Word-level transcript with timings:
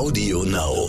Audio 0.00 0.44
Now. 0.44 0.88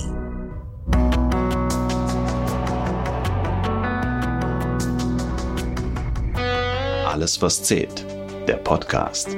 Alles, 7.05 7.41
was 7.41 7.61
zählt. 7.61 8.05
Der 8.47 8.55
Podcast. 8.55 9.35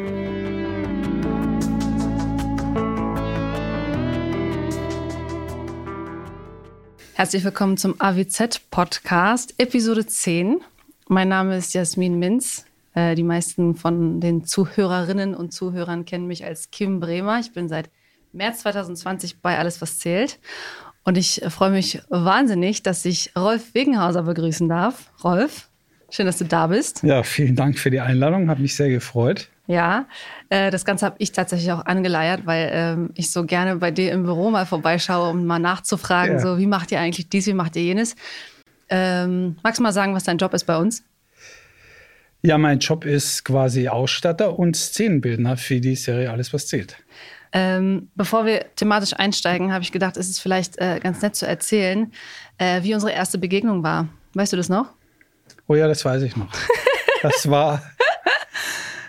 Herzlich 7.16 7.44
willkommen 7.44 7.78
zum 7.78 8.00
AWZ-Podcast, 8.00 9.55
Episode 9.58 10.05
10. 10.05 10.62
Mein 11.08 11.30
Name 11.30 11.58
ist 11.58 11.74
Jasmin 11.74 12.20
Minz. 12.20 12.68
Äh, 12.94 13.16
die 13.16 13.24
meisten 13.24 13.74
von 13.74 14.21
den 14.21 14.46
Zuhörerinnen 14.46 15.34
und 15.34 15.52
Zuhörern 15.52 16.05
kennen 16.05 16.28
mich 16.28 16.46
als 16.46 16.70
Kim 16.70 17.00
Bremer. 17.00 17.40
Ich 17.40 17.54
bin 17.54 17.68
seit 17.68 17.90
März 18.34 18.59
2020 18.59 19.41
bei 19.41 19.57
Alles, 19.57 19.81
was 19.81 19.99
zählt. 19.99 20.39
Und 21.03 21.17
ich 21.17 21.41
freue 21.49 21.71
mich 21.71 22.02
wahnsinnig, 22.09 22.84
dass 22.84 23.05
ich 23.05 23.31
Rolf 23.38 23.73
Wegenhauser 23.73 24.23
begrüßen 24.23 24.70
darf. 24.70 25.12
Rolf, 25.23 25.70
schön, 26.09 26.25
dass 26.25 26.38
du 26.38 26.45
da 26.45 26.67
bist. 26.67 27.03
Ja, 27.03 27.23
vielen 27.23 27.55
Dank 27.55 27.77
für 27.77 27.91
die 27.91 27.99
Einladung. 27.99 28.49
Hat 28.49 28.59
mich 28.59 28.75
sehr 28.75 28.89
gefreut. 28.89 29.49
Ja, 29.67 30.08
äh, 30.49 30.72
das 30.72 30.84
Ganze 30.84 31.05
habe 31.05 31.16
ich 31.20 31.31
tatsächlich 31.31 31.72
auch 31.72 31.85
angeleiert, 31.85 32.45
weil 32.45 32.70
ähm, 32.73 33.09
ich 33.16 33.31
so 33.31 33.45
gerne 33.45 33.77
bei 33.77 33.91
dir 33.91 34.11
im 34.11 34.23
Büro 34.23 34.50
mal 34.50 34.66
vorbeischaue, 34.66 35.30
um 35.30 35.45
mal 35.45 35.59
nachzufragen, 35.59 36.36
ja. 36.36 36.39
so 36.41 36.58
wie 36.58 36.67
macht 36.67 36.91
ihr 36.91 37.00
eigentlich 37.00 37.30
dies, 37.30 37.47
wie 37.47 37.53
macht 37.53 37.77
ihr 37.77 37.84
jenes. 37.84 38.16
Ähm, 38.89 39.55
magst 39.63 39.80
du 39.80 39.84
mal 39.84 39.94
sagen, 39.94 40.13
was 40.13 40.25
dein 40.25 40.38
Job 40.38 40.53
ist 40.53 40.66
bei 40.66 40.77
uns? 40.77 41.03
Ja, 42.41 42.58
mein 42.58 42.80
Job 42.80 43.05
ist 43.05 43.45
quasi 43.45 43.88
Ausstatter 43.88 44.59
und 44.59 44.75
Szenenbildner 44.75 45.55
für 45.55 45.80
die 45.80 45.95
Serie 45.95 46.30
Alles, 46.30 46.52
was 46.52 46.67
zählt. 46.67 46.97
Ähm, 47.53 48.09
bevor 48.16 48.45
wir 48.45 48.66
thematisch 48.75 49.13
einsteigen, 49.13 49.71
habe 49.71 49.84
ich 49.84 49.91
gedacht, 49.91 50.17
es 50.17 50.27
ist 50.27 50.39
vielleicht 50.39 50.80
äh, 50.80 50.99
ganz 51.02 51.21
nett 51.21 51.35
zu 51.35 51.48
erzählen, 51.48 52.11
äh, 52.58 52.81
wie 52.81 52.95
unsere 52.95 53.11
erste 53.11 53.38
Begegnung 53.38 53.83
war. 53.83 54.08
Weißt 54.33 54.52
du 54.52 54.58
das 54.58 54.69
noch? 54.69 54.94
Oh 55.67 55.75
ja, 55.75 55.88
das 55.88 56.03
weiß 56.03 56.23
ich 56.23 56.36
noch. 56.36 56.52
Das 57.22 57.50
war, 57.50 57.81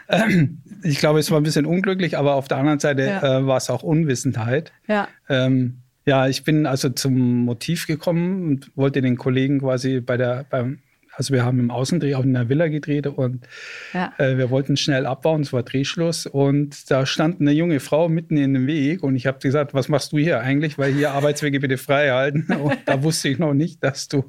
ähm, 0.09 0.63
ich 0.85 0.99
glaube, 0.99 1.19
es 1.19 1.31
war 1.31 1.41
ein 1.41 1.43
bisschen 1.43 1.67
unglücklich, 1.67 2.17
aber 2.17 2.35
auf 2.35 2.47
der 2.47 2.59
anderen 2.59 2.79
Seite 2.79 3.03
ja. 3.07 3.39
äh, 3.39 3.47
war 3.47 3.57
es 3.57 3.71
auch 3.71 3.83
Unwissenheit. 3.83 4.73
Ja. 4.87 5.09
Ähm, 5.29 5.79
ja, 6.07 6.29
ich 6.29 6.45
bin 6.45 6.67
also 6.67 6.91
zum 6.91 7.45
Motiv 7.45 7.87
gekommen 7.87 8.47
und 8.47 8.71
wollte 8.77 9.01
den 9.01 9.17
Kollegen 9.17 9.61
quasi 9.61 10.01
bei 10.01 10.17
der, 10.17 10.45
beim 10.49 10.81
also 11.17 11.33
wir 11.33 11.45
haben 11.45 11.59
im 11.59 11.71
Außendreh 11.71 12.15
auch 12.15 12.25
in 12.25 12.35
der 12.35 12.49
Villa 12.49 12.69
gedreht 12.69 13.07
und 13.07 13.47
ja. 13.93 14.13
äh, 14.19 14.37
wir 14.37 14.51
wollten 14.51 14.77
schnell 14.77 15.07
abbauen, 15.07 15.43
es 15.43 15.53
war 15.53 15.63
Drehschluss 15.63 16.27
und 16.27 16.91
da 16.91 17.07
stand 17.07 17.41
eine 17.41 17.53
junge 17.53 17.81
Frau 17.81 18.09
mitten 18.09 18.37
in 18.37 18.55
dem 18.55 18.67
Weg 18.67 19.03
und 19.03 19.17
ich 19.17 19.27
habe 19.27 19.39
gesagt, 19.39 19.75
was 19.75 19.89
machst 19.89 20.13
du 20.13 20.19
hier 20.19 20.41
eigentlich, 20.41 20.79
weil 20.79 20.93
hier 20.93 21.13
Arbeitswege 21.13 21.61
bitte 21.61 21.79
frei 21.79 22.11
halten 22.11 22.47
und 22.61 22.77
da 22.87 23.03
wusste 23.03 23.29
ich 23.29 23.39
noch 23.39 23.55
nicht, 23.55 23.83
dass 23.83 24.09
du 24.09 24.25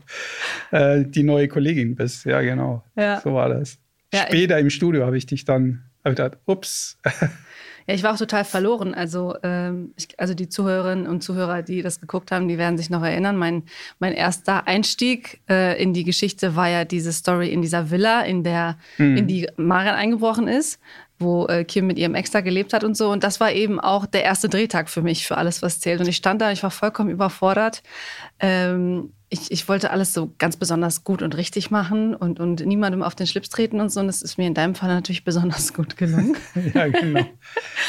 äh, 0.72 1.04
die 1.06 1.24
neue 1.24 1.48
Kollegin 1.48 1.96
bist. 1.96 2.26
Ja, 2.26 2.42
genau, 2.42 2.84
ja. 2.96 3.20
so 3.22 3.34
war 3.34 3.50
das. 3.50 3.78
Ja, 4.14 4.28
Später 4.28 4.60
im 4.60 4.70
Studio 4.70 5.06
habe 5.06 5.18
ich 5.18 5.26
dich 5.26 5.46
dann, 5.46 5.84
habe 6.04 6.16
gedacht, 6.16 6.38
ups. 6.46 6.98
Ja, 7.88 7.94
ich 7.94 8.04
war 8.04 8.14
auch 8.14 8.18
total 8.18 8.46
verloren. 8.46 8.94
Also, 8.94 9.36
ähm, 9.44 9.94
ich, 9.96 10.20
also 10.20 10.34
die 10.34 10.50
Zuhörerinnen 10.50 11.08
und 11.08 11.22
Zuhörer, 11.22 11.62
die 11.62 11.82
das 11.82 12.02
geguckt 12.02 12.32
haben, 12.32 12.48
die 12.48 12.58
werden 12.58 12.78
sich 12.78 12.90
noch 12.90 13.04
erinnern. 13.04 13.38
Mein, 13.38 13.64
mein 14.00 14.14
erster 14.14 14.68
Einstieg 14.68 15.42
äh, 15.50 15.82
in 15.82 15.94
die 15.94 16.04
Geschichte 16.04 16.56
war 16.56 16.70
ja 16.70 16.86
diese 16.86 17.14
Story 17.14 17.50
in 17.50 17.62
dieser 17.62 17.92
Villa, 17.92 18.22
in 18.22 18.44
der 18.44 18.78
mhm. 18.98 19.18
in 19.18 19.28
die 19.28 19.48
Marian 19.58 19.96
eingebrochen 19.96 20.48
ist 20.48 20.80
wo 21.18 21.48
äh, 21.48 21.64
Kim 21.64 21.88
mit 21.88 21.98
ihrem 21.98 22.16
Ex 22.16 22.32
da 22.32 22.42
gelebt 22.42 22.74
hat 22.74 22.84
und 22.84 22.98
so. 22.98 23.10
Und 23.10 23.24
das 23.24 23.40
war 23.40 23.52
eben 23.52 23.80
auch 23.80 24.06
der 24.06 24.24
erste 24.24 24.50
Drehtag 24.50 24.90
für 24.90 25.02
mich, 25.02 25.26
für 25.26 25.38
alles, 25.38 25.62
was 25.62 25.80
zählt. 25.80 26.02
Und 26.02 26.08
ich 26.08 26.18
stand 26.18 26.42
da, 26.42 26.52
ich 26.52 26.64
war 26.64 26.72
vollkommen 26.72 27.10
überfordert. 27.10 27.84
Ähm, 28.40 29.14
ich, 29.30 29.52
ich 29.52 29.68
wollte 29.68 29.90
alles 29.92 30.14
so 30.14 30.34
ganz 30.38 30.58
besonders 30.58 31.04
gut 31.04 31.22
und 31.22 31.36
richtig 31.36 31.72
machen 31.72 32.16
und, 32.16 32.40
und 32.40 32.66
niemandem 32.66 33.02
auf 33.02 33.16
den 33.16 33.28
Schlips 33.28 33.50
treten 33.50 33.82
und 33.82 33.90
so. 33.90 34.00
Und 34.00 34.08
das 34.08 34.22
ist 34.22 34.38
mir 34.38 34.48
in 34.48 34.54
deinem 34.54 34.76
Fall 34.76 34.90
natürlich 34.90 35.24
besonders 35.24 35.74
gut 35.74 35.98
gelungen. 35.98 36.36
ja, 36.74 36.88
genau. 36.88 37.26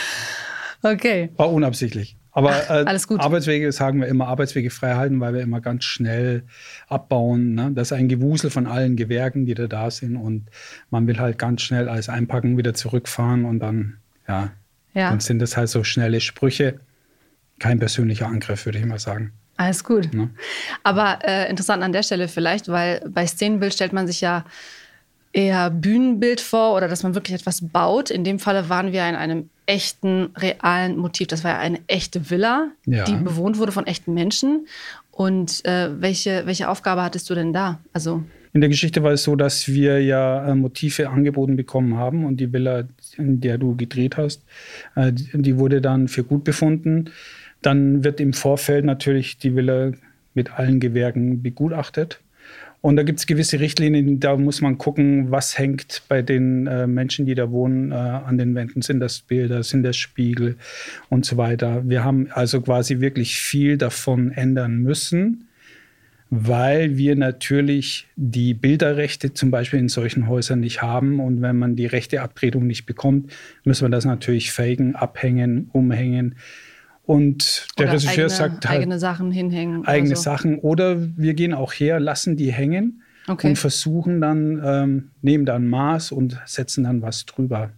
okay. 0.83 1.31
War 1.37 1.53
unabsichtlich. 1.53 2.17
Aber 2.33 2.53
äh, 2.53 2.85
Alles 2.85 3.09
gut. 3.09 3.21
Arbeitswege 3.21 3.73
sagen 3.73 4.01
wir 4.01 4.09
immer, 4.09 4.29
Arbeitswege 4.29 4.71
frei 4.71 4.95
halten, 4.95 5.21
weil 5.21 5.35
wir 5.35 5.41
immer 5.41 5.61
ganz 5.61 5.85
schnell 5.85 6.45
abbauen. 6.89 7.55
Ne? 7.55 7.71
Das 7.75 7.89
ist 7.89 7.93
ein 7.93 8.09
Gewusel 8.09 8.51
von 8.51 8.67
allen 8.67 8.97
Gewerken, 8.97 9.47
die 9.47 9.55
da 9.55 9.67
da 9.67 9.91
sind. 9.91 10.17
Und 10.17 10.51
man 10.91 11.07
will 11.07 11.19
halt 11.19 11.39
ganz 11.39 11.63
schnell 11.63 11.89
alles 11.89 12.09
einpacken, 12.09 12.59
wieder 12.59 12.75
zurückfahren 12.75 13.47
und 13.47 13.61
dann, 13.61 13.99
ja, 14.29 14.53
ja. 14.93 15.11
dann 15.11 15.21
sind 15.21 15.39
das 15.39 15.57
halt 15.57 15.69
so 15.69 15.83
schnelle 15.83 16.21
Sprüche. 16.21 16.81
Kein 17.59 17.79
persönlicher 17.79 18.27
Angriff, 18.27 18.67
würde 18.67 18.79
ich 18.79 18.85
mal 18.85 18.99
sagen. 18.99 19.33
Alles 19.57 19.85
gut. 19.85 20.13
Ne? 20.13 20.31
Aber 20.83 21.19
äh, 21.23 21.49
interessant 21.49 21.83
an 21.83 21.93
der 21.93 22.03
Stelle 22.03 22.29
vielleicht, 22.29 22.69
weil 22.69 23.03
bei 23.09 23.27
Szenenbild 23.27 23.73
stellt 23.73 23.93
man 23.93 24.07
sich 24.07 24.21
ja 24.21 24.45
eher 25.33 25.71
Bühnenbild 25.71 26.41
vor 26.41 26.75
oder 26.77 26.89
dass 26.89 27.03
man 27.03 27.15
wirklich 27.15 27.35
etwas 27.35 27.61
baut. 27.61 28.11
In 28.11 28.25
dem 28.25 28.39
Falle 28.39 28.69
waren 28.69 28.93
wir 28.93 29.09
in 29.09 29.15
einem 29.15 29.51
echten, 29.67 30.31
realen 30.37 30.97
Motiv. 30.97 31.27
Das 31.29 31.45
war 31.45 31.53
ja 31.53 31.59
eine 31.59 31.81
echte 31.87 32.31
Villa, 32.31 32.69
ja. 32.87 33.05
die 33.05 33.15
bewohnt 33.15 33.59
wurde 33.59 33.73
von 33.73 33.87
echten 33.87 34.15
Menschen. 34.15 34.67
Und 35.11 35.65
äh, 35.65 36.01
welche, 36.01 36.47
welche 36.47 36.69
Aufgabe 36.69 37.03
hattest 37.03 37.29
du 37.31 37.35
denn 37.35 37.53
da? 37.53 37.81
Also 37.93 38.23
in 38.57 38.63
der 38.63 38.71
Geschichte 38.71 39.03
war 39.03 39.13
es 39.13 39.23
so, 39.23 39.37
dass 39.37 39.69
wir 39.69 40.03
ja 40.03 40.49
äh, 40.49 40.55
Motive 40.55 41.11
angeboten 41.11 41.57
bekommen 41.57 41.99
haben 41.99 42.25
und 42.25 42.39
die 42.39 42.55
Villa, 42.55 42.85
in 43.19 43.39
der 43.43 43.59
du 43.59 43.77
gedreht 43.77 44.17
hast, 44.17 44.45
äh, 44.95 45.13
die 45.13 45.59
wurde 45.59 45.83
dann 45.83 46.09
für 46.09 46.25
gut 46.25 46.43
befunden. 46.43 47.11
Dann 47.63 48.05
wird 48.05 48.21
im 48.21 48.33
Vorfeld 48.33 48.85
natürlich 48.85 49.39
die 49.39 49.57
Villa 49.57 49.93
mit 50.35 50.53
allen 50.59 50.81
Gewerken 50.81 51.43
begutachtet. 51.43 52.21
Und 52.83 52.95
da 52.95 53.03
gibt 53.03 53.19
es 53.19 53.27
gewisse 53.27 53.59
Richtlinien, 53.59 54.21
da 54.21 54.37
muss 54.37 54.61
man 54.61 54.79
gucken, 54.79 55.33
was 55.33 55.59
hängt 55.59 56.03
bei 56.09 56.23
den 56.23 56.69
äh, 56.69 56.87
Menschen, 56.87 57.27
die 57.27 57.35
da 57.35 57.51
wohnen, 57.51 57.91
äh, 57.91 57.95
an 57.95 58.39
den 58.39 58.55
Wänden. 58.55 58.81
Sind 58.81 59.01
das 59.01 59.23
Bilder, 59.23 59.65
sind 59.65 59.83
das 59.83 59.97
Spiegel 59.97 60.57
und 61.09 61.27
so 61.27 61.37
weiter. 61.37 61.83
Wir 61.89 62.05
haben 62.05 62.29
also 62.31 62.61
quasi 62.61 63.01
wirklich 63.01 63.41
viel 63.41 63.77
davon 63.77 64.31
ändern 64.31 64.77
müssen, 64.79 65.49
weil 66.31 66.97
wir 66.97 67.17
natürlich 67.17 68.07
die 68.15 68.55
Bilderrechte 68.55 69.35
zum 69.35 69.51
Beispiel 69.51 69.81
in 69.81 69.89
solchen 69.89 70.29
Häusern 70.29 70.61
nicht 70.61 70.81
haben. 70.81 71.19
Und 71.19 71.43
wenn 71.43 71.57
man 71.57 71.75
die 71.75 71.87
rechte 71.87 72.23
Abtretung 72.23 72.69
nicht 72.69 72.87
bekommt, 72.87 73.33
müssen 73.65 73.87
wir 73.87 73.91
das 73.91 74.05
natürlich 74.05 74.53
faken, 74.53 74.95
abhängen, 74.95 75.71
umhängen. 75.73 76.37
Und 77.07 77.69
der 77.79 77.87
Oder 77.87 77.93
Regisseur 77.95 78.13
eigene, 78.13 78.31
sagt 78.31 78.69
halt, 78.69 78.81
eigene 78.81 78.99
Sachen 78.99 79.31
hinhängen. 79.31 79.87
Eigene 79.87 80.17
so. 80.17 80.23
Sachen. 80.23 80.59
Oder 80.59 80.97
wir 81.17 81.35
gehen 81.35 81.55
auch 81.55 81.73
her, 81.73 82.01
lassen 82.01 82.37
die 82.37 82.53
hängen 82.53 83.03
okay. 83.29 83.49
und 83.49 83.57
versuchen 83.57 84.21
dann, 84.21 84.61
ähm, 84.65 85.11
nehmen 85.23 85.47
dann 85.47 85.69
Maß 85.69 86.11
und 86.11 86.41
setzen 86.47 86.85
dann 86.85 87.03
was 87.03 87.25
drüber. 87.25 87.71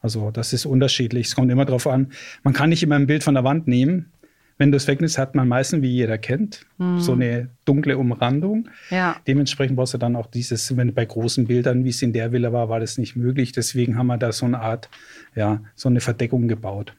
Also 0.00 0.30
das 0.30 0.52
ist 0.52 0.64
unterschiedlich. 0.64 1.28
Es 1.28 1.34
kommt 1.34 1.50
immer 1.50 1.64
darauf 1.64 1.86
an. 1.86 2.12
Man 2.44 2.54
kann 2.54 2.70
nicht 2.70 2.82
immer 2.82 2.96
ein 2.96 3.06
Bild 3.06 3.24
von 3.24 3.34
der 3.34 3.44
Wand 3.44 3.66
nehmen. 3.66 4.12
Wenn 4.58 4.70
du 4.70 4.76
es 4.76 4.86
wegnimmst, 4.86 5.18
hat 5.18 5.34
man 5.34 5.48
meistens, 5.48 5.82
wie 5.82 5.90
jeder 5.90 6.18
kennt, 6.18 6.66
hm. 6.78 7.00
so 7.00 7.12
eine 7.12 7.48
dunkle 7.64 7.98
Umrandung. 7.98 8.68
Ja. 8.90 9.16
Dementsprechend 9.26 9.76
brauchst 9.76 9.94
du 9.94 9.98
dann 9.98 10.14
auch 10.14 10.26
dieses, 10.26 10.76
wenn 10.76 10.94
bei 10.94 11.04
großen 11.04 11.46
Bildern, 11.46 11.84
wie 11.84 11.88
es 11.88 12.00
in 12.02 12.12
der 12.12 12.30
Villa 12.30 12.52
war, 12.52 12.68
war 12.68 12.78
das 12.78 12.96
nicht 12.96 13.16
möglich. 13.16 13.50
Deswegen 13.50 13.98
haben 13.98 14.06
wir 14.06 14.18
da 14.18 14.30
so 14.30 14.46
eine 14.46 14.60
Art, 14.60 14.88
ja, 15.34 15.62
so 15.74 15.88
eine 15.88 16.00
Verdeckung 16.00 16.46
gebaut. 16.46 16.94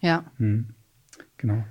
Ja. 0.00 0.24
Hm. 0.38 0.74
Genau. 1.42 1.64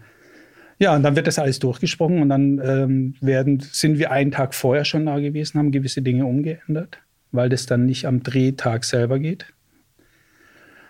Ja, 0.78 0.96
und 0.96 1.04
dann 1.04 1.16
wird 1.16 1.28
das 1.28 1.40
alles 1.40 1.60
durchgesprochen 1.60 2.22
und 2.22 2.30
dann 2.30 2.60
ähm, 2.64 3.16
werden, 3.22 3.60
sind 3.60 4.00
wir 4.00 4.12
einen 4.12 4.32
Tag 4.32 4.54
vorher 4.54 4.86
schon 4.86 5.06
da 5.06 5.20
gewesen, 5.20 5.58
haben 5.58 5.72
gewisse 5.72 6.02
Dinge 6.02 6.26
umgeändert, 6.26 7.00
weil 7.32 7.50
das 7.50 7.66
dann 7.66 7.86
nicht 7.86 8.06
am 8.06 8.24
Drehtag 8.24 8.84
selber 8.84 9.20
geht. 9.20 9.46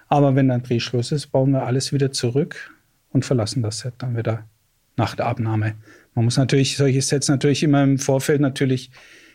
Aber 0.07 0.35
wenn 0.35 0.47
dann 0.47 0.63
Drehschluss 0.63 1.11
ist, 1.11 1.27
bauen 1.27 1.51
wir 1.51 1.63
alles 1.63 1.93
wieder 1.93 2.11
zurück 2.11 2.73
und 3.11 3.25
verlassen 3.25 3.63
das 3.63 3.79
Set 3.79 3.93
dann 3.99 4.17
wieder 4.17 4.47
nach 4.97 5.15
der 5.15 5.25
Abnahme. 5.25 5.75
Man 6.15 6.25
muss 6.25 6.37
natürlich 6.37 6.77
solche 6.77 7.01
Sets 7.01 7.29
natürlich 7.29 7.63
immer 7.63 7.83
im 7.83 7.97
Vorfeld 7.97 8.41
natürlich 8.41 8.91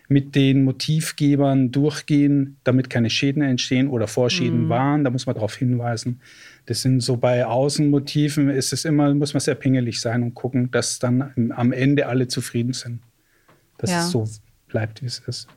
mit 0.08 0.35
den 0.35 0.64
Motivgebern 0.64 1.73
durchgehen, 1.73 2.56
damit 2.64 2.91
keine 2.91 3.11
Schäden 3.11 3.43
entstehen 3.43 3.88
oder 3.88 4.06
Vorschäden 4.06 4.64
mhm. 4.64 4.69
waren. 4.69 5.05
Da 5.05 5.11
muss 5.11 5.26
man 5.26 5.35
darauf 5.35 5.55
hinweisen. 5.56 6.20
Das 6.67 6.82
sind 6.82 7.00
so 7.00 7.17
bei 7.17 7.47
Außenmotiven 7.47 8.50
ist 8.50 8.73
es 8.73 8.85
immer, 8.85 9.12
muss 9.14 9.35
man 9.35 9.41
sehr 9.41 9.55
pingelig 9.55 10.00
sein 10.00 10.23
und 10.23 10.35
gucken, 10.35 10.70
dass 10.70 10.99
dann 10.99 11.53
am 11.55 11.73
Ende 11.73 12.06
alle 12.06 12.29
zufrieden 12.29 12.73
sind. 12.73 13.00
Dass 13.79 13.91
ja. 13.91 14.00
es 14.00 14.11
so 14.11 14.29
bleibt, 14.69 15.03
wie 15.03 15.06
es 15.06 15.20
ist. 15.26 15.49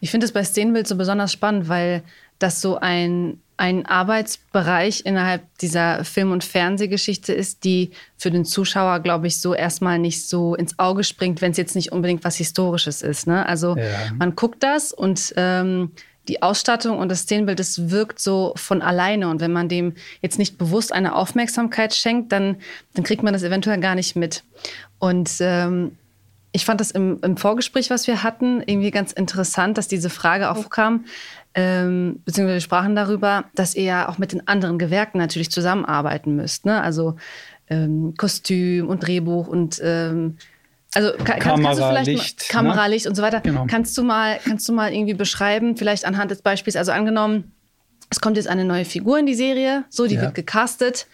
Ich 0.00 0.10
finde 0.10 0.26
es 0.26 0.32
bei 0.32 0.44
Szenenbild 0.44 0.86
so 0.86 0.96
besonders 0.96 1.32
spannend, 1.32 1.68
weil 1.68 2.02
das 2.38 2.60
so 2.60 2.78
ein 2.78 3.40
ein 3.58 3.86
Arbeitsbereich 3.86 5.04
innerhalb 5.04 5.42
dieser 5.58 6.04
Film- 6.04 6.30
und 6.30 6.44
Fernsehgeschichte 6.44 7.32
ist, 7.32 7.64
die 7.64 7.90
für 8.16 8.30
den 8.30 8.44
Zuschauer, 8.44 9.00
glaube 9.00 9.26
ich, 9.26 9.40
so 9.40 9.52
erstmal 9.52 9.98
nicht 9.98 10.28
so 10.28 10.54
ins 10.54 10.78
Auge 10.78 11.02
springt, 11.02 11.42
wenn 11.42 11.50
es 11.50 11.58
jetzt 11.58 11.74
nicht 11.74 11.90
unbedingt 11.90 12.24
was 12.24 12.36
Historisches 12.36 13.02
ist. 13.02 13.26
Ne? 13.26 13.44
Also 13.44 13.76
ja. 13.76 13.84
man 14.16 14.36
guckt 14.36 14.62
das 14.62 14.92
und 14.92 15.34
ähm, 15.36 15.90
die 16.28 16.40
Ausstattung 16.40 16.98
und 16.98 17.08
das 17.10 17.22
Szenenbild, 17.22 17.58
das 17.58 17.90
wirkt 17.90 18.20
so 18.20 18.52
von 18.54 18.80
alleine. 18.80 19.28
Und 19.28 19.40
wenn 19.40 19.52
man 19.52 19.68
dem 19.68 19.94
jetzt 20.22 20.38
nicht 20.38 20.56
bewusst 20.56 20.92
eine 20.92 21.16
Aufmerksamkeit 21.16 21.94
schenkt, 21.94 22.30
dann, 22.30 22.58
dann 22.94 23.04
kriegt 23.04 23.24
man 23.24 23.32
das 23.32 23.42
eventuell 23.42 23.80
gar 23.80 23.96
nicht 23.96 24.14
mit. 24.14 24.44
Und 25.00 25.30
ähm, 25.40 25.96
ich 26.52 26.64
fand 26.64 26.80
das 26.80 26.90
im, 26.90 27.18
im, 27.22 27.36
Vorgespräch, 27.36 27.90
was 27.90 28.06
wir 28.06 28.22
hatten, 28.22 28.62
irgendwie 28.64 28.90
ganz 28.90 29.12
interessant, 29.12 29.78
dass 29.78 29.88
diese 29.88 30.10
Frage 30.10 30.50
aufkam, 30.50 31.04
ähm, 31.54 32.20
beziehungsweise 32.24 32.56
wir 32.56 32.60
sprachen 32.60 32.94
darüber, 32.94 33.44
dass 33.54 33.74
ihr 33.74 33.84
ja 33.84 34.08
auch 34.08 34.18
mit 34.18 34.32
den 34.32 34.46
anderen 34.46 34.78
Gewerken 34.78 35.18
natürlich 35.18 35.50
zusammenarbeiten 35.50 36.36
müsst. 36.36 36.66
Ne? 36.66 36.80
Also 36.80 37.16
ähm, 37.68 38.14
Kostüm 38.16 38.88
und 38.88 39.06
Drehbuch 39.06 39.48
und 39.48 39.80
ähm, 39.82 40.36
also 40.94 41.12
kann, 41.22 41.38
Kamera, 41.38 41.68
kannst 41.68 41.80
du 41.80 41.88
vielleicht 41.88 42.06
Licht, 42.06 42.40
mal, 42.40 42.60
Kamera, 42.60 42.84
ne? 42.84 42.94
Licht 42.94 43.06
und 43.06 43.14
so 43.14 43.22
weiter. 43.22 43.40
Genau. 43.40 43.66
Kannst 43.68 43.96
du 43.98 44.02
mal, 44.02 44.38
kannst 44.42 44.68
du 44.68 44.72
mal 44.72 44.92
irgendwie 44.92 45.14
beschreiben, 45.14 45.76
vielleicht 45.76 46.04
anhand 46.04 46.30
des 46.30 46.40
Beispiels, 46.40 46.76
also 46.76 46.92
angenommen, 46.92 47.52
es 48.10 48.20
kommt 48.20 48.36
jetzt 48.36 48.48
eine 48.48 48.64
neue 48.64 48.86
Figur 48.86 49.18
in 49.18 49.26
die 49.26 49.34
Serie, 49.34 49.84
so, 49.90 50.06
die 50.06 50.14
ja. 50.14 50.22
wird 50.22 50.34
gecastet. 50.34 51.06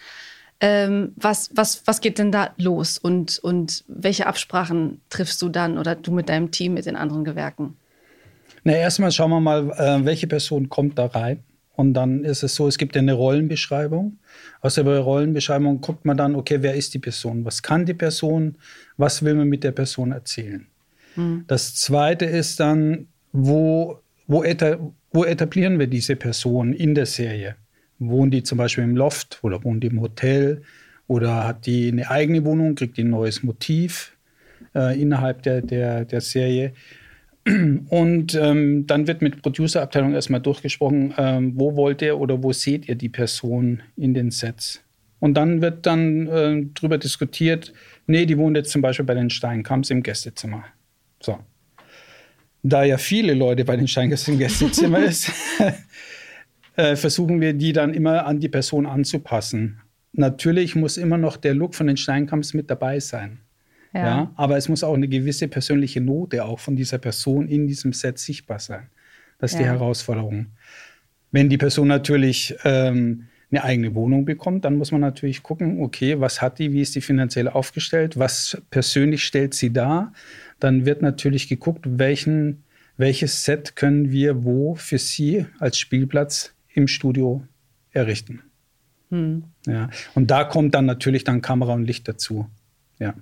Ähm, 0.61 1.13
was, 1.17 1.51
was, 1.55 1.83
was 1.87 2.01
geht 2.01 2.19
denn 2.19 2.31
da 2.31 2.51
los 2.57 2.99
und, 2.99 3.41
und 3.41 3.85
welche 3.89 4.29
Absprachen 4.29 5.01
triffst 5.11 5.43
du 5.43 5.49
dann 5.49 5.79
oder 5.79 5.97
du 5.97 6.13
mit 6.13 6.29
deinem 6.29 6.53
Team, 6.53 6.75
mit 6.75 6.87
den 6.87 6.95
anderen 6.95 7.25
Gewerken? 7.25 7.77
Na, 8.65 8.73
erstmal 8.73 9.13
schauen 9.13 9.31
wir 9.31 9.41
mal, 9.41 9.71
äh, 9.73 10.05
welche 10.05 10.27
Person 10.27 10.69
kommt 10.69 10.99
da 10.99 11.07
rein. 11.07 11.45
Und 11.77 11.95
dann 11.95 12.25
ist 12.25 12.43
es 12.43 12.55
so, 12.55 12.69
es 12.69 12.79
gibt 12.79 12.97
eine 12.97 13.13
Rollenbeschreibung. 13.13 14.19
Aus 14.61 14.77
der 14.77 14.85
Rollenbeschreibung 14.85 15.81
guckt 15.81 16.05
man 16.05 16.17
dann, 16.17 16.37
okay, 16.37 16.59
wer 16.61 16.75
ist 16.75 16.95
die 16.95 16.99
Person? 16.99 17.45
Was 17.45 17.63
kann 17.63 17.85
die 17.85 17.95
Person? 17.95 18.57
Was 18.97 19.25
will 19.25 19.35
man 19.35 19.49
mit 19.49 19.65
der 19.65 19.73
Person 19.73 20.13
erzählen? 20.13 20.67
Mhm. 21.17 21.45
Das 21.47 21.75
zweite 21.75 22.27
ist 22.27 22.61
dann, 22.61 23.09
wo, 23.33 23.99
wo, 24.27 24.45
eta 24.45 24.79
wo 25.13 25.25
etablieren 25.25 25.79
wir 25.79 25.89
diese 25.89 26.17
Person 26.17 26.73
in 26.73 26.95
der 26.95 27.07
Serie? 27.07 27.57
Wohnen 27.99 28.31
die 28.31 28.45
zum 28.45 28.59
Beispiel 28.59 28.85
im 28.85 28.97
Loft 28.97 29.41
oder 29.43 29.63
wohnen 29.65 29.81
die 29.81 29.89
im 29.89 30.01
Hotel? 30.01 30.63
Oder 31.07 31.45
hat 31.45 31.67
die 31.67 31.89
eine 31.89 32.11
eigene 32.11 32.45
Wohnung, 32.45 32.77
kriegt 32.77 32.97
die 32.97 33.05
ein 33.05 33.11
neues 33.11 33.43
Motiv 33.43 34.17
äh, 34.75 34.99
innerhalb 35.01 35.43
der, 35.43 35.61
der, 35.61 36.05
der 36.05 36.21
Serie? 36.21 36.73
Und 37.47 38.35
ähm, 38.35 38.87
dann 38.87 39.07
wird 39.07 39.21
mit 39.21 39.43
Producer-Abteilung 39.43 40.15
erstmal 40.15 40.41
durchgesprochen, 40.41 41.13
ähm, 41.19 41.53
wo 41.57 41.77
wollt 41.77 42.01
ihr 42.01 42.19
oder 42.19 42.43
wo 42.43 42.53
seht 42.53 42.89
ihr 42.89 42.95
die 42.95 43.11
Person 43.11 43.83
in 43.97 44.15
den 44.15 44.31
Sets? 44.31 44.83
Und 45.21 45.35
dann 45.35 45.61
wird 45.61 45.85
dann 45.85 46.27
äh, 46.27 46.67
darüber 46.75 46.97
diskutiert, 46.97 47.73
nee, 48.07 48.25
die 48.25 48.39
wohnt 48.39 48.57
jetzt 48.57 48.71
zum 48.71 48.81
Beispiel 48.81 49.05
bei 49.05 49.15
den 49.15 49.29
Steinkamps 49.29 49.91
im 49.91 50.03
Gästezimmer. 50.03 50.65
So. 51.21 51.39
Da 52.63 52.83
ja 52.85 52.97
viele 52.97 53.35
Leute 53.35 53.67
bei 53.67 53.77
den 53.77 53.89
Steinkamps 53.89 54.27
im 54.29 54.39
Gästezimmer 54.39 54.99
ist, 55.05 55.31
äh, 56.77 56.97
versuchen 56.97 57.43
wir 57.43 57.53
die 57.53 57.75
dann 57.75 57.93
immer 57.93 58.27
an 58.27 58.41
die 58.41 58.49
Person 58.49 58.87
anzupassen. 58.87 59.81
Natürlich 60.13 60.77
muss 60.77 60.97
immer 60.97 61.19
noch 61.19 61.37
der 61.37 61.55
Look 61.55 61.75
von 61.75 61.89
den 61.89 61.97
Steinkamps 61.99 62.55
mit 62.55 62.71
dabei 62.71 63.01
sein. 63.01 63.41
Ja. 63.95 64.01
ja. 64.01 64.33
aber 64.35 64.57
es 64.57 64.69
muss 64.69 64.83
auch 64.83 64.95
eine 64.95 65.09
gewisse 65.09 65.47
persönliche 65.49 66.01
Note 66.01 66.45
auch 66.45 66.59
von 66.59 66.75
dieser 66.75 66.99
Person 66.99 67.49
in 67.49 67.67
diesem 67.67 67.93
Set 67.93 68.19
sichtbar 68.19 68.59
sein. 68.59 68.89
Das 69.39 69.53
ist 69.53 69.59
ja. 69.59 69.65
die 69.65 69.69
Herausforderung. 69.71 70.47
Wenn 71.31 71.49
die 71.49 71.59
Person 71.59 71.89
natürlich 71.89 72.57
ähm, 72.65 73.27
eine 73.51 73.65
eigene 73.65 73.95
Wohnung 73.95 74.25
bekommt, 74.25 74.65
dann 74.65 74.77
muss 74.77 74.91
man 74.91 75.01
natürlich 75.01 75.43
gucken, 75.43 75.81
okay, 75.81 76.21
was 76.21 76.43
hat 76.43 76.59
die, 76.59 76.73
wie 76.73 76.81
ist 76.81 76.95
die 76.95 77.01
finanziell 77.01 77.49
aufgestellt, 77.49 78.19
was 78.19 78.61
persönlich 78.71 79.25
stellt 79.25 79.55
sie 79.55 79.73
dar. 79.73 80.13
Dann 80.61 80.87
wird 80.87 81.03
natürlich 81.03 81.49
geguckt, 81.49 81.85
welchen, 81.87 82.65
welches 82.97 83.45
Set 83.45 83.77
können 83.77 84.11
wir 84.11 84.45
wo 84.45 84.75
für 84.75 84.99
sie 84.99 85.47
als 85.59 85.79
Spielplatz 85.79 86.53
im 86.73 86.89
Studio 86.89 87.45
errichten. 87.93 88.43
Hm. 89.11 89.45
Ja. 89.67 89.91
Und 90.15 90.31
da 90.31 90.45
kommt 90.45 90.75
dann 90.75 90.87
natürlich 90.87 91.25
dann 91.25 91.43
Kamera 91.43 91.75
und 91.75 91.85
Licht 91.85 92.09
dazu. 92.09 92.49
Ja. 92.99 93.15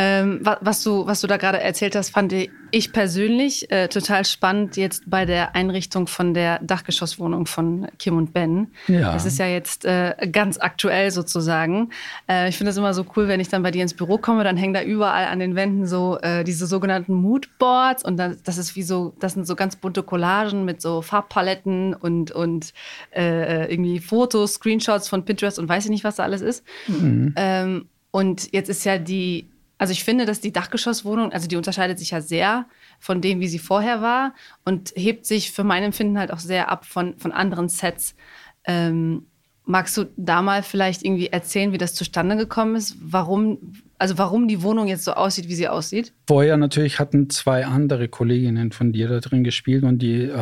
Ähm, 0.00 0.38
was, 0.42 0.84
du, 0.84 1.08
was 1.08 1.20
du 1.20 1.26
da 1.26 1.38
gerade 1.38 1.60
erzählt 1.60 1.96
hast, 1.96 2.10
fand 2.10 2.32
ich 2.70 2.92
persönlich 2.92 3.68
äh, 3.72 3.88
total 3.88 4.24
spannend 4.24 4.76
jetzt 4.76 5.10
bei 5.10 5.24
der 5.24 5.56
Einrichtung 5.56 6.06
von 6.06 6.34
der 6.34 6.60
Dachgeschosswohnung 6.60 7.46
von 7.46 7.88
Kim 7.98 8.16
und 8.16 8.32
Ben. 8.32 8.68
Ja. 8.86 9.12
Das 9.12 9.26
ist 9.26 9.40
ja 9.40 9.48
jetzt 9.48 9.84
äh, 9.84 10.14
ganz 10.30 10.56
aktuell 10.60 11.10
sozusagen. 11.10 11.90
Äh, 12.28 12.48
ich 12.48 12.56
finde 12.56 12.68
das 12.70 12.76
immer 12.76 12.94
so 12.94 13.04
cool, 13.16 13.26
wenn 13.26 13.40
ich 13.40 13.48
dann 13.48 13.64
bei 13.64 13.72
dir 13.72 13.82
ins 13.82 13.94
Büro 13.94 14.18
komme, 14.18 14.44
dann 14.44 14.56
hängen 14.56 14.72
da 14.72 14.82
überall 14.82 15.24
an 15.24 15.40
den 15.40 15.56
Wänden 15.56 15.84
so 15.84 16.16
äh, 16.20 16.44
diese 16.44 16.68
sogenannten 16.68 17.14
Moodboards 17.14 18.04
und 18.04 18.18
dann, 18.18 18.36
das 18.44 18.56
ist 18.56 18.76
wie 18.76 18.84
so, 18.84 19.14
das 19.18 19.32
sind 19.32 19.48
so 19.48 19.56
ganz 19.56 19.74
bunte 19.74 20.04
Collagen 20.04 20.64
mit 20.64 20.80
so 20.80 21.02
Farbpaletten 21.02 21.94
und, 21.94 22.30
und 22.30 22.72
äh, 23.10 23.68
irgendwie 23.68 23.98
Fotos, 23.98 24.54
Screenshots 24.54 25.08
von 25.08 25.24
Pinterest 25.24 25.58
und 25.58 25.68
weiß 25.68 25.86
ich 25.86 25.90
nicht, 25.90 26.04
was 26.04 26.14
da 26.14 26.22
alles 26.22 26.40
ist. 26.40 26.64
Mhm. 26.86 27.34
Ähm, 27.34 27.88
und 28.12 28.52
jetzt 28.52 28.68
ist 28.68 28.84
ja 28.84 28.98
die 28.98 29.48
also 29.78 29.92
ich 29.92 30.04
finde, 30.04 30.26
dass 30.26 30.40
die 30.40 30.52
Dachgeschosswohnung, 30.52 31.32
also 31.32 31.46
die 31.46 31.56
unterscheidet 31.56 31.98
sich 31.98 32.10
ja 32.10 32.20
sehr 32.20 32.66
von 32.98 33.20
dem, 33.20 33.40
wie 33.40 33.48
sie 33.48 33.60
vorher 33.60 34.02
war 34.02 34.34
und 34.64 34.92
hebt 34.96 35.24
sich 35.24 35.52
für 35.52 35.64
mein 35.64 35.84
Empfinden 35.84 36.18
halt 36.18 36.32
auch 36.32 36.40
sehr 36.40 36.68
ab 36.68 36.84
von, 36.84 37.16
von 37.16 37.30
anderen 37.30 37.68
Sets. 37.68 38.16
Ähm, 38.64 39.26
magst 39.64 39.96
du 39.96 40.06
da 40.16 40.42
mal 40.42 40.62
vielleicht 40.62 41.04
irgendwie 41.04 41.28
erzählen, 41.28 41.72
wie 41.72 41.78
das 41.78 41.94
zustande 41.94 42.36
gekommen 42.36 42.74
ist? 42.74 42.96
Warum, 43.00 43.58
also 43.98 44.18
warum 44.18 44.48
die 44.48 44.62
Wohnung 44.62 44.88
jetzt 44.88 45.04
so 45.04 45.12
aussieht, 45.12 45.48
wie 45.48 45.54
sie 45.54 45.68
aussieht? 45.68 46.12
Vorher 46.26 46.56
natürlich 46.56 46.98
hatten 46.98 47.30
zwei 47.30 47.64
andere 47.64 48.08
Kolleginnen 48.08 48.72
von 48.72 48.92
dir 48.92 49.08
da 49.08 49.20
drin 49.20 49.44
gespielt 49.44 49.84
und 49.84 50.00
die, 50.00 50.32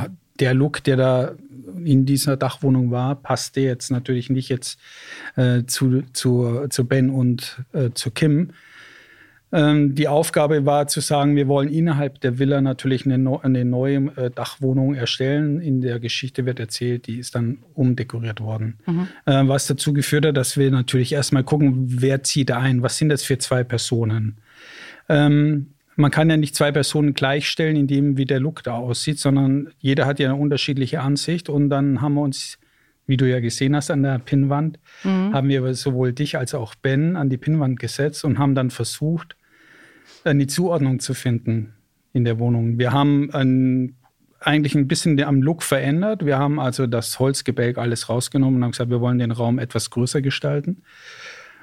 der 0.40 0.54
Look, 0.54 0.82
der 0.84 0.96
da 0.96 1.32
in 1.84 2.06
dieser 2.06 2.36
Dachwohnung 2.36 2.90
war, 2.90 3.16
passte 3.16 3.60
jetzt 3.60 3.90
natürlich 3.90 4.30
nicht 4.30 4.48
jetzt 4.48 4.78
äh, 5.36 5.64
zu, 5.66 6.02
zu, 6.12 6.68
zu 6.70 6.84
Ben 6.86 7.10
und 7.10 7.62
äh, 7.72 7.90
zu 7.92 8.10
Kim. 8.10 8.52
Ähm, 9.56 9.94
die 9.94 10.06
Aufgabe 10.06 10.66
war 10.66 10.86
zu 10.86 11.00
sagen, 11.00 11.34
wir 11.34 11.48
wollen 11.48 11.70
innerhalb 11.70 12.20
der 12.20 12.38
Villa 12.38 12.60
natürlich 12.60 13.06
eine, 13.06 13.42
eine 13.42 13.64
neue 13.64 14.12
äh, 14.16 14.30
Dachwohnung 14.30 14.94
erstellen. 14.94 15.62
In 15.62 15.80
der 15.80 15.98
Geschichte 15.98 16.44
wird 16.44 16.60
erzählt, 16.60 17.06
die 17.06 17.18
ist 17.18 17.34
dann 17.34 17.60
umdekoriert 17.72 18.42
worden. 18.42 18.78
Mhm. 18.84 19.08
Äh, 19.24 19.48
was 19.48 19.66
dazu 19.66 19.94
geführt 19.94 20.26
hat, 20.26 20.36
dass 20.36 20.58
wir 20.58 20.70
natürlich 20.70 21.14
erstmal 21.14 21.42
gucken, 21.42 21.86
wer 21.86 22.22
zieht 22.22 22.50
ein, 22.50 22.82
was 22.82 22.98
sind 22.98 23.08
das 23.08 23.22
für 23.22 23.38
zwei 23.38 23.64
Personen. 23.64 24.36
Ähm, 25.08 25.68
man 25.94 26.10
kann 26.10 26.28
ja 26.28 26.36
nicht 26.36 26.54
zwei 26.54 26.70
Personen 26.70 27.14
gleichstellen, 27.14 27.76
in 27.76 27.86
dem 27.86 28.18
wie 28.18 28.26
der 28.26 28.40
Look 28.40 28.62
da 28.62 28.74
aussieht, 28.74 29.18
sondern 29.18 29.70
jeder 29.78 30.04
hat 30.04 30.18
ja 30.18 30.28
eine 30.28 30.38
unterschiedliche 30.38 31.00
Ansicht. 31.00 31.48
Und 31.48 31.70
dann 31.70 32.02
haben 32.02 32.12
wir 32.12 32.20
uns, 32.20 32.58
wie 33.06 33.16
du 33.16 33.26
ja 33.26 33.40
gesehen 33.40 33.74
hast 33.74 33.90
an 33.90 34.02
der 34.02 34.18
Pinnwand, 34.18 34.78
mhm. 35.02 35.32
haben 35.32 35.48
wir 35.48 35.72
sowohl 35.72 36.12
dich 36.12 36.36
als 36.36 36.52
auch 36.52 36.74
Ben 36.74 37.16
an 37.16 37.30
die 37.30 37.38
Pinnwand 37.38 37.78
gesetzt 37.80 38.22
und 38.22 38.38
haben 38.38 38.54
dann 38.54 38.68
versucht, 38.68 39.34
eine 40.26 40.46
Zuordnung 40.46 41.00
zu 41.00 41.14
finden 41.14 41.74
in 42.12 42.24
der 42.24 42.38
Wohnung. 42.38 42.78
Wir 42.78 42.92
haben 42.92 43.30
ein, 43.32 43.96
eigentlich 44.40 44.74
ein 44.74 44.88
bisschen 44.88 45.22
am 45.22 45.42
Look 45.42 45.62
verändert. 45.62 46.24
Wir 46.24 46.38
haben 46.38 46.58
also 46.58 46.86
das 46.86 47.18
Holzgebälk 47.18 47.78
alles 47.78 48.08
rausgenommen 48.08 48.56
und 48.56 48.64
haben 48.64 48.70
gesagt, 48.72 48.90
wir 48.90 49.00
wollen 49.00 49.18
den 49.18 49.30
Raum 49.30 49.58
etwas 49.58 49.90
größer 49.90 50.22
gestalten. 50.22 50.82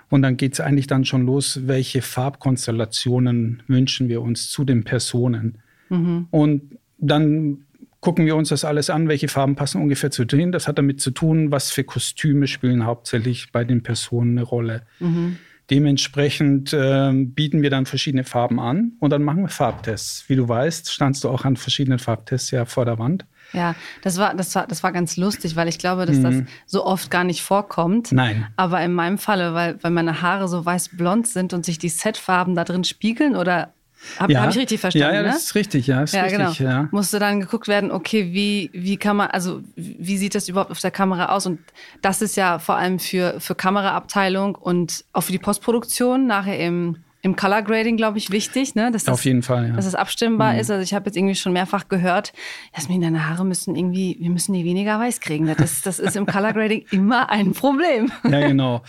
Und 0.10 0.22
dann 0.22 0.38
geht 0.38 0.54
es 0.54 0.60
eigentlich 0.60 0.88
dann 0.88 1.06
schon 1.06 1.26
los, 1.26 1.62
welche 1.66 2.02
Farbkonstellationen 2.04 3.64
wünschen 3.68 4.10
wir 4.10 4.22
uns 4.22 4.50
zu 4.52 4.64
den 4.64 4.84
Personen. 4.84 5.60
Mhm. 5.90 6.28
Und 6.30 6.78
dann 7.00 7.66
gucken 8.00 8.26
wir 8.26 8.36
uns 8.36 8.50
das 8.50 8.66
alles 8.66 8.90
an, 8.90 9.08
welche 9.08 9.28
Farben 9.28 9.56
passen 9.56 9.82
ungefähr 9.82 10.12
zu 10.12 10.26
denen. 10.26 10.52
Das 10.52 10.68
hat 10.68 10.78
damit 10.78 11.02
zu 11.02 11.12
tun, 11.12 11.52
was 11.52 11.72
für 11.72 11.84
Kostüme 11.84 12.48
spielen 12.48 12.86
hauptsächlich 12.86 13.52
bei 13.52 13.64
den 13.64 13.82
Personen 13.82 14.38
eine 14.38 14.44
Rolle. 14.44 14.84
Mhm. 15.00 15.38
Dementsprechend 15.70 16.74
äh, 16.74 17.12
bieten 17.14 17.62
wir 17.62 17.70
dann 17.70 17.86
verschiedene 17.86 18.24
Farben 18.26 18.60
an 18.60 18.94
und 19.00 19.12
dann 19.12 19.24
machen 19.24 19.44
wir 19.44 19.50
Farbtests. 19.50 20.28
Wie 20.28 20.36
du 20.36 20.48
weißt, 20.48 20.92
standst 20.92 21.24
du 21.24 21.30
auch 21.30 21.46
an 21.46 21.56
verschiedenen 21.56 22.00
Farbtests 22.00 22.52
ja 22.52 22.66
vor 22.66 22.86
der 22.86 23.00
Wand. 23.00 23.26
Ja, 23.54 23.76
das 24.02 24.18
war, 24.18 24.34
das 24.36 24.54
war, 24.56 24.68
das 24.68 24.84
war 24.84 24.92
ganz 24.92 25.16
lustig, 25.16 25.56
weil 25.56 25.68
ich 25.68 25.78
glaube, 25.78 26.06
dass 26.06 26.18
mhm. 26.18 26.24
das 26.24 26.36
so 26.66 26.86
oft 26.86 27.12
gar 27.12 27.24
nicht 27.24 27.42
vorkommt. 27.42 28.12
Nein. 28.12 28.48
Aber 28.56 28.82
in 28.82 28.94
meinem 28.94 29.18
Falle, 29.18 29.54
weil, 29.54 29.82
weil 29.82 29.92
meine 29.92 30.22
Haare 30.22 30.48
so 30.48 30.66
weiß-blond 30.66 31.28
sind 31.28 31.54
und 31.54 31.64
sich 31.64 31.78
die 31.78 31.90
Setfarben 31.90 32.56
da 32.56 32.64
drin 32.64 32.84
spiegeln 32.84 33.36
oder 33.36 33.74
habe 34.20 34.34
ja. 34.34 34.42
hab 34.42 34.50
ich 34.50 34.58
richtig 34.58 34.80
verstanden? 34.80 35.16
Ja, 35.16 35.22
ja, 35.22 35.24
das 35.24 35.34
ne? 35.34 35.40
ist 35.40 35.56
richtig, 35.56 35.88
ja. 35.88 36.04
Ist 36.04 36.14
ja, 36.14 36.24
richtig, 36.24 36.58
genau. 36.58 36.72
Ja. 36.72 36.88
Musste 36.92 37.20
dann 37.20 37.40
geguckt 37.40 37.68
werden, 37.68 37.92
okay, 37.92 38.34
wie, 38.34 38.70
wie 38.74 38.98
kann 38.98 39.18
man, 39.18 39.30
also 39.30 39.62
wie 39.76 40.18
sieht 40.18 40.36
das 40.36 40.50
überhaupt 40.50 40.72
auf 40.72 40.80
der 40.80 40.92
Kamera 40.92 41.28
aus? 41.28 41.46
Und 41.46 41.60
das 42.02 42.22
ist 42.22 42.36
ja 42.36 42.60
vor 42.60 42.76
allem 42.76 43.00
für, 43.00 43.40
für 43.40 43.56
Kameraabteilung 43.56 44.56
und 44.56 45.06
auch 45.14 45.22
für 45.22 45.32
die 45.32 45.40
Postproduktion 45.40 46.28
nachher 46.28 46.60
im 46.60 46.98
im 47.24 47.38
Color 47.38 47.62
Grading, 47.62 47.96
glaube 47.96 48.18
ich, 48.18 48.32
wichtig, 48.32 48.76
ne? 48.76 48.92
Dass 48.92 49.06
das, 49.06 49.14
Auf 49.14 49.24
jeden 49.24 49.44
Fall, 49.44 49.70
ja. 49.70 49.76
Dass 49.76 49.86
es 49.86 49.96
abstimmbar 49.96 50.54
mhm. 50.54 50.60
ist. 50.60 50.70
Also 50.70 50.84
ich 50.84 50.94
habe 50.94 51.06
jetzt 51.06 51.16
irgendwie 51.16 51.36
schon 51.36 51.54
mehrfach 51.54 51.88
gehört, 51.88 52.34
Jasmin, 52.76 53.02
deine 53.02 53.30
Haare 53.30 53.46
müssen 53.46 53.78
irgendwie, 53.78 54.18
wir 54.20 54.30
müssen 54.30 54.52
die 54.54 54.66
weniger 54.66 55.00
weiß 55.00 55.22
kriegen. 55.22 55.48
Das, 55.58 55.82
das 55.82 56.00
ist 56.00 56.18
im 56.18 56.26
Color 56.26 56.52
Grading 56.52 56.86
immer 56.92 57.30
ein 57.30 57.54
Problem. 57.54 58.12
Ja, 58.30 58.42
genau. 58.48 58.84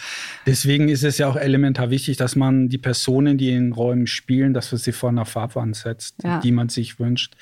Deswegen 0.46 0.88
ist 0.88 1.04
es 1.04 1.16
ja 1.18 1.28
auch 1.28 1.36
elementar 1.36 1.90
wichtig, 1.90 2.16
dass 2.16 2.34
man 2.34 2.68
die 2.68 2.78
Personen, 2.78 3.38
die 3.38 3.50
in 3.50 3.72
Räumen 3.72 4.08
spielen, 4.08 4.52
dass 4.52 4.72
man 4.72 4.80
sie 4.80 4.92
vor 4.92 5.10
einer 5.10 5.26
Farbwand 5.26 5.76
setzt, 5.76 6.24
ja. 6.24 6.40
die 6.40 6.50
man 6.50 6.68
sich 6.68 6.98
wünscht. 6.98 7.34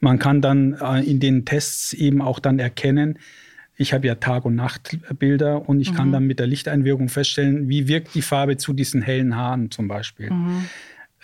Man 0.00 0.18
kann 0.18 0.40
dann 0.40 0.72
äh, 0.80 1.02
in 1.02 1.20
den 1.20 1.44
Tests 1.44 1.92
eben 1.92 2.22
auch 2.22 2.38
dann 2.38 2.58
erkennen, 2.58 3.18
ich 3.82 3.92
habe 3.92 4.06
ja 4.06 4.14
Tag- 4.14 4.44
und 4.44 4.54
Nachtbilder 4.54 5.68
und 5.68 5.80
ich 5.80 5.92
mhm. 5.92 5.96
kann 5.96 6.12
dann 6.12 6.24
mit 6.24 6.38
der 6.38 6.46
Lichteinwirkung 6.46 7.08
feststellen, 7.08 7.68
wie 7.68 7.88
wirkt 7.88 8.14
die 8.14 8.22
Farbe 8.22 8.56
zu 8.56 8.72
diesen 8.72 9.02
hellen 9.02 9.36
Haaren 9.36 9.70
zum 9.70 9.88
Beispiel. 9.88 10.30
Mhm. 10.30 10.64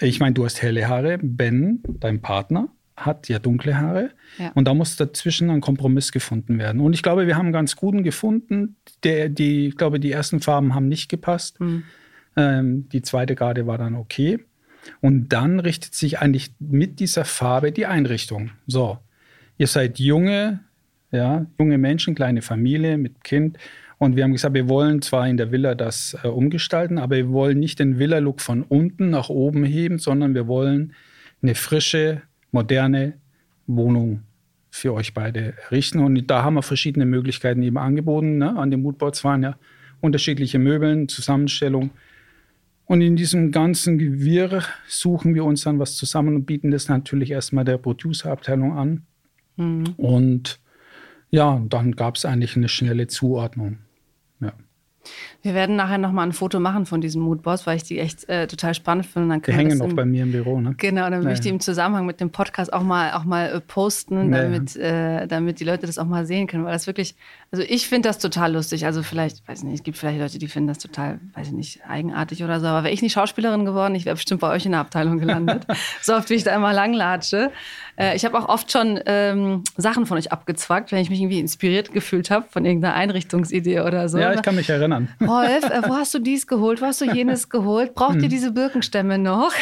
Ich 0.01 0.21
meine, 0.21 0.35
du 0.35 0.45
hast 0.45 0.63
helle 0.63 0.89
Haare, 0.89 1.19
Ben, 1.21 1.83
dein 1.89 2.21
Partner, 2.21 2.69
hat 2.97 3.29
ja 3.29 3.39
dunkle 3.39 3.79
Haare. 3.79 4.11
Ja. 4.39 4.51
Und 4.55 4.67
da 4.67 4.75
muss 4.75 4.97
dazwischen 4.97 5.51
ein 5.51 5.61
Kompromiss 5.61 6.13
gefunden 6.13 6.59
werden. 6.59 6.81
Und 6.81 6.93
ich 6.93 7.03
glaube, 7.03 7.27
wir 7.27 7.37
haben 7.37 7.47
einen 7.47 7.53
ganz 7.53 7.77
guten 7.77 8.03
gefunden. 8.03 8.77
Der, 9.05 9.29
die, 9.29 9.69
ich 9.69 9.77
glaube, 9.77 10.01
die 10.01 10.13
ersten 10.13 10.41
Farben 10.41 10.75
haben 10.75 10.89
nicht 10.89 11.09
gepasst. 11.09 11.61
Mhm. 11.61 11.85
Ähm, 12.37 12.89
die 12.91 13.03
zweite 13.03 13.35
Garde 13.35 13.67
war 13.67 13.79
dann 13.79 13.95
okay. 13.95 14.39
Und 15.01 15.29
dann 15.29 15.61
richtet 15.61 15.95
sich 15.95 16.19
eigentlich 16.21 16.53
mit 16.59 17.01
dieser 17.01 17.25
Farbe 17.25 17.73
die 17.73 17.87
Einrichtung. 17.87 18.51
So, 18.67 18.99
ihr 19.59 19.67
seid 19.67 19.99
junge, 19.99 20.61
ja, 21.11 21.47
junge 21.59 21.79
Menschen, 21.79 22.15
kleine 22.15 22.43
Familie 22.43 22.99
mit 22.99 23.25
Kind. 23.25 23.59
Und 23.99 24.15
wir 24.17 24.25
haben 24.25 24.33
gesagt, 24.33 24.55
wir 24.55 24.69
wollen 24.69 25.03
zwar 25.03 25.29
in 25.29 25.37
der 25.37 25.51
Villa 25.51 25.75
das 25.75 26.17
äh, 26.23 26.29
umgestalten, 26.29 26.99
aber 26.99 27.17
wir 27.17 27.31
wollen 27.31 27.59
nicht 27.59 27.81
den 27.81 27.99
Villa-Look 27.99 28.41
von 28.41 28.63
unten 28.63 29.11
nach 29.11 29.29
oben 29.29 29.65
heben, 29.65 29.99
sondern 29.99 30.35
wir 30.35 30.47
wollen 30.47 30.93
eine 31.43 31.55
frische, 31.55 32.23
moderne 32.53 33.15
Wohnung 33.67 34.23
für 34.71 34.95
euch 34.95 35.15
beide 35.15 35.55
errichten. 35.65 35.99
Und 35.99 36.31
da 36.31 36.43
haben 36.43 36.55
wir 36.55 36.63
verschiedene 36.63 37.07
Möglichkeiten 37.07 37.63
eben 37.63 37.79
angeboten. 37.79 38.39
Ne? 38.39 38.57
An 38.57 38.71
den 38.71 38.83
Moodboards 38.83 39.25
waren 39.25 39.43
ja 39.43 39.57
unterschiedliche 40.01 40.59
Möbeln, 40.59 41.09
Zusammenstellung. 41.09 41.91
Und 42.85 43.01
in 43.01 43.17
diesem 43.17 43.51
ganzen 43.51 43.99
Gewirr 43.99 44.63
suchen 44.87 45.35
wir 45.35 45.45
uns 45.45 45.63
dann 45.63 45.79
was 45.79 45.97
zusammen 45.97 46.37
und 46.37 46.47
bieten 46.47 46.71
das 46.71 46.89
natürlich 46.89 47.33
erstmal 47.33 47.65
der 47.65 47.79
Producer-Abteilung 47.79 48.79
an. 48.79 49.03
Mhm. 49.57 49.95
Und 49.97 50.61
ja, 51.31 51.61
dann 51.69 51.93
gab 51.93 52.17
es 52.17 52.25
eigentlich 52.25 52.57
eine 52.57 52.69
schnelle 52.69 53.07
Zuordnung. 53.07 53.79
Ja. 54.41 54.53
Wir 55.43 55.55
werden 55.55 55.77
nachher 55.77 55.99
nochmal 55.99 56.27
ein 56.27 56.33
Foto 56.33 56.59
machen 56.59 56.85
von 56.85 57.01
diesem 57.01 57.23
Moodboss, 57.23 57.67
weil 57.67 57.77
ich 57.77 57.85
die 57.85 57.99
echt 57.99 58.29
äh, 58.29 58.47
total 58.47 58.75
spannend 58.75 59.07
finde. 59.07 59.29
Dann 59.29 59.43
die 59.43 59.53
hängen 59.53 59.79
noch 59.79 59.93
bei 59.93 60.05
mir 60.05 60.25
im 60.25 60.33
Büro, 60.33 60.61
ne? 60.61 60.75
Genau, 60.77 61.03
dann 61.03 61.11
naja. 61.13 61.23
möchte 61.25 61.41
ich 61.41 61.41
die 61.43 61.49
im 61.51 61.61
Zusammenhang 61.61 62.07
mit 62.07 62.21
dem 62.21 62.31
Podcast 62.31 62.73
auch 62.73 62.83
mal, 62.83 63.13
auch 63.13 63.25
mal 63.25 63.51
äh, 63.51 63.61
posten, 63.61 64.31
naja. 64.31 64.45
damit, 64.45 64.77
äh, 64.77 65.27
damit 65.27 65.61
die 65.61 65.65
Leute 65.65 65.87
das 65.87 65.99
auch 65.99 66.07
mal 66.07 66.27
sehen 66.27 66.47
können, 66.49 66.65
weil 66.65 66.73
das 66.73 66.87
wirklich, 66.87 67.15
also 67.53 67.65
ich 67.67 67.89
finde 67.89 68.09
das 68.09 68.19
total 68.19 68.53
lustig. 68.53 68.85
Also 68.85 69.03
vielleicht, 69.03 69.47
weiß 69.47 69.63
nicht, 69.63 69.75
es 69.75 69.83
gibt 69.83 69.97
vielleicht 69.97 70.19
Leute, 70.19 70.39
die 70.39 70.49
finden 70.49 70.69
das 70.69 70.79
total, 70.79 71.21
weiß 71.35 71.49
ich 71.49 71.55
nicht, 71.55 71.81
eigenartig 71.87 72.43
oder 72.43 72.61
so, 72.61 72.67
aber 72.67 72.85
wäre 72.85 72.93
ich 72.93 73.03
nicht 73.03 73.13
Schauspielerin 73.13 73.65
geworden, 73.65 73.95
ich 73.95 74.05
wäre 74.05 74.17
bestimmt 74.17 74.41
bei 74.41 74.51
euch 74.51 74.67
in 74.67 74.73
der 74.73 74.81
Abteilung 74.81 75.19
gelandet. 75.19 75.67
so 76.03 76.15
oft, 76.15 76.31
wie 76.31 76.35
ich 76.35 76.45
da 76.45 76.55
immer 76.55 76.73
langlatsche. 76.73 77.53
Äh, 77.99 78.15
ich 78.15 78.25
habe 78.25 78.39
auch 78.39 78.49
oft 78.49 78.71
schon 78.71 79.01
ähm, 79.07 79.65
Sachen 79.77 80.07
von 80.07 80.17
euch 80.17 80.31
abgezwackt, 80.31 80.93
wenn 80.93 81.01
ich 81.01 81.11
mich 81.11 81.21
irgendwie 81.21 81.41
inspiriert 81.41 81.93
gefühlt 81.93 82.31
habe 82.31 82.47
von 82.49 82.65
irgendeiner 82.65 82.95
Einrichtungsidee 82.95 83.81
oder 83.81 84.09
so. 84.09 84.19
Ja, 84.19 84.33
ich 84.33 84.43
kann 84.43 84.55
mich 84.55 84.71
erinnern. 84.71 85.09
Rolf, 85.21 85.65
äh, 85.65 85.83
wo 85.87 85.95
hast 85.95 86.15
du 86.15 86.21
dies 86.21 86.47
geholt? 86.47 86.81
Wo 86.81 86.87
hast 86.87 87.01
du 87.01 87.13
jenes 87.13 87.49
geholt? 87.51 87.95
Braucht 87.95 88.15
hm. 88.15 88.23
ihr 88.23 88.29
diese 88.29 88.53
Birkenstämme 88.53 89.19
noch? 89.19 89.53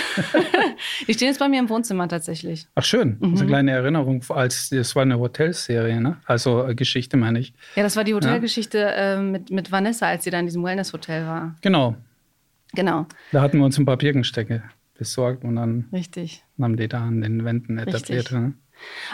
die 1.09 1.15
stehen 1.15 1.29
jetzt 1.29 1.39
bei 1.39 1.49
mir 1.49 1.61
im 1.61 1.69
Wohnzimmer 1.69 2.09
tatsächlich. 2.09 2.67
Ach 2.75 2.85
schön, 2.85 3.17
mhm. 3.21 3.37
eine 3.37 3.47
kleine 3.47 3.71
Erinnerung, 3.71 4.23
als 4.29 4.69
das 4.69 4.95
war 4.95 5.03
eine 5.03 5.19
Hotelserie, 5.19 6.01
ne? 6.01 6.19
Also 6.27 6.67
äh, 6.67 6.75
Geschichte 6.75 7.17
meine 7.17 7.39
ich. 7.39 7.55
Ja, 7.75 7.83
das 7.83 7.97
war 7.97 8.05
die 8.05 8.15
Hotelgeschichte 8.15 8.79
ja. 8.79 9.15
äh, 9.15 9.21
mit, 9.21 9.51
mit 9.51 9.73
Vanessa, 9.73 10.07
als 10.07 10.25
sie 10.25 10.31
da 10.31 10.39
in 10.39 10.47
diesem 10.47 10.63
Wellness-Hotel 10.63 11.27
war. 11.27 11.55
Genau. 11.63 11.97
Genau. 12.75 13.07
Da 13.33 13.41
hatten 13.41 13.59
wir 13.59 13.65
uns 13.65 13.79
ein 13.79 13.87
paar 13.87 13.97
Birkenstecke 13.97 14.63
besorgt 14.99 15.45
und 15.45 15.57
dann 15.57 15.87
Richtig. 15.93 16.46
Haben 16.61 16.77
die 16.77 16.89
da 16.89 17.05
an 17.05 17.21
den 17.21 17.45
Wänden 17.45 17.79
etabliert. 17.79 18.33
Ne? 18.33 18.55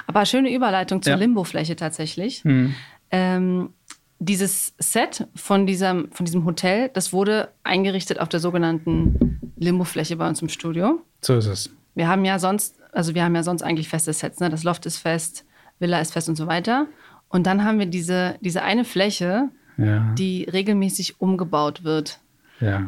Aber 0.06 0.26
schöne 0.26 0.52
Überleitung 0.52 1.02
zur 1.02 1.12
ja. 1.12 1.18
Limbofläche 1.18 1.76
tatsächlich. 1.76 2.44
Hm. 2.44 2.74
Ähm, 3.10 3.70
dieses 4.18 4.74
Set 4.78 5.26
von 5.34 5.66
diesem, 5.66 6.10
von 6.12 6.24
diesem 6.24 6.44
Hotel, 6.44 6.90
das 6.94 7.12
wurde 7.12 7.48
eingerichtet 7.64 8.20
auf 8.20 8.28
der 8.28 8.40
sogenannten 8.40 9.52
Limbo-Fläche 9.56 10.16
bei 10.16 10.28
uns 10.28 10.40
im 10.42 10.48
Studio. 10.48 11.02
So 11.20 11.36
ist 11.36 11.46
es. 11.46 11.70
Wir 11.94 12.08
haben 12.08 12.24
ja 12.24 12.38
sonst, 12.38 12.76
also 12.92 13.14
wir 13.14 13.24
haben 13.24 13.34
ja 13.34 13.42
sonst 13.42 13.62
eigentlich 13.62 13.88
feste 13.88 14.12
Sets, 14.12 14.40
ne? 14.40 14.48
Das 14.48 14.62
Loft 14.64 14.86
ist 14.86 14.98
fest, 14.98 15.44
Villa 15.78 16.00
ist 16.00 16.12
fest 16.12 16.28
und 16.28 16.36
so 16.36 16.46
weiter. 16.46 16.86
Und 17.28 17.46
dann 17.46 17.64
haben 17.64 17.78
wir 17.78 17.86
diese, 17.86 18.36
diese 18.40 18.62
eine 18.62 18.84
Fläche, 18.84 19.48
ja. 19.76 20.12
die 20.16 20.44
regelmäßig 20.44 21.20
umgebaut 21.20 21.82
wird. 21.82 22.20
Ja. 22.60 22.86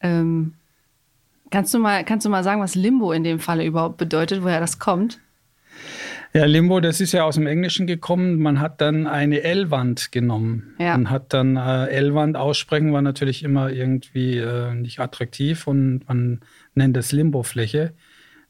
Ähm, 0.00 0.54
kannst, 1.50 1.72
du 1.74 1.78
mal, 1.78 2.04
kannst 2.04 2.26
du 2.26 2.30
mal 2.30 2.44
sagen, 2.44 2.60
was 2.60 2.74
Limbo 2.74 3.12
in 3.12 3.24
dem 3.24 3.38
Falle 3.38 3.64
überhaupt 3.64 3.96
bedeutet, 3.96 4.42
woher 4.42 4.60
das 4.60 4.78
kommt? 4.78 5.20
Ja, 6.34 6.44
Limbo, 6.44 6.80
das 6.80 7.00
ist 7.00 7.12
ja 7.12 7.24
aus 7.24 7.36
dem 7.36 7.46
Englischen 7.46 7.86
gekommen. 7.86 8.38
Man 8.38 8.60
hat 8.60 8.80
dann 8.80 9.06
eine 9.06 9.42
L-Wand 9.42 10.12
genommen. 10.12 10.74
Ja. 10.78 10.92
Man 10.92 11.10
hat 11.10 11.32
dann 11.32 11.56
äh, 11.56 11.86
L-Wand 11.86 12.36
aussprechen, 12.36 12.92
war 12.92 13.00
natürlich 13.00 13.42
immer 13.42 13.70
irgendwie 13.70 14.36
äh, 14.36 14.74
nicht 14.74 15.00
attraktiv 15.00 15.66
und 15.66 16.06
man 16.06 16.40
nennt 16.74 16.96
es 16.96 17.12
Limbo-Fläche. 17.12 17.94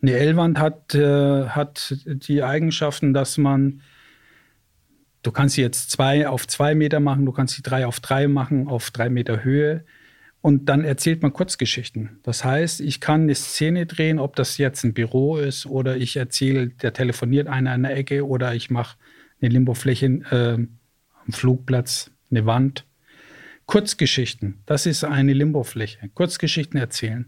Eine 0.03 0.13
L-Wand 0.13 0.59
hat, 0.59 0.95
äh, 0.95 1.47
hat 1.49 1.97
die 2.07 2.43
Eigenschaften, 2.43 3.15
dass 3.15 3.39
man, 3.39 3.81
du 5.23 5.31
kannst 5.31 5.55
sie 5.55 5.63
jetzt 5.63 5.91
zwei 5.93 6.29
auf 6.29 6.49
zwei 6.49 6.75
Meter 6.75 6.99
machen, 6.99 7.27
du 7.27 7.33
kannst 7.33 7.55
sie 7.55 7.63
drei 7.63 7.87
auf 7.87 8.01
drei 8.01 8.27
machen, 8.27 8.67
auf 8.67 8.91
drei 8.91 9.09
Meter 9.09 9.45
Höhe. 9.45 9.85
Und 10.41 10.69
dann 10.69 10.85
erzählt 10.85 11.23
man 11.23 11.33
Kurzgeschichten. 11.33 12.21
Das 12.23 12.45
heißt, 12.45 12.81
ich 12.81 13.01
kann 13.01 13.23
eine 13.23 13.35
Szene 13.35 13.87
drehen, 13.87 14.19
ob 14.19 14.37
das 14.37 14.57
jetzt 14.57 14.85
ein 14.85 14.95
Büro 14.95 15.37
ist 15.37 15.67
oder 15.67 15.97
ich 15.97 16.17
erzähle, 16.17 16.69
der 16.69 16.93
telefoniert 16.93 17.49
einer 17.49 17.73
an 17.73 17.83
der 17.83 17.97
Ecke 17.97 18.27
oder 18.27 18.55
ich 18.55 18.71
mache 18.71 18.97
eine 19.41 19.51
Limbofläche 19.51 20.07
äh, 20.07 20.55
am 20.55 21.33
Flugplatz, 21.33 22.11
eine 22.31 22.47
Wand. 22.47 22.85
Kurzgeschichten, 23.67 24.63
das 24.65 24.87
ist 24.87 25.05
eine 25.05 25.33
Limbofläche. 25.33 26.09
Kurzgeschichten 26.15 26.79
erzählen. 26.81 27.27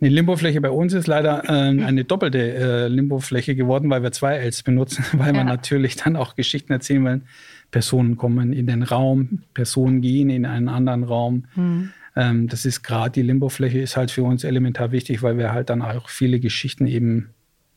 Eine 0.00 0.10
Limbofläche 0.10 0.60
bei 0.60 0.70
uns 0.70 0.92
ist 0.92 1.06
leider 1.06 1.44
äh, 1.44 1.48
eine 1.50 2.04
doppelte 2.04 2.54
äh, 2.54 2.88
Limbofläche 2.88 3.56
geworden, 3.56 3.90
weil 3.90 4.02
wir 4.02 4.12
zwei 4.12 4.36
Ls 4.36 4.62
benutzen, 4.62 5.04
weil 5.12 5.28
ja. 5.28 5.40
wir 5.40 5.44
natürlich 5.44 5.96
dann 5.96 6.16
auch 6.16 6.36
Geschichten 6.36 6.72
erzählen 6.72 7.04
wollen. 7.04 7.22
Personen 7.70 8.16
kommen 8.16 8.52
in 8.52 8.66
den 8.66 8.82
Raum, 8.82 9.42
Personen 9.54 10.00
gehen 10.00 10.30
in 10.30 10.46
einen 10.46 10.68
anderen 10.68 11.04
Raum. 11.04 11.46
Mhm. 11.54 11.92
Ähm, 12.16 12.48
das 12.48 12.64
ist 12.64 12.82
gerade 12.82 13.10
die 13.10 13.22
Limbofläche 13.22 13.80
ist 13.80 13.96
halt 13.96 14.10
für 14.10 14.22
uns 14.22 14.44
elementar 14.44 14.92
wichtig, 14.92 15.22
weil 15.22 15.38
wir 15.38 15.52
halt 15.52 15.70
dann 15.70 15.82
auch 15.82 16.08
viele 16.08 16.40
Geschichten 16.40 16.86
eben 16.86 17.30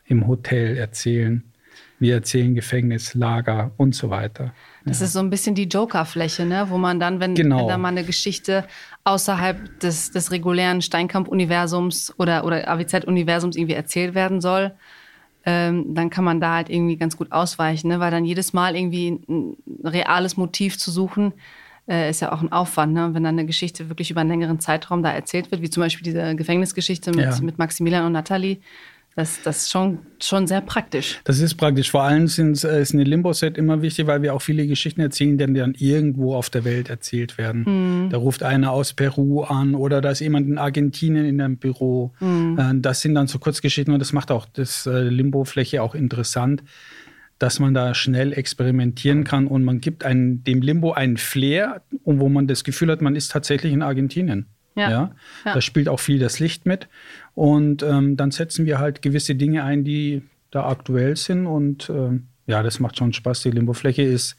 im 0.06 0.28
Hotel 0.28 0.78
erzählen. 0.78 1.44
Wir 2.00 2.16
erzählen 2.16 2.56
Gefängnis, 2.56 3.14
Lager 3.14 3.72
und 3.78 3.94
so 3.94 4.10
weiter. 4.10 4.54
Das 4.86 5.00
ja. 5.00 5.06
ist 5.06 5.14
so 5.14 5.20
ein 5.20 5.30
bisschen 5.30 5.54
die 5.54 5.66
Joker-Fläche, 5.66 6.46
ne? 6.46 6.66
wo 6.70 6.78
man 6.78 7.00
dann, 7.00 7.20
wenn, 7.20 7.36
genau. 7.36 7.60
wenn 7.60 7.68
da 7.68 7.78
mal 7.78 7.90
eine 7.90 8.04
Geschichte 8.04 8.66
außerhalb 9.04 9.80
des, 9.80 10.12
des 10.12 10.32
regulären 10.32 10.82
Steinkamp-Universums 10.82 12.16
oder, 12.18 12.44
oder 12.44 12.68
AWZ-Universums 12.68 13.56
irgendwie 13.56 13.76
erzählt 13.76 14.16
werden 14.16 14.42
soll, 14.42 14.74
ähm, 15.46 15.94
dann 15.94 16.10
kann 16.10 16.24
man 16.24 16.40
da 16.40 16.56
halt 16.56 16.70
irgendwie 16.70 16.98
ganz 16.98 17.18
gut 17.18 17.32
ausweichen, 17.32 17.88
ne? 17.88 18.00
weil 18.00 18.12
dann 18.12 18.26
jedes 18.26 18.54
Mal 18.54 18.76
irgendwie 18.76 19.22
ein 19.28 19.58
reales 19.84 20.38
Motiv 20.38 20.78
zu 20.78 20.92
suchen, 20.92 21.34
äh, 21.88 22.10
ist 22.10 22.22
ja 22.22 22.32
auch 22.32 22.42
ein 22.42 22.52
Aufwand, 22.52 22.94
ne? 22.94 23.10
wenn 23.14 23.24
dann 23.24 23.38
eine 23.38 23.46
Geschichte 23.46 23.90
wirklich 23.90 24.12
über 24.12 24.22
einen 24.22 24.30
längeren 24.30 24.60
Zeitraum 24.60 25.04
da 25.04 25.12
erzählt 25.12 25.52
wird, 25.52 25.62
wie 25.62 25.70
zum 25.70 25.82
Beispiel 25.82 26.04
diese 26.04 26.36
Gefängnisgeschichte 26.36 27.12
mit, 27.12 27.26
ja. 27.26 27.42
mit 27.42 27.58
Maximilian 27.58 28.06
und 28.06 28.14
Nathalie. 28.14 28.60
Das, 29.16 29.42
das 29.44 29.64
ist 29.64 29.72
schon, 29.72 30.00
schon 30.22 30.48
sehr 30.48 30.62
praktisch. 30.62 31.20
Das 31.26 31.40
ist 31.40 31.56
praktisch. 31.56 31.92
Vor 31.92 32.04
allem 32.04 32.28
sind, 32.28 32.64
äh, 32.64 32.82
ist 32.82 32.94
eine 32.94 33.04
Limbo-Set 33.04 33.58
immer 33.58 33.82
wichtig, 33.82 34.08
weil 34.08 34.22
wir 34.22 34.34
auch 34.34 34.42
viele 34.42 34.66
Geschichten 34.66 35.02
erzählen, 35.02 35.38
die 35.38 35.60
dann 35.60 35.76
irgendwo 35.78 36.34
auf 36.34 36.50
der 36.50 36.64
Welt 36.64 36.90
erzählt 36.90 37.38
werden. 37.38 38.06
Mhm. 38.06 38.10
Da 38.10 38.18
ruft 38.18 38.42
einer 38.42 38.72
aus 38.72 38.94
Peru 38.94 39.42
an 39.42 39.76
oder 39.76 40.00
da 40.00 40.12
ist 40.12 40.22
jemand 40.22 40.48
in 40.48 40.58
Argentinien 40.58 41.26
in 41.26 41.42
einem 41.42 41.58
Büro. 41.58 42.14
Mhm. 42.22 42.58
Äh, 42.58 42.74
das 42.76 43.02
sind 43.02 43.16
dann 43.16 43.28
so 43.28 43.38
Kurzgeschichten 43.38 43.94
und 43.94 44.00
das 44.00 44.14
macht 44.14 44.32
auch 44.32 44.46
das 44.54 44.86
äh, 44.86 45.02
Limbo-Fläche 45.02 45.84
auch 45.84 45.94
interessant 45.94 46.64
dass 47.42 47.60
man 47.60 47.74
da 47.74 47.96
schnell 47.96 48.34
experimentieren 48.34 49.24
kann 49.24 49.48
und 49.48 49.64
man 49.64 49.82
gibt 49.82 50.06
einen, 50.06 50.44
dem 50.44 50.62
Limbo 50.62 50.92
einen 50.92 51.18
Flair, 51.18 51.82
wo 52.06 52.30
man 52.30 52.46
das 52.46 52.64
Gefühl 52.64 52.92
hat, 52.92 53.02
man 53.02 53.16
ist 53.16 53.32
tatsächlich 53.32 53.74
in 53.74 53.82
Argentinien. 53.82 54.46
Ja, 54.76 54.92
ja? 54.92 55.16
ja. 55.46 55.54
Da 55.56 55.60
spielt 55.60 55.90
auch 55.90 56.00
viel 56.00 56.20
das 56.20 56.40
Licht 56.40 56.68
mit. 56.68 56.88
Und 57.34 57.82
ähm, 57.82 58.16
dann 58.16 58.30
setzen 58.30 58.68
wir 58.68 58.78
halt 58.78 59.02
gewisse 59.02 59.34
Dinge 59.34 59.64
ein, 59.64 59.84
die 59.84 60.22
da 60.52 60.68
aktuell 60.68 61.16
sind. 61.16 61.48
Und 61.48 61.90
ähm, 61.90 62.28
ja, 62.46 62.62
das 62.62 62.80
macht 62.80 63.00
schon 63.00 63.12
Spaß. 63.12 63.42
Die 63.42 63.50
Limbo-Fläche 63.50 64.04
ist, 64.04 64.36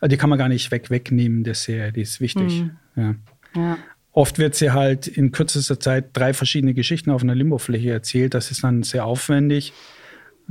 äh, 0.00 0.08
die 0.08 0.16
kann 0.16 0.30
man 0.30 0.38
gar 0.38 0.48
nicht 0.48 0.70
weg 0.70 0.88
wegnehmen, 0.88 1.44
der 1.44 1.54
Serie, 1.54 1.92
die 1.92 2.00
ist 2.00 2.22
wichtig. 2.22 2.62
Mhm. 2.62 2.70
Ja. 2.96 3.14
ja. 3.54 3.78
Oft 4.12 4.38
wird 4.38 4.54
sie 4.54 4.70
halt 4.70 5.06
in 5.06 5.32
kürzester 5.32 5.78
Zeit 5.78 6.06
drei 6.14 6.32
verschiedene 6.32 6.72
Geschichten 6.72 7.10
auf 7.10 7.22
einer 7.22 7.34
Limbo-Fläche 7.34 7.90
erzählt. 7.90 8.32
Das 8.32 8.50
ist 8.50 8.64
dann 8.64 8.84
sehr 8.84 9.04
aufwendig. 9.04 9.74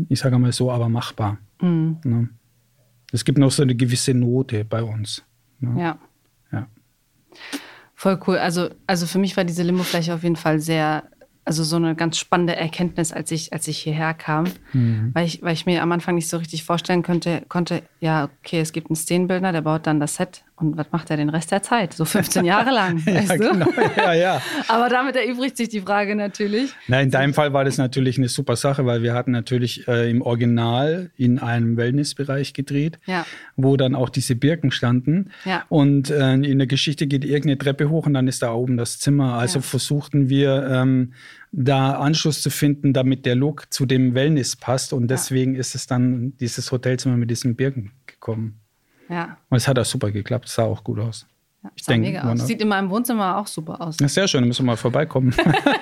Ich 0.09 0.19
sage 0.19 0.37
mal 0.37 0.51
so, 0.51 0.71
aber 0.71 0.89
machbar. 0.89 1.37
Mhm. 1.61 1.97
Ne? 2.03 2.29
Es 3.11 3.25
gibt 3.25 3.37
noch 3.37 3.51
so 3.51 3.63
eine 3.63 3.75
gewisse 3.75 4.13
Note 4.13 4.65
bei 4.65 4.83
uns. 4.83 5.23
Ne? 5.59 5.81
Ja. 5.81 5.99
ja. 6.51 6.67
Voll 7.95 8.19
cool. 8.27 8.37
Also, 8.37 8.69
also 8.87 9.05
für 9.05 9.19
mich 9.19 9.37
war 9.37 9.43
diese 9.43 9.63
Limbo-Fläche 9.63 10.13
auf 10.13 10.23
jeden 10.23 10.35
Fall 10.35 10.59
sehr, 10.59 11.03
also 11.45 11.63
so 11.63 11.75
eine 11.75 11.95
ganz 11.95 12.17
spannende 12.17 12.55
Erkenntnis, 12.55 13.11
als 13.11 13.31
ich, 13.31 13.53
als 13.53 13.67
ich 13.67 13.79
hierher 13.79 14.13
kam, 14.13 14.45
mhm. 14.73 15.11
weil, 15.13 15.25
ich, 15.25 15.41
weil 15.41 15.53
ich 15.53 15.65
mir 15.65 15.83
am 15.83 15.91
Anfang 15.91 16.15
nicht 16.15 16.29
so 16.29 16.37
richtig 16.37 16.63
vorstellen 16.63 17.03
könnte, 17.03 17.43
konnte, 17.47 17.83
ja, 17.99 18.29
okay, 18.39 18.59
es 18.59 18.71
gibt 18.71 18.89
einen 18.89 18.95
Szenenbildner, 18.95 19.51
der 19.51 19.61
baut 19.61 19.87
dann 19.87 19.99
das 19.99 20.15
Set 20.15 20.43
und 20.61 20.77
was 20.77 20.91
macht 20.91 21.09
er 21.09 21.17
den 21.17 21.29
Rest 21.29 21.51
der 21.51 21.61
Zeit? 21.61 21.93
So 21.93 22.05
15 22.05 22.45
Jahre 22.45 22.71
lang. 22.71 23.01
ja, 23.05 23.35
genau. 23.35 23.67
ja, 23.97 24.13
ja. 24.13 24.41
Aber 24.67 24.89
damit 24.89 25.15
erübrigt 25.15 25.57
sich 25.57 25.69
die 25.69 25.81
Frage 25.81 26.15
natürlich. 26.15 26.73
Na, 26.87 27.01
in 27.01 27.11
deinem 27.11 27.33
Fall 27.33 27.53
war 27.53 27.65
das 27.65 27.77
natürlich 27.77 28.17
eine 28.17 28.29
super 28.29 28.55
Sache, 28.55 28.85
weil 28.85 29.03
wir 29.03 29.13
hatten 29.13 29.31
natürlich 29.31 29.87
äh, 29.87 30.09
im 30.09 30.21
Original 30.21 31.11
in 31.17 31.39
einem 31.39 31.77
Wellnessbereich 31.77 32.53
gedreht, 32.53 32.99
ja. 33.05 33.25
wo 33.55 33.77
dann 33.77 33.95
auch 33.95 34.09
diese 34.09 34.35
Birken 34.35 34.71
standen. 34.71 35.31
Ja. 35.45 35.63
Und 35.69 36.09
äh, 36.09 36.33
in 36.33 36.57
der 36.57 36.67
Geschichte 36.67 37.07
geht 37.07 37.25
irgendeine 37.25 37.57
Treppe 37.57 37.89
hoch 37.89 38.05
und 38.05 38.13
dann 38.13 38.27
ist 38.27 38.41
da 38.43 38.53
oben 38.53 38.77
das 38.77 38.99
Zimmer. 38.99 39.33
Also 39.33 39.61
versuchten 39.61 40.29
wir 40.29 40.67
ähm, 40.69 41.13
da 41.51 41.93
Anschluss 41.93 42.41
zu 42.41 42.49
finden, 42.49 42.93
damit 42.93 43.25
der 43.25 43.35
Look 43.35 43.71
zu 43.71 43.85
dem 43.85 44.15
Wellness 44.15 44.55
passt. 44.55 44.93
Und 44.93 45.09
deswegen 45.09 45.55
ist 45.55 45.75
es 45.75 45.87
dann 45.87 46.33
dieses 46.37 46.71
Hotelzimmer 46.71 47.17
mit 47.17 47.29
diesen 47.29 47.55
Birken 47.55 47.91
gekommen. 48.05 48.60
Ja. 49.11 49.37
Und 49.49 49.57
es 49.57 49.67
hat 49.67 49.77
auch 49.77 49.85
super 49.85 50.11
geklappt, 50.11 50.45
es 50.47 50.55
sah 50.55 50.63
auch 50.63 50.83
gut 50.83 50.99
aus. 50.99 51.27
Ja, 51.63 51.69
ich 51.75 51.83
denke, 51.83 52.07
mega 52.07 52.31
aus. 52.31 52.47
Sieht 52.47 52.61
in 52.61 52.67
meinem 52.67 52.89
Wohnzimmer 52.89 53.37
auch 53.37 53.47
super 53.47 53.81
aus. 53.81 53.97
Ja, 53.99 54.07
sehr 54.07 54.27
schön, 54.27 54.47
müssen 54.47 54.63
wir 54.63 54.71
mal 54.71 54.77
vorbeikommen. 54.77 55.35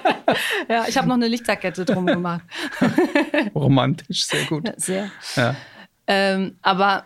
ja, 0.70 0.86
ich 0.88 0.98
habe 0.98 1.08
noch 1.08 1.16
eine 1.16 1.28
Lichterkette 1.28 1.86
drum 1.86 2.06
gemacht. 2.06 2.42
Romantisch, 3.56 4.26
sehr 4.26 4.46
gut. 4.46 4.68
Ja, 4.68 4.74
sehr. 4.78 5.12
Ja. 5.36 5.56
Ähm, 6.08 6.58
aber 6.62 7.06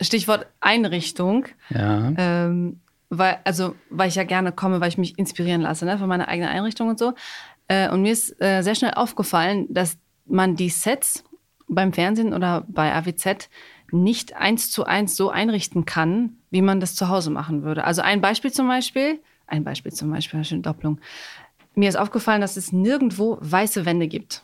Stichwort 0.00 0.46
Einrichtung. 0.60 1.46
Ja. 1.70 2.12
Ähm, 2.16 2.80
weil, 3.08 3.38
also, 3.44 3.74
weil 3.90 4.08
ich 4.08 4.14
ja 4.14 4.24
gerne 4.24 4.52
komme, 4.52 4.80
weil 4.80 4.88
ich 4.88 4.98
mich 4.98 5.18
inspirieren 5.18 5.62
lasse 5.62 5.84
ne, 5.84 5.98
von 5.98 6.08
meiner 6.08 6.28
eigenen 6.28 6.50
Einrichtung 6.50 6.88
und 6.88 6.98
so. 6.98 7.14
Äh, 7.68 7.88
und 7.90 8.02
mir 8.02 8.12
ist 8.12 8.40
äh, 8.40 8.62
sehr 8.62 8.74
schnell 8.74 8.92
aufgefallen, 8.94 9.66
dass 9.68 9.98
man 10.26 10.56
die 10.56 10.68
Sets 10.68 11.24
beim 11.68 11.92
Fernsehen 11.92 12.34
oder 12.34 12.64
bei 12.68 12.92
AWZ 12.94 13.48
nicht 13.92 14.36
eins 14.36 14.70
zu 14.70 14.84
eins 14.84 15.16
so 15.16 15.30
einrichten 15.30 15.84
kann, 15.84 16.36
wie 16.50 16.62
man 16.62 16.80
das 16.80 16.94
zu 16.94 17.08
Hause 17.08 17.30
machen 17.30 17.62
würde. 17.62 17.84
Also 17.84 18.02
ein 18.02 18.20
Beispiel 18.20 18.52
zum 18.52 18.68
Beispiel, 18.68 19.20
ein 19.46 19.64
Beispiel 19.64 19.92
zum 19.92 20.10
Beispiel, 20.10 20.38
eine 20.38 20.44
schöne 20.44 20.62
Doppelung. 20.62 21.00
Mir 21.74 21.88
ist 21.88 21.96
aufgefallen, 21.96 22.40
dass 22.40 22.56
es 22.56 22.72
nirgendwo 22.72 23.38
weiße 23.40 23.84
Wände 23.86 24.08
gibt, 24.08 24.42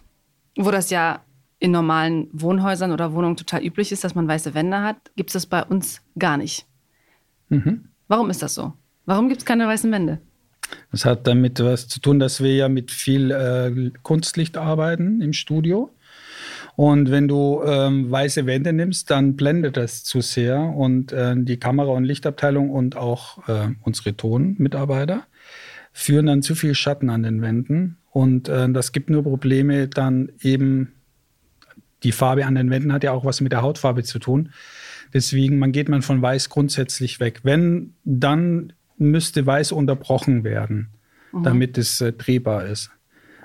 wo 0.56 0.70
das 0.70 0.90
ja 0.90 1.20
in 1.58 1.70
normalen 1.70 2.28
Wohnhäusern 2.32 2.92
oder 2.92 3.12
Wohnungen 3.12 3.36
total 3.36 3.64
üblich 3.64 3.92
ist, 3.92 4.04
dass 4.04 4.14
man 4.14 4.28
weiße 4.28 4.54
Wände 4.54 4.82
hat, 4.82 4.96
gibt 5.16 5.30
es 5.30 5.34
das 5.34 5.46
bei 5.46 5.64
uns 5.64 6.02
gar 6.18 6.36
nicht. 6.36 6.66
Mhm. 7.48 7.88
Warum 8.08 8.30
ist 8.30 8.42
das 8.42 8.54
so? 8.54 8.72
Warum 9.06 9.28
gibt 9.28 9.40
es 9.40 9.46
keine 9.46 9.66
weißen 9.66 9.90
Wände? 9.90 10.20
Das 10.90 11.04
hat 11.04 11.26
damit 11.26 11.60
was 11.60 11.88
zu 11.88 12.00
tun, 12.00 12.18
dass 12.18 12.42
wir 12.42 12.54
ja 12.54 12.68
mit 12.68 12.90
viel 12.90 13.30
äh, 13.30 13.90
Kunstlicht 14.02 14.56
arbeiten 14.56 15.20
im 15.20 15.32
Studio. 15.32 15.90
Und 16.76 17.10
wenn 17.10 17.26
du 17.26 17.62
ähm, 17.64 18.10
weiße 18.10 18.44
Wände 18.44 18.74
nimmst, 18.74 19.10
dann 19.10 19.34
blendet 19.34 19.78
das 19.78 20.04
zu 20.04 20.20
sehr. 20.20 20.60
Und 20.60 21.10
äh, 21.10 21.34
die 21.36 21.56
Kamera- 21.58 21.92
und 21.92 22.04
Lichtabteilung 22.04 22.70
und 22.70 22.96
auch 22.96 23.48
äh, 23.48 23.68
unsere 23.82 24.14
Tonmitarbeiter 24.14 25.26
führen 25.92 26.26
dann 26.26 26.42
zu 26.42 26.54
viel 26.54 26.74
Schatten 26.74 27.08
an 27.08 27.22
den 27.22 27.40
Wänden. 27.40 27.96
Und 28.10 28.50
äh, 28.50 28.70
das 28.70 28.92
gibt 28.92 29.08
nur 29.08 29.22
Probleme 29.22 29.88
dann 29.88 30.30
eben, 30.42 30.92
die 32.02 32.12
Farbe 32.12 32.44
an 32.44 32.54
den 32.54 32.68
Wänden 32.68 32.92
hat 32.92 33.04
ja 33.04 33.12
auch 33.12 33.24
was 33.24 33.40
mit 33.40 33.52
der 33.52 33.62
Hautfarbe 33.62 34.02
zu 34.02 34.18
tun. 34.18 34.50
Deswegen, 35.14 35.58
man 35.58 35.72
geht 35.72 35.88
man 35.88 36.02
von 36.02 36.20
Weiß 36.20 36.50
grundsätzlich 36.50 37.20
weg. 37.20 37.40
Wenn, 37.42 37.94
dann 38.04 38.74
müsste 38.98 39.46
Weiß 39.46 39.72
unterbrochen 39.72 40.44
werden, 40.44 40.88
mhm. 41.32 41.42
damit 41.42 41.78
es 41.78 42.02
äh, 42.02 42.12
drehbar 42.12 42.66
ist. 42.66 42.90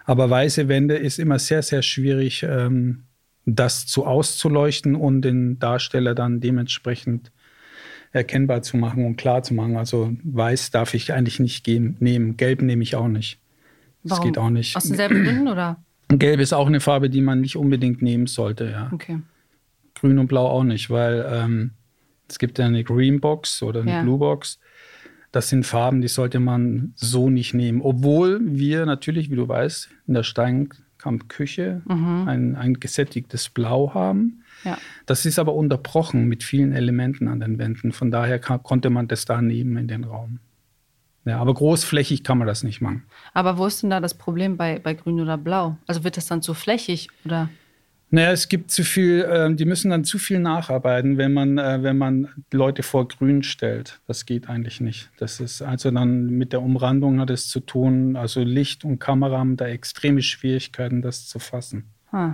Aber 0.03 0.29
weiße 0.29 0.67
Wände 0.67 0.97
ist 0.97 1.19
immer 1.19 1.39
sehr, 1.39 1.61
sehr 1.61 1.81
schwierig 1.81 2.43
ähm, 2.43 3.03
das 3.45 3.87
zu 3.87 4.05
auszuleuchten 4.05 4.95
und 4.95 5.21
den 5.21 5.59
Darsteller 5.59 6.15
dann 6.15 6.39
dementsprechend 6.39 7.31
erkennbar 8.11 8.61
zu 8.61 8.77
machen 8.77 9.05
und 9.05 9.15
klar 9.15 9.43
zu 9.43 9.53
machen. 9.53 9.77
Also 9.77 10.11
weiß 10.23 10.71
darf 10.71 10.93
ich 10.93 11.13
eigentlich 11.13 11.39
nicht 11.39 11.63
gehen, 11.63 11.95
nehmen. 11.99 12.37
Gelb 12.37 12.61
nehme 12.61 12.83
ich 12.83 12.95
auch 12.95 13.07
nicht. 13.07 13.39
Das 14.03 14.17
Warum? 14.17 14.25
geht 14.25 14.37
auch 14.37 14.49
nicht. 14.49 14.75
Aus 14.75 14.83
denselben 14.83 15.23
Gründen 15.23 15.47
oder? 15.47 15.83
Gelb 16.09 16.39
ist 16.39 16.53
auch 16.53 16.67
eine 16.67 16.81
Farbe, 16.81 17.09
die 17.09 17.21
man 17.21 17.41
nicht 17.41 17.55
unbedingt 17.55 18.01
nehmen 18.01 18.27
sollte, 18.27 18.69
ja. 18.69 18.89
Okay. 18.91 19.19
Grün 19.95 20.19
und 20.19 20.27
Blau 20.27 20.47
auch 20.47 20.63
nicht, 20.63 20.89
weil 20.89 21.25
ähm, 21.29 21.71
es 22.27 22.39
gibt 22.39 22.59
ja 22.59 22.65
eine 22.65 22.83
Green 22.83 23.21
Box 23.21 23.61
oder 23.63 23.81
eine 23.81 23.91
ja. 23.91 24.01
Blue 24.01 24.17
Box. 24.17 24.59
Das 25.31 25.47
sind 25.47 25.65
Farben, 25.65 26.01
die 26.01 26.09
sollte 26.09 26.39
man 26.39 26.93
so 26.95 27.29
nicht 27.29 27.53
nehmen. 27.53 27.81
Obwohl 27.81 28.39
wir 28.43 28.85
natürlich, 28.85 29.29
wie 29.29 29.35
du 29.35 29.47
weißt, 29.47 29.89
in 30.07 30.13
der 30.13 30.23
Stein 30.23 30.69
Küche 31.27 31.81
mhm. 31.85 32.27
ein, 32.27 32.55
ein 32.55 32.73
gesättigtes 32.75 33.49
Blau 33.49 33.93
haben. 33.93 34.43
Ja. 34.63 34.77
Das 35.05 35.25
ist 35.25 35.39
aber 35.39 35.55
unterbrochen 35.55 36.27
mit 36.27 36.43
vielen 36.43 36.73
Elementen 36.73 37.27
an 37.27 37.39
den 37.39 37.57
Wänden. 37.57 37.91
Von 37.91 38.11
daher 38.11 38.39
kann, 38.39 38.61
konnte 38.63 38.89
man 38.89 39.07
das 39.07 39.25
da 39.25 39.41
nehmen 39.41 39.77
in 39.77 39.87
den 39.87 40.03
Raum. 40.03 40.39
Ja, 41.25 41.39
aber 41.39 41.53
großflächig 41.53 42.23
kann 42.23 42.39
man 42.39 42.47
das 42.47 42.63
nicht 42.63 42.81
machen. 42.81 43.03
Aber 43.33 43.57
wo 43.57 43.67
ist 43.67 43.83
denn 43.83 43.91
da 43.91 43.99
das 43.99 44.15
Problem 44.15 44.57
bei, 44.57 44.79
bei 44.79 44.95
Grün 44.95 45.19
oder 45.19 45.37
Blau? 45.37 45.77
Also 45.85 46.03
wird 46.03 46.17
das 46.17 46.25
dann 46.25 46.41
zu 46.41 46.53
flächig 46.53 47.09
oder? 47.25 47.49
Naja, 48.13 48.31
es 48.33 48.49
gibt 48.49 48.71
zu 48.71 48.83
viel, 48.83 49.21
äh, 49.21 49.55
die 49.55 49.63
müssen 49.63 49.89
dann 49.89 50.03
zu 50.03 50.19
viel 50.19 50.39
nacharbeiten, 50.39 51.17
wenn 51.17 51.31
man, 51.31 51.57
äh, 51.57 51.81
wenn 51.81 51.97
man 51.97 52.27
Leute 52.51 52.83
vor 52.83 53.07
Grün 53.07 53.41
stellt. 53.41 54.01
Das 54.05 54.25
geht 54.25 54.49
eigentlich 54.49 54.81
nicht. 54.81 55.09
Das 55.17 55.39
ist 55.39 55.61
also 55.61 55.91
dann 55.91 56.25
mit 56.27 56.51
der 56.51 56.61
Umrandung 56.61 57.21
hat 57.21 57.29
es 57.29 57.47
zu 57.47 57.61
tun. 57.61 58.17
Also 58.17 58.43
Licht 58.43 58.83
und 58.83 58.99
Kamera 58.99 59.37
haben 59.37 59.55
da 59.55 59.65
extreme 59.67 60.21
Schwierigkeiten, 60.21 61.01
das 61.01 61.25
zu 61.27 61.39
fassen. 61.39 61.85
Ah. 62.11 62.33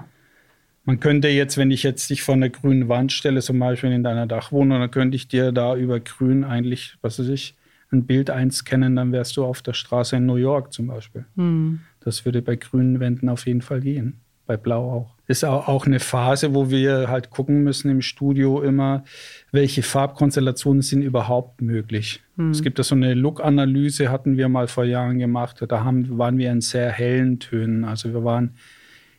Man 0.84 1.00
könnte 1.00 1.28
jetzt, 1.28 1.58
wenn 1.58 1.70
ich 1.70 1.84
jetzt 1.84 2.10
dich 2.10 2.24
vor 2.24 2.34
einer 2.34 2.50
grünen 2.50 2.90
Wand 2.90 3.12
stelle, 3.12 3.42
zum 3.44 3.60
Beispiel 3.60 3.92
in 3.92 4.04
deiner 4.04 4.26
Dachwohnung, 4.26 4.80
dann 4.80 4.90
könnte 4.90 5.16
ich 5.16 5.28
dir 5.28 5.52
da 5.52 5.76
über 5.76 6.00
Grün 6.00 6.44
eigentlich, 6.44 6.98
was 7.02 7.20
weiß 7.20 7.28
ich, 7.28 7.56
ein 7.92 8.08
Bild 8.08 8.32
einscannen, 8.32 8.96
dann 8.96 9.12
wärst 9.12 9.38
du 9.38 9.46
auf 9.46 9.62
der 9.62 9.74
Straße 9.74 10.16
in 10.16 10.26
New 10.26 10.38
York 10.38 10.74
zum 10.74 10.88
Beispiel. 10.88 11.26
Hm. 11.36 11.82
Das 12.00 12.26
würde 12.26 12.42
bei 12.42 12.56
grünen 12.56 13.00
Wänden 13.00 13.30
auf 13.30 13.46
jeden 13.46 13.62
Fall 13.62 13.82
gehen 13.82 14.22
bei 14.48 14.58
Blau 14.58 14.92
auch. 14.92 15.16
Ist 15.28 15.44
auch 15.44 15.86
eine 15.86 16.00
Phase, 16.00 16.56
wo 16.56 16.70
wir 16.70 17.10
halt 17.10 17.30
gucken 17.30 17.64
müssen 17.64 17.92
im 17.92 18.02
Studio 18.02 18.62
immer, 18.62 19.04
welche 19.52 19.84
Farbkonstellationen 19.84 20.82
sind 20.82 21.02
überhaupt 21.02 21.62
möglich. 21.62 22.22
Mhm. 22.38 22.52
Es 22.52 22.64
gibt 22.64 22.80
da 22.80 22.84
so 22.84 22.96
eine 22.96 23.14
Look-Analyse, 23.14 24.10
hatten 24.10 24.38
wir 24.38 24.48
mal 24.48 24.68
vor 24.68 24.86
Jahren 24.86 25.20
gemacht. 25.20 25.64
Da 25.68 25.84
haben, 25.84 26.18
waren 26.18 26.38
wir 26.38 26.52
in 26.52 26.62
sehr 26.62 26.90
hellen 26.90 27.40
Tönen. 27.40 27.84
Also 27.84 28.14
wir 28.14 28.24
waren 28.24 28.56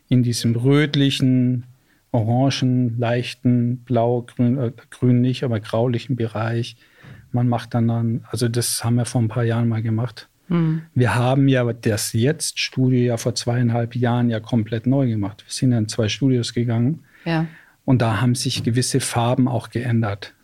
in 0.08 0.22
diesem 0.22 0.56
rötlichen, 0.56 1.64
orangen, 2.10 2.98
leichten, 2.98 3.78
blau, 3.84 4.22
grün, 4.22 4.58
äh, 4.58 4.72
grün 4.90 5.20
nicht, 5.20 5.44
aber 5.44 5.60
graulichen 5.60 6.16
Bereich. 6.16 6.76
Man 7.32 7.48
macht 7.48 7.74
dann, 7.74 7.88
dann, 7.88 8.24
also 8.30 8.48
das 8.48 8.82
haben 8.82 8.96
wir 8.96 9.04
vor 9.04 9.20
ein 9.20 9.28
paar 9.28 9.44
Jahren 9.44 9.68
mal 9.68 9.82
gemacht. 9.82 10.28
Mhm. 10.48 10.82
Wir 10.94 11.14
haben 11.14 11.48
ja 11.48 11.70
das 11.72 12.12
Jetzt-Studio 12.12 13.00
ja 13.00 13.16
vor 13.16 13.34
zweieinhalb 13.34 13.94
Jahren 13.94 14.30
ja 14.30 14.40
komplett 14.40 14.86
neu 14.86 15.08
gemacht. 15.08 15.44
Wir 15.46 15.52
sind 15.52 15.72
ja 15.72 15.78
in 15.78 15.88
zwei 15.88 16.08
Studios 16.08 16.54
gegangen. 16.54 17.04
Ja. 17.24 17.46
Und 17.84 18.02
da 18.02 18.20
haben 18.20 18.34
sich 18.34 18.62
gewisse 18.62 19.00
Farben 19.00 19.48
auch 19.48 19.70
geändert. 19.70 20.34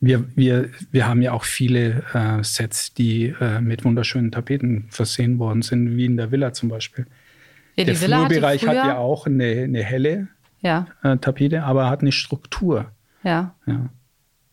Wir, 0.00 0.24
wir, 0.36 0.70
wir 0.92 1.08
haben 1.08 1.22
ja 1.22 1.32
auch 1.32 1.44
viele 1.44 2.04
äh, 2.14 2.42
Sets, 2.42 2.94
die 2.94 3.34
äh, 3.40 3.60
mit 3.60 3.84
wunderschönen 3.84 4.30
Tapeten 4.30 4.86
versehen 4.90 5.38
worden 5.38 5.62
sind, 5.62 5.96
wie 5.96 6.04
in 6.04 6.16
der 6.16 6.30
Villa 6.30 6.52
zum 6.52 6.68
Beispiel. 6.68 7.06
Ja, 7.76 7.84
der 7.84 7.96
Flurbereich 7.96 8.66
hat 8.66 8.74
ja 8.74 8.96
auch 8.96 9.26
eine, 9.26 9.44
eine 9.44 9.82
helle 9.82 10.28
ja. 10.60 10.86
äh, 11.02 11.16
Tapete, 11.18 11.64
aber 11.64 11.90
hat 11.90 12.00
eine 12.00 12.12
Struktur. 12.12 12.92
Ja. 13.22 13.54
ja. 13.66 13.90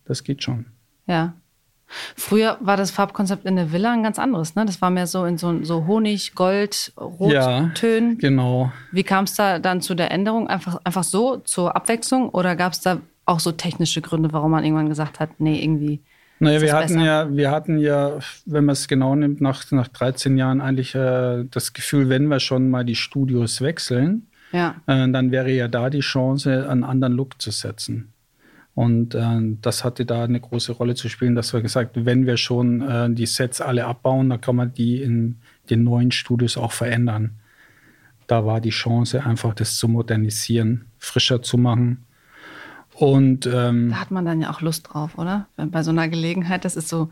Das 0.06 0.24
geht 0.24 0.44
schon. 0.44 0.68
Ja. 1.08 1.36
Früher 2.16 2.58
war 2.62 2.78
das 2.78 2.92
Farbkonzept 2.92 3.46
in 3.46 3.56
der 3.56 3.72
Villa 3.72 3.94
ein 3.94 4.04
ganz 4.04 4.20
anderes, 4.20 4.56
ne? 4.56 4.66
Das 4.66 4.82
war 4.82 4.90
mehr 4.90 5.08
so 5.08 5.26
in 5.26 5.38
so, 5.38 5.64
so 5.64 5.86
Honig, 5.86 6.34
Gold, 6.36 6.94
Rottönen. 6.98 8.12
Ja, 8.14 8.30
genau. 8.30 8.72
Wie 8.92 9.04
kam 9.04 9.26
es 9.26 9.36
da 9.36 9.60
dann 9.60 9.82
zu 9.82 9.96
der 9.96 10.12
Änderung? 10.12 10.48
Einfach, 10.48 10.80
einfach 10.84 11.04
so 11.04 11.38
zur 11.38 11.76
Abwechslung 11.76 12.30
oder 12.30 12.56
gab 12.56 12.74
es 12.74 12.82
da 12.82 13.02
auch 13.26 13.40
so 13.40 13.52
technische 13.52 14.02
Gründe, 14.02 14.34
warum 14.34 14.52
man 14.52 14.64
irgendwann 14.64 14.90
gesagt 14.90 15.20
hat, 15.20 15.40
nee, 15.40 15.64
irgendwie. 15.64 16.02
Naja, 16.40 16.62
wir 16.62 16.74
hatten 16.74 17.00
ja, 17.00 17.36
wir 17.36 17.52
hatten 17.52 17.78
ja, 17.78 18.20
wenn 18.46 18.66
man 18.66 18.74
es 18.74 18.88
genau 18.88 19.16
nimmt, 19.16 19.40
nach, 19.42 19.72
nach 19.72 19.88
13 19.88 20.38
Jahren 20.38 20.62
eigentlich 20.62 20.94
äh, 20.94 21.46
das 21.50 21.74
Gefühl, 21.74 22.10
wenn 22.10 22.28
wir 22.28 22.40
schon 22.40 22.70
mal 22.70 22.84
die 22.84 22.96
Studios 22.96 23.62
wechseln, 23.62 24.28
ja. 24.52 24.76
äh, 24.86 25.10
dann 25.10 25.32
wäre 25.32 25.52
ja 25.52 25.68
da 25.68 25.90
die 25.90 26.02
Chance, 26.02 26.70
einen 26.70 26.84
anderen 26.84 27.14
Look 27.14 27.42
zu 27.42 27.52
setzen. 27.52 28.14
Und 28.76 29.16
äh, 29.16 29.56
das 29.62 29.86
hatte 29.86 30.06
da 30.06 30.26
eine 30.26 30.42
große 30.42 30.74
Rolle 30.74 30.96
zu 30.96 31.08
spielen, 31.08 31.34
dass 31.34 31.54
wir 31.54 31.62
gesagt, 31.62 32.06
wenn 32.06 32.26
wir 32.26 32.36
schon 32.36 32.82
äh, 32.82 33.10
die 33.10 33.26
Sets 33.26 33.62
alle 33.62 33.86
abbauen, 33.86 34.30
dann 34.30 34.42
kann 34.42 34.58
man 34.58 34.74
die 34.74 35.02
in 35.02 35.38
den 35.70 35.86
neuen 35.86 36.12
Studios 36.12 36.58
auch 36.58 36.74
verändern. 36.74 37.32
Da 38.28 38.46
war 38.46 38.60
die 38.60 38.72
Chance, 38.72 39.24
einfach 39.24 39.54
das 39.54 39.78
zu 39.78 39.88
modernisieren, 39.88 40.86
frischer 41.00 41.42
zu 41.42 41.58
machen. 41.58 42.04
Und 42.94 43.46
ähm, 43.46 43.92
da 43.92 44.00
hat 44.00 44.12
man 44.12 44.26
dann 44.26 44.42
ja 44.42 44.52
auch 44.52 44.62
Lust 44.62 44.88
drauf, 44.90 45.18
oder? 45.18 45.48
Bei 45.56 45.84
so 45.84 45.92
einer 45.92 46.10
Gelegenheit, 46.10 46.66
das 46.66 46.76
ist 46.76 46.90
so, 46.90 47.10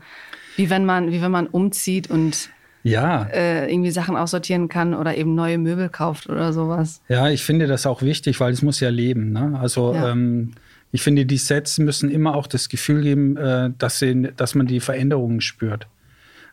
wie 0.56 0.68
wenn 0.68 0.84
man, 0.84 1.12
wie 1.12 1.22
wenn 1.22 1.30
man 1.30 1.46
umzieht 1.46 2.10
und 2.10 2.50
ja. 2.82 3.24
äh, 3.24 3.70
irgendwie 3.72 3.90
Sachen 3.90 4.16
aussortieren 4.16 4.68
kann 4.68 4.94
oder 4.94 5.16
eben 5.16 5.34
neue 5.34 5.56
Möbel 5.56 5.88
kauft 5.88 6.28
oder 6.28 6.52
sowas. 6.52 7.00
Ja, 7.08 7.30
ich 7.30 7.42
finde 7.42 7.66
das 7.66 7.86
auch 7.86 8.02
wichtig, 8.02 8.40
weil 8.40 8.52
es 8.52 8.62
muss 8.62 8.80
ja 8.80 8.90
leben. 8.90 9.32
Ne? 9.32 9.58
Also 9.60 9.94
Ja. 9.94 10.10
ähm, 10.12 10.52
ich 10.94 11.02
finde, 11.02 11.26
die 11.26 11.38
Sets 11.38 11.80
müssen 11.80 12.08
immer 12.08 12.36
auch 12.36 12.46
das 12.46 12.68
Gefühl 12.68 13.02
geben, 13.02 13.36
äh, 13.36 13.70
dass, 13.76 13.98
sie, 13.98 14.30
dass 14.36 14.54
man 14.54 14.68
die 14.68 14.78
Veränderungen 14.78 15.40
spürt. 15.40 15.88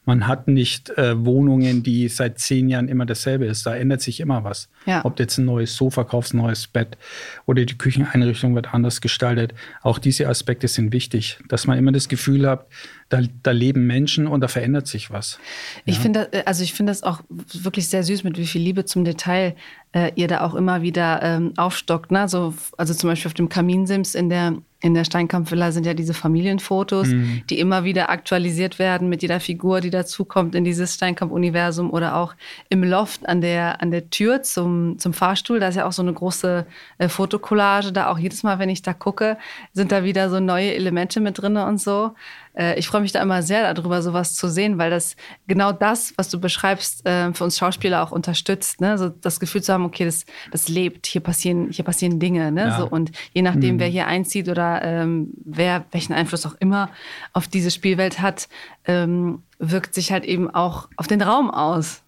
Man 0.04 0.26
hat 0.26 0.48
nicht 0.48 0.90
äh, 0.98 1.24
Wohnungen, 1.24 1.84
die 1.84 2.08
seit 2.08 2.40
zehn 2.40 2.68
Jahren 2.68 2.88
immer 2.88 3.06
dasselbe 3.06 3.46
ist. 3.46 3.68
Da 3.68 3.76
ändert 3.76 4.02
sich 4.02 4.20
immer 4.20 4.44
was. 4.44 4.68
Ja. 4.88 5.06
Ob 5.06 5.16
du 5.16 5.22
jetzt 5.22 5.38
ein 5.38 5.46
neues 5.46 5.76
Sofa 5.76 6.06
kaufst, 6.06 6.34
ein 6.34 6.38
neues 6.38 6.66
Bett 6.66 6.98
oder 7.46 7.64
die 7.66 7.78
Kücheneinrichtung 7.78 8.56
wird 8.56 8.74
anders 8.74 9.00
gestaltet. 9.00 9.54
Auch 9.84 10.00
diese 10.00 10.28
Aspekte 10.28 10.68
sind 10.68 10.92
wichtig, 10.92 11.38
dass 11.48 11.68
man 11.68 11.78
immer 11.78 11.92
das 11.92 12.10
Gefühl 12.10 12.50
hat, 12.50 12.66
da, 13.12 13.22
da 13.44 13.52
leben 13.52 13.86
Menschen 13.88 14.26
und 14.28 14.42
da 14.42 14.48
verändert 14.48 14.88
sich 14.88 15.12
was. 15.12 15.40
Ich 15.86 16.00
finde, 16.00 16.30
das- 16.32 16.48
also 16.48 16.64
ich 16.64 16.74
finde 16.74 16.92
das 16.92 17.04
auch 17.04 17.22
wirklich 17.30 17.88
sehr 17.88 18.04
süß, 18.04 18.24
mit 18.24 18.38
wie 18.38 18.48
viel 18.48 18.62
Liebe 18.62 18.86
zum 18.86 19.06
Detail 19.06 19.56
äh, 19.94 20.12
ihr 20.16 20.28
da 20.30 20.42
auch 20.42 20.56
immer 20.56 20.82
wieder 20.82 21.22
ähm, 21.22 21.54
aufstockt. 21.58 22.12
Ne? 22.12 22.28
So, 22.30 22.54
also 22.78 22.94
zum 22.94 23.10
Beispiel 23.10 23.28
auf 23.30 23.34
dem 23.34 23.50
Kaminsims 23.50 24.16
in 24.16 24.30
der, 24.30 24.54
in 24.80 24.94
der 24.94 25.04
Steinkampfvilla 25.04 25.74
sind 25.74 25.86
ja 25.86 25.94
diese 25.94 26.14
Familienfotos, 26.14 27.10
die 27.50 27.60
immer 27.60 27.84
wieder 27.84 28.10
aktualisiert 28.10 28.80
werden 28.80 29.10
mit 29.10 29.22
jeder 29.22 29.42
Figur, 29.42 29.82
die 29.82 29.90
dazukommt 29.90 30.56
in 30.56 30.64
dieses 30.64 30.96
Steinkamp-Universum 30.96 31.92
oder 31.92 32.16
auch 32.16 32.34
im 32.70 32.84
Loft 32.86 33.28
an 33.28 33.42
der, 33.42 33.82
an 33.82 33.92
der 33.92 34.10
Tür 34.10 34.44
zum, 34.44 34.98
zum 34.98 35.14
Fahrstuhl. 35.14 35.60
Da 35.60 35.68
ist 35.68 35.76
ja 35.76 35.86
auch 35.86 35.92
so 35.92 36.02
eine 36.02 36.14
große 36.14 36.66
äh, 36.98 37.10
Fotokollage. 37.10 37.92
Da 37.92 38.08
auch 38.08 38.18
jedes 38.18 38.44
Mal, 38.44 38.60
wenn 38.60 38.70
ich 38.70 38.82
da 38.82 38.94
gucke, 38.94 39.38
sind 39.74 39.92
da 39.92 40.04
wieder 40.06 40.30
so 40.30 40.40
neue 40.40 40.74
Elemente 40.74 41.20
mit 41.20 41.42
drin 41.42 41.58
und 41.58 41.80
so. 41.82 42.14
Äh, 42.54 42.78
ich 42.80 42.88
freue 42.88 43.02
mich 43.02 43.12
da 43.12 43.22
immer 43.22 43.42
sehr 43.44 43.74
darüber, 43.74 44.02
sowas 44.02 44.36
zu 44.36 44.48
sehen, 44.50 44.78
weil 44.78 44.90
das 44.90 45.16
genau 45.48 45.72
das, 45.72 46.14
was 46.18 46.30
du 46.30 46.40
beschreibst, 46.40 47.06
äh, 47.06 47.34
für 47.34 47.44
uns 47.44 47.58
Schauspieler 47.58 48.04
auch 48.04 48.12
unterstützt. 48.12 48.82
Ne? 48.82 48.98
So 48.98 49.10
das 49.10 49.40
Gefühl 49.40 49.62
zu 49.62 49.74
haben, 49.74 49.86
okay, 49.86 50.06
das, 50.06 50.26
das 50.52 50.68
lebt, 50.68 51.06
hier 51.06 51.22
passieren, 51.22 51.70
hier 51.72 51.86
passieren 51.86 52.20
Dinge. 52.20 52.52
Ne? 52.52 52.66
Ja. 52.68 52.78
So, 52.80 52.88
und 52.88 53.12
je 53.34 53.42
nachdem, 53.42 53.80
wer 53.80 53.88
hier 53.88 54.08
einzieht 54.08 54.50
oder 54.50 54.82
ähm, 54.84 55.32
wer 55.44 55.86
welchen 55.92 56.14
Einfluss 56.14 56.46
auch 56.46 56.56
immer 56.60 56.90
auf 57.34 57.48
diese 57.48 57.72
Spielwelt 57.72 58.22
hat, 58.22 58.48
ähm, 58.86 59.44
wirkt 59.60 59.94
sich 59.94 60.12
halt 60.12 60.26
eben 60.26 60.50
auch 60.50 60.90
auf 60.98 61.08
den 61.08 61.22
Raum 61.22 61.52
aus. 61.52 62.02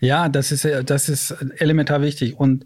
Ja, 0.00 0.28
das 0.28 0.52
ist, 0.52 0.64
äh, 0.64 0.84
das 0.84 1.08
ist 1.08 1.34
elementar 1.58 2.02
wichtig. 2.02 2.38
Und 2.38 2.64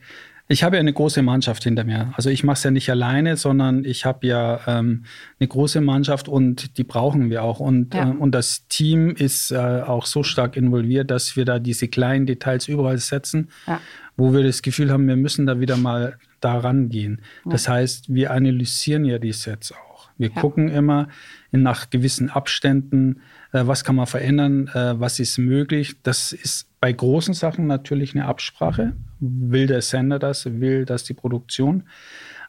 ich 0.50 0.62
habe 0.62 0.76
ja 0.76 0.80
eine 0.80 0.92
große 0.94 1.20
Mannschaft 1.22 1.62
hinter 1.64 1.84
mir. 1.84 2.12
Also 2.16 2.30
ich 2.30 2.42
mache 2.42 2.54
es 2.54 2.62
ja 2.64 2.70
nicht 2.70 2.88
alleine, 2.90 3.36
sondern 3.36 3.84
ich 3.84 4.06
habe 4.06 4.26
ja 4.26 4.60
ähm, 4.66 5.04
eine 5.38 5.46
große 5.48 5.80
Mannschaft 5.82 6.26
und 6.28 6.78
die 6.78 6.84
brauchen 6.84 7.28
wir 7.28 7.42
auch. 7.42 7.60
Und, 7.60 7.94
Ja. 7.94 8.10
äh, 8.10 8.14
und 8.14 8.32
das 8.34 8.66
Team 8.68 9.10
ist 9.10 9.50
äh, 9.50 9.56
auch 9.56 10.06
so 10.06 10.22
stark 10.22 10.56
involviert, 10.56 11.10
dass 11.10 11.36
wir 11.36 11.44
da 11.44 11.58
diese 11.58 11.88
kleinen 11.88 12.24
Details 12.24 12.66
überall 12.66 12.96
setzen, 12.98 13.48
Ja. 13.66 13.80
wo 14.16 14.32
wir 14.32 14.42
das 14.42 14.62
Gefühl 14.62 14.90
haben, 14.90 15.06
wir 15.06 15.16
müssen 15.16 15.46
da 15.46 15.60
wieder 15.60 15.76
mal 15.76 16.16
da 16.40 16.56
rangehen. 16.58 17.20
Das 17.44 17.68
heißt, 17.68 18.14
wir 18.14 18.30
analysieren 18.30 19.04
ja 19.04 19.18
die 19.18 19.32
Sets 19.32 19.72
auch. 19.72 20.08
Wir 20.16 20.30
Ja. 20.34 20.40
gucken 20.40 20.68
immer 20.68 21.08
nach 21.50 21.90
gewissen 21.90 22.30
Abständen, 22.30 23.20
äh, 23.52 23.66
was 23.66 23.84
kann 23.84 23.96
man 23.96 24.06
verändern, 24.06 24.68
äh, 24.68 24.98
was 24.98 25.18
ist 25.20 25.36
möglich. 25.38 25.96
Das 26.02 26.32
ist 26.32 26.67
bei 26.80 26.92
großen 26.92 27.34
Sachen 27.34 27.66
natürlich 27.66 28.14
eine 28.14 28.26
Absprache. 28.26 28.94
Will 29.20 29.66
der 29.66 29.82
Sender 29.82 30.18
das, 30.18 30.46
will 30.60 30.84
das 30.84 31.04
die 31.04 31.14
Produktion. 31.14 31.84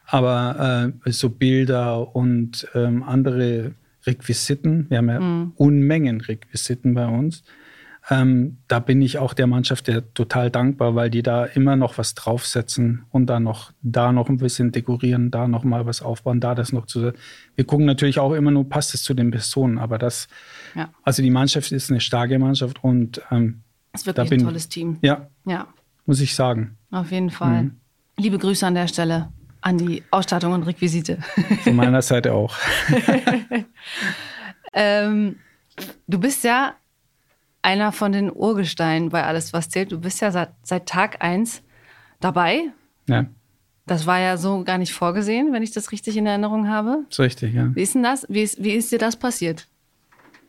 Aber 0.06 0.92
äh, 1.04 1.10
so 1.12 1.30
Bilder 1.30 2.14
und 2.14 2.66
ähm, 2.74 3.02
andere 3.02 3.72
Requisiten, 4.06 4.86
wir 4.88 4.98
haben 4.98 5.08
ja 5.08 5.50
Unmengen 5.56 6.20
Requisiten 6.20 6.94
bei 6.94 7.06
uns. 7.06 7.42
Ähm, 8.08 8.56
da 8.66 8.78
bin 8.78 9.02
ich 9.02 9.18
auch 9.18 9.34
der 9.34 9.46
Mannschaft 9.46 9.86
der 9.86 10.12
total 10.14 10.50
dankbar, 10.50 10.94
weil 10.94 11.10
die 11.10 11.22
da 11.22 11.44
immer 11.44 11.76
noch 11.76 11.98
was 11.98 12.14
draufsetzen 12.14 13.04
und 13.10 13.26
da 13.26 13.38
noch, 13.40 13.72
da 13.82 14.10
noch 14.10 14.28
ein 14.30 14.38
bisschen 14.38 14.72
dekorieren, 14.72 15.30
da 15.30 15.46
noch 15.46 15.64
mal 15.64 15.84
was 15.84 16.00
aufbauen, 16.00 16.40
da 16.40 16.54
das 16.54 16.72
noch 16.72 16.86
zu. 16.86 17.12
Wir 17.56 17.64
gucken 17.66 17.84
natürlich 17.84 18.18
auch 18.18 18.32
immer 18.32 18.50
nur, 18.50 18.68
passt 18.68 18.94
es 18.94 19.02
zu 19.02 19.12
den 19.12 19.30
Personen, 19.30 19.78
aber 19.78 19.98
das, 19.98 20.28
Ja. 20.74 20.88
also 21.02 21.22
die 21.22 21.30
Mannschaft 21.30 21.70
ist 21.72 21.90
eine 21.90 22.00
starke 22.00 22.38
Mannschaft 22.38 22.82
und 22.82 23.20
ähm, 23.30 23.60
Das 23.92 24.02
ist 24.02 24.06
wirklich 24.06 24.28
Da 24.28 24.36
ein 24.36 24.42
tolles 24.44 24.68
Team. 24.68 24.98
ja, 25.02 25.28
Ja, 25.44 25.66
muss 26.06 26.20
ich 26.20 26.34
sagen. 26.34 26.76
auf 26.90 27.10
jeden 27.10 27.30
Fall. 27.30 27.64
Mhm. 27.64 27.76
Liebe 28.16 28.38
Grüße 28.38 28.66
an 28.66 28.74
der 28.74 28.86
Stelle 28.88 29.28
an 29.62 29.76
die 29.78 30.02
Ausstattung 30.10 30.52
und 30.52 30.62
Requisite. 30.62 31.18
Von 31.64 31.76
meiner 31.76 32.00
Seite 32.02 32.32
auch. 32.32 32.56
ähm, 34.72 35.36
du 36.08 36.18
bist 36.18 36.44
ja 36.44 36.74
einer 37.62 37.92
von 37.92 38.12
den 38.12 38.32
Urgesteinen 38.32 39.10
bei 39.10 39.24
Alles, 39.24 39.52
was 39.52 39.68
zählt. 39.68 39.92
Du 39.92 40.00
bist 40.00 40.20
ja 40.20 40.30
seit, 40.30 40.50
seit 40.62 40.86
Tag 40.86 41.22
eins 41.22 41.62
dabei. 42.20 42.70
Ja, 43.08 43.26
Das 43.86 44.06
war 44.06 44.18
ja 44.18 44.36
so 44.36 44.64
gar 44.64 44.78
nicht 44.78 44.92
vorgesehen, 44.94 45.52
wenn 45.52 45.62
ich 45.62 45.72
das 45.72 45.92
richtig 45.92 46.16
in 46.16 46.26
Erinnerung 46.26 46.68
habe. 46.68 47.04
ist 47.10 47.20
richtig, 47.20 47.52
ja. 47.54 47.74
Wie 47.74 47.82
ist 47.82 47.94
denn 47.94 48.02
das? 48.02 48.24
Wie 48.28 48.42
ist, 48.42 48.62
wie 48.62 48.70
ist 48.72 48.92
dir 48.92 48.98
das 48.98 49.16
passiert? 49.16 49.66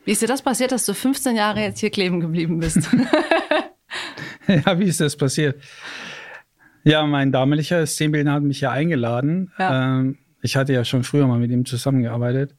Wie 0.05 0.11
ist 0.11 0.21
dir 0.21 0.27
das 0.27 0.41
passiert, 0.41 0.71
dass 0.71 0.85
du 0.85 0.93
15 0.93 1.35
Jahre 1.35 1.61
jetzt 1.61 1.79
hier 1.79 1.89
kleben 1.91 2.19
geblieben 2.19 2.59
bist? 2.59 2.89
Ja, 4.47 4.79
wie 4.79 4.85
ist 4.85 4.99
das 4.99 5.15
passiert? 5.15 5.61
Ja, 6.83 7.05
mein 7.05 7.31
damaliger 7.31 7.85
Szenenbildner 7.85 8.33
hat 8.33 8.43
mich 8.43 8.59
ja 8.61 8.71
eingeladen. 8.71 9.51
Ja. 9.59 9.99
Ähm, 9.99 10.17
ich 10.41 10.55
hatte 10.57 10.73
ja 10.73 10.83
schon 10.83 11.03
früher 11.03 11.27
mal 11.27 11.39
mit 11.39 11.51
ihm 11.51 11.63
zusammengearbeitet. 11.65 12.55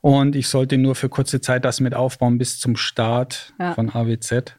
Und 0.00 0.36
ich 0.36 0.48
sollte 0.48 0.78
nur 0.78 0.94
für 0.94 1.08
kurze 1.08 1.40
Zeit 1.40 1.64
das 1.64 1.80
mit 1.80 1.94
aufbauen 1.94 2.38
bis 2.38 2.60
zum 2.60 2.76
Start 2.76 3.52
Ja. 3.58 3.74
von 3.74 3.90
AWZ. 3.90 4.56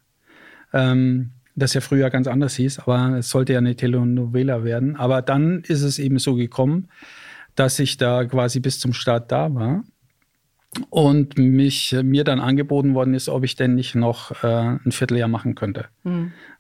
Ähm, 0.74 1.32
das 1.56 1.74
ja 1.74 1.82
früher 1.82 2.10
ganz 2.10 2.28
anders 2.28 2.56
hieß, 2.56 2.80
aber 2.80 3.18
es 3.18 3.30
sollte 3.30 3.54
ja 3.54 3.60
eine 3.60 3.76
Telenovela 3.76 4.64
werden. 4.66 4.96
Aber 4.98 5.22
dann 5.22 5.62
ist 5.62 5.82
es 5.82 5.98
eben 5.98 6.20
so 6.20 6.36
gekommen, 6.36 6.90
dass 7.56 7.80
ich 7.80 7.96
da 7.98 8.26
quasi 8.26 8.60
bis 8.60 8.80
zum 8.80 8.92
Start 8.94 9.32
da 9.32 9.54
war 9.56 9.84
und 10.90 11.38
mich, 11.38 11.96
mir 12.04 12.24
dann 12.24 12.40
angeboten 12.40 12.94
worden 12.94 13.14
ist, 13.14 13.30
ob 13.30 13.44
ich 13.44 13.56
denn 13.56 13.76
nicht 13.76 13.96
noch 13.96 14.44
äh, 14.44 14.78
ein 14.86 14.92
Vierteljahr 14.92 15.28
machen 15.28 15.56
könnte. 15.56 15.86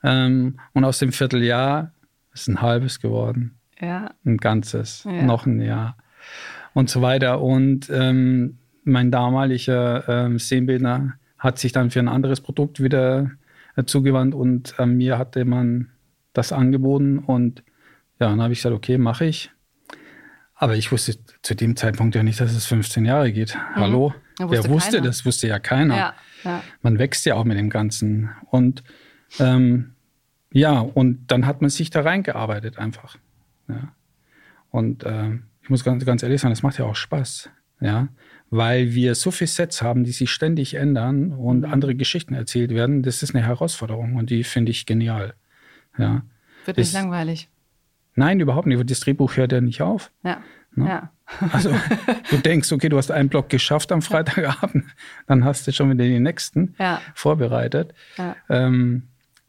Ähm, 0.03 0.59
und 0.73 0.83
aus 0.85 0.99
dem 0.99 1.11
Vierteljahr 1.11 1.91
ist 2.33 2.47
ein 2.47 2.61
halbes 2.61 2.99
geworden, 2.99 3.57
ja. 3.79 4.11
ein 4.25 4.37
ganzes, 4.37 5.03
Ja. 5.05 5.23
noch 5.23 5.45
ein 5.45 5.61
Jahr 5.61 5.97
und 6.73 6.89
so 6.89 7.01
weiter. 7.01 7.41
Und 7.41 7.89
ähm, 7.91 8.57
mein 8.83 9.11
damaliger 9.11 10.07
ähm, 10.07 10.39
Szenenbildner 10.39 11.15
hat 11.37 11.59
sich 11.59 11.71
dann 11.71 11.91
für 11.91 11.99
ein 11.99 12.07
anderes 12.07 12.41
Produkt 12.41 12.81
wieder 12.81 13.31
äh, 13.75 13.83
zugewandt 13.85 14.35
und 14.35 14.75
äh, 14.77 14.85
mir 14.85 15.17
hatte 15.17 15.45
man 15.45 15.89
das 16.33 16.51
angeboten 16.51 17.19
und 17.19 17.63
ja, 18.19 18.29
dann 18.29 18.41
habe 18.41 18.53
ich 18.53 18.59
gesagt, 18.59 18.75
okay, 18.75 18.97
mache 18.97 19.25
ich. 19.25 19.51
Aber 20.55 20.75
ich 20.75 20.91
wusste 20.91 21.15
zu 21.41 21.53
dem 21.55 21.75
Zeitpunkt 21.75 22.15
ja 22.15 22.23
nicht, 22.23 22.39
dass 22.39 22.53
es 22.53 22.65
15 22.65 23.05
Jahre 23.05 23.31
geht. 23.33 23.57
Hallo? 23.75 24.09
Mhm. 24.09 24.15
Ja, 24.39 24.49
Wer 24.51 24.57
wusste 24.59 24.69
wusste 24.71 24.91
keiner. 24.97 25.03
das? 25.07 25.25
Wusste 25.25 25.47
ja 25.47 25.59
keiner 25.59 25.97
Ja, 25.97 26.13
ja. 26.43 26.63
man 26.81 26.97
wächst 26.99 27.25
ja 27.25 27.35
auch 27.35 27.43
mit 27.45 27.57
dem 27.57 27.69
Ganzen. 27.69 28.29
Und 28.51 28.83
ähm, 29.39 29.95
ja, 30.51 30.79
und 30.79 31.27
dann 31.27 31.45
hat 31.45 31.61
man 31.61 31.69
sich 31.69 31.89
da 31.89 32.01
reingearbeitet 32.01 32.77
einfach. 32.77 33.17
Ja. 33.67 33.93
Und 34.71 35.03
ähm, 35.05 35.43
ich 35.61 35.69
muss 35.69 35.83
ganz, 35.83 36.05
ganz 36.05 36.23
ehrlich 36.23 36.39
sagen, 36.41 36.53
das 36.53 36.63
macht 36.63 36.77
ja 36.77 36.85
auch 36.85 36.95
Spaß. 36.95 37.49
Ja, 37.81 38.07
weil 38.49 38.93
wir 38.93 39.15
so 39.15 39.31
viele 39.31 39.49
Sets 39.49 39.81
haben, 39.81 40.05
die 40.05 40.11
sich 40.13 40.31
ständig 40.31 40.75
ändern 40.75 41.33
und 41.33 41.59
Mhm. 41.59 41.65
andere 41.73 41.95
Geschichten 41.95 42.33
erzählt 42.33 42.71
werden. 42.71 43.03
Das 43.03 43.21
ist 43.21 43.35
eine 43.35 43.45
Herausforderung 43.45 44.15
und 44.15 44.29
die 44.29 44.45
finde 44.45 44.71
ich 44.71 44.85
genial. 44.85 45.33
Ja. 45.97 46.23
Wird 46.65 46.77
nicht 46.77 46.93
Das- 46.93 47.01
langweilig. 47.01 47.49
Nein, 48.15 48.39
überhaupt 48.39 48.67
nicht. 48.67 48.89
Das 48.89 48.99
Drehbuch 49.01 49.35
hört 49.37 49.51
ja 49.51 49.61
nicht 49.61 49.81
auf. 49.81 50.11
Ja. 50.23 50.41
Ne? 50.73 50.87
Ja. 50.87 51.11
Also 51.53 51.73
du 52.29 52.37
denkst, 52.37 52.71
okay, 52.71 52.89
du 52.89 52.97
hast 52.97 53.11
einen 53.11 53.29
Block 53.29 53.49
geschafft 53.49 53.91
am 53.91 54.01
Freitagabend, 54.01 54.85
dann 55.27 55.43
hast 55.43 55.65
du 55.67 55.71
schon 55.71 55.89
wieder 55.91 56.03
den 56.05 56.23
nächsten 56.23 56.75
Ja. 56.79 57.01
vorbereitet. 57.13 57.93
Ja. 58.17 58.35
Ähm, 58.49 59.03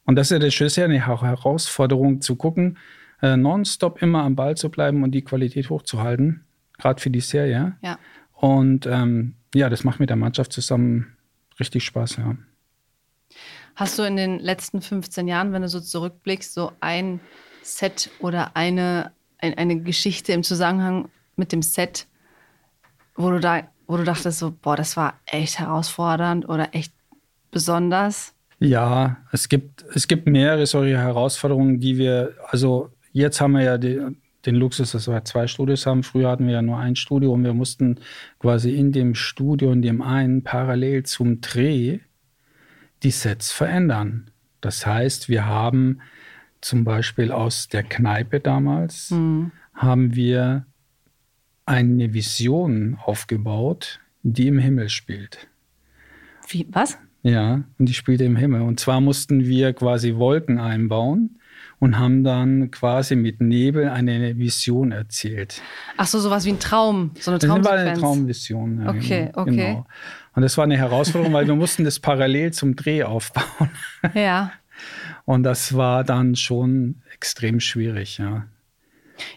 und 0.04 0.16
das 0.16 0.28
ist 0.28 0.30
ja 0.32 0.38
das 0.38 0.54
Schöne, 0.54 0.84
eine 0.84 1.06
Her- 1.06 1.20
Herausforderung 1.22 2.20
zu 2.20 2.36
gucken, 2.36 2.78
äh, 3.22 3.36
nonstop 3.36 4.00
immer 4.02 4.22
am 4.22 4.36
Ball 4.36 4.56
zu 4.56 4.70
bleiben 4.70 5.02
und 5.02 5.10
die 5.12 5.22
Qualität 5.22 5.68
hochzuhalten, 5.70 6.44
gerade 6.78 7.00
für 7.00 7.10
die 7.10 7.20
Serie. 7.20 7.76
ja. 7.82 7.98
Und 8.32 8.86
ähm, 8.86 9.34
ja, 9.54 9.70
das 9.70 9.82
macht 9.84 9.98
mit 10.00 10.10
der 10.10 10.16
Mannschaft 10.16 10.52
zusammen 10.52 11.16
richtig 11.58 11.84
Spaß, 11.84 12.16
ja. 12.18 12.36
Hast 13.74 13.98
du 13.98 14.02
in 14.04 14.16
den 14.16 14.38
letzten 14.38 14.80
15 14.82 15.26
Jahren, 15.28 15.52
wenn 15.52 15.62
du 15.62 15.68
so 15.68 15.80
zurückblickst, 15.80 16.52
so 16.54 16.72
ein 16.80 17.20
Set 17.66 18.10
oder 18.20 18.56
eine, 18.56 19.12
ein, 19.38 19.54
eine 19.58 19.80
Geschichte 19.80 20.32
im 20.32 20.42
Zusammenhang 20.42 21.08
mit 21.36 21.52
dem 21.52 21.62
Set, 21.62 22.06
wo 23.16 23.30
du 23.30 23.40
da, 23.40 23.68
wo 23.86 23.96
du 23.96 24.04
dachtest 24.04 24.38
so, 24.38 24.52
boah, 24.62 24.76
das 24.76 24.96
war 24.96 25.18
echt 25.26 25.58
herausfordernd 25.58 26.48
oder 26.48 26.74
echt 26.74 26.92
besonders? 27.50 28.34
Ja, 28.58 29.18
es 29.32 29.48
gibt, 29.48 29.84
es 29.94 30.08
gibt 30.08 30.26
mehrere 30.26 30.66
solche 30.66 30.96
Herausforderungen, 30.96 31.80
die 31.80 31.98
wir, 31.98 32.34
also 32.48 32.90
jetzt 33.12 33.40
haben 33.40 33.52
wir 33.52 33.62
ja 33.62 33.78
die, 33.78 34.00
den 34.46 34.54
Luxus, 34.54 34.92
dass 34.92 35.08
wir 35.08 35.24
zwei 35.24 35.46
Studios 35.46 35.86
haben. 35.86 36.02
Früher 36.02 36.30
hatten 36.30 36.46
wir 36.46 36.54
ja 36.54 36.62
nur 36.62 36.78
ein 36.78 36.96
Studio 36.96 37.32
und 37.32 37.44
wir 37.44 37.52
mussten 37.52 37.98
quasi 38.38 38.74
in 38.74 38.92
dem 38.92 39.14
Studio, 39.14 39.72
in 39.72 39.82
dem 39.82 40.00
einen 40.00 40.42
parallel 40.42 41.02
zum 41.02 41.40
Dreh 41.40 41.98
die 43.02 43.10
Sets 43.10 43.52
verändern. 43.52 44.30
Das 44.60 44.86
heißt, 44.86 45.28
wir 45.28 45.46
haben 45.46 46.00
zum 46.60 46.84
Beispiel 46.84 47.32
aus 47.32 47.68
der 47.68 47.82
Kneipe 47.82 48.40
damals, 48.40 49.10
mhm. 49.10 49.52
haben 49.74 50.14
wir 50.14 50.66
eine 51.64 52.12
Vision 52.14 52.96
aufgebaut, 53.04 54.00
die 54.22 54.48
im 54.48 54.58
Himmel 54.58 54.88
spielt. 54.88 55.48
Wie, 56.48 56.66
was? 56.70 56.98
Ja, 57.22 57.64
und 57.78 57.88
die 57.88 57.94
spielte 57.94 58.24
im 58.24 58.36
Himmel. 58.36 58.62
Und 58.62 58.78
zwar 58.78 59.00
mussten 59.00 59.46
wir 59.46 59.72
quasi 59.72 60.14
Wolken 60.14 60.58
einbauen 60.58 61.40
und 61.78 61.98
haben 61.98 62.24
dann 62.24 62.70
quasi 62.70 63.16
mit 63.16 63.40
Nebel 63.40 63.88
eine 63.88 64.38
Vision 64.38 64.92
erzählt. 64.92 65.60
Ach 65.96 66.06
so, 66.06 66.20
sowas 66.20 66.44
wie 66.44 66.50
ein 66.50 66.60
Traum, 66.60 67.10
so 67.18 67.32
eine 67.32 67.40
Traumsequenz. 67.40 67.64
Das 67.64 67.72
war 67.72 67.78
eine 67.78 68.00
Traumvision. 68.00 68.80
Ja, 68.82 68.90
okay, 68.90 69.26
genau. 69.26 69.42
okay. 69.42 69.56
Genau. 69.56 69.86
Und 70.34 70.42
das 70.42 70.56
war 70.56 70.64
eine 70.64 70.76
Herausforderung, 70.76 71.32
weil 71.32 71.46
wir 71.46 71.54
mussten 71.54 71.84
das 71.84 71.98
parallel 71.98 72.52
zum 72.52 72.76
Dreh 72.76 73.02
aufbauen. 73.02 73.70
Ja. 74.14 74.52
Und 75.24 75.42
das 75.42 75.76
war 75.76 76.04
dann 76.04 76.36
schon 76.36 77.02
extrem 77.12 77.60
schwierig, 77.60 78.18
ja. 78.18 78.46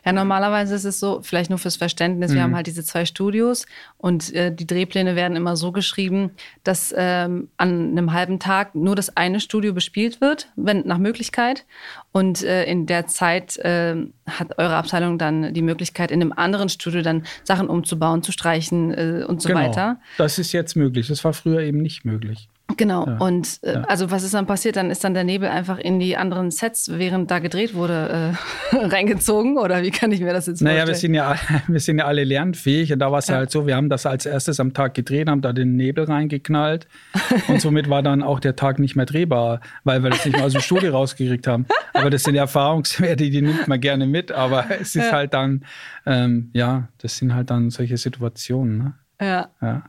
Ja, 0.06 0.12
normalerweise 0.12 0.76
ist 0.76 0.86
es 0.86 1.00
so, 1.00 1.22
vielleicht 1.22 1.50
nur 1.50 1.60
fürs 1.60 1.76
Verständnis, 1.78 2.32
mhm. 2.32 2.36
wir 2.36 2.44
haben 2.44 2.56
halt 2.56 2.68
diese 2.68 2.84
zwei 2.84 3.06
Studios 3.06 3.66
und 3.98 4.34
äh, 4.34 4.54
die 4.54 4.68
Drehpläne 4.68 5.16
werden 5.16 5.38
immer 5.38 5.56
so 5.56 5.72
geschrieben, 5.72 6.32
dass 6.64 6.94
ähm, 6.96 7.50
an 7.58 7.92
einem 7.92 8.14
halben 8.14 8.40
Tag 8.40 8.76
nur 8.76 8.96
das 8.96 9.16
eine 9.16 9.40
Studio 9.40 9.74
bespielt 9.74 10.22
wird, 10.22 10.50
wenn 10.56 10.86
nach 10.86 10.98
Möglichkeit. 10.98 11.66
Und 12.12 12.44
äh, 12.44 12.66
in 12.66 12.86
der 12.86 13.08
Zeit 13.08 13.58
äh, 13.58 13.96
hat 14.28 14.58
eure 14.58 14.76
Abteilung 14.76 15.18
dann 15.18 15.54
die 15.54 15.62
Möglichkeit, 15.62 16.12
in 16.12 16.22
einem 16.22 16.34
anderen 16.34 16.70
Studio 16.70 17.02
dann 17.02 17.24
Sachen 17.44 17.68
umzubauen, 17.68 18.24
zu 18.24 18.32
streichen 18.32 18.92
äh, 18.94 19.24
und 19.28 19.42
so 19.42 19.50
genau. 19.50 19.62
weiter. 19.62 20.00
Das 20.18 20.40
ist 20.40 20.52
jetzt 20.52 20.76
möglich. 20.76 21.08
Das 21.08 21.24
war 21.24 21.34
früher 21.34 21.62
eben 21.62 21.82
nicht 21.82 22.06
möglich. 22.06 22.50
Genau. 22.78 23.06
Ja. 23.06 23.18
Und 23.18 23.60
äh, 23.64 23.74
ja. 23.74 23.82
also 23.82 24.12
was 24.12 24.24
ist 24.24 24.34
dann 24.34 24.46
passiert? 24.46 24.76
Dann 24.76 24.92
ist 24.92 25.04
dann 25.04 25.14
der 25.14 25.24
Nebel 25.24 25.50
einfach 25.50 25.80
in 25.80 26.00
die 26.00 26.18
anderen 26.18 26.52
Sets, 26.52 26.92
während 26.94 27.32
da 27.32 27.40
gedreht 27.40 27.74
wurde, 27.74 28.36
äh, 28.72 28.76
reingezogen? 28.78 29.58
Oder 29.58 29.82
wie 29.82 29.92
kann 29.92 30.12
ich 30.12 30.22
mir 30.22 30.34
das 30.34 30.48
jetzt 30.48 30.60
vorstellen? 30.60 30.76
Naja, 30.76 30.88
wir 30.88 30.96
sind 30.96 31.14
ja, 31.14 31.36
wir 31.68 31.80
sind 31.80 32.00
ja 32.00 32.06
alle 32.06 32.24
lernfähig. 32.24 32.94
Und 32.94 33.00
da 33.00 33.12
war 33.12 33.20
es 33.20 33.28
ja. 33.28 33.36
halt 33.36 33.52
so, 33.52 33.66
wir 33.66 33.76
haben 33.76 33.90
das 33.90 34.06
als 34.06 34.26
erstes 34.26 34.60
am 34.60 34.74
Tag 34.74 34.94
gedreht, 34.94 35.30
haben 35.30 35.42
da 35.42 35.54
den 35.54 35.76
Nebel 35.76 36.06
reingeknallt. 36.06 36.88
und 37.48 37.62
somit 37.62 37.90
war 37.90 38.04
dann 38.04 38.22
auch 38.22 38.40
der 38.40 38.56
Tag 38.56 38.80
nicht 38.80 38.96
mehr 38.96 39.06
drehbar, 39.06 39.62
weil 39.84 40.04
wir 40.04 40.12
das 40.12 40.26
nicht 40.26 40.38
mal 40.38 40.46
aus 40.46 40.54
dem 40.54 40.62
Studio 40.62 40.92
rausgekriegt 40.92 41.48
haben. 41.48 41.66
Aber 41.94 42.10
das 42.10 42.24
sind 42.24 42.36
Erfahrungswerte, 42.36 43.30
die 43.30 43.42
nimmt 43.42 43.68
man 43.68 43.80
gerne 43.80 44.06
mit. 44.06 44.32
Aber 44.32 44.66
es 44.80 44.96
ist 44.96 45.12
halt 45.12 45.34
dann, 45.34 45.66
ähm, 46.06 46.52
ja, 46.54 46.88
das 47.00 47.18
sind 47.18 47.34
halt 47.34 47.50
dann 47.50 47.70
solche 47.72 47.98
Situationen. 47.98 48.78
Ne? 48.78 48.94
Ja. 49.22 49.50
ja. 49.62 49.84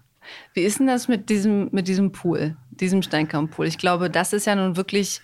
Wie 0.55 0.61
ist 0.61 0.79
denn 0.79 0.87
das 0.87 1.09
mit 1.09 1.29
diesem, 1.31 1.69
mit 1.73 1.89
diesem 1.89 2.13
Pool, 2.13 2.57
diesem 2.71 3.03
Steinkammpool? 3.03 3.67
Ich 3.67 3.79
glaube, 3.79 4.11
das 4.11 4.33
ist 4.33 4.47
ja 4.47 4.55
nun 4.55 4.77
wirklich 4.77 5.21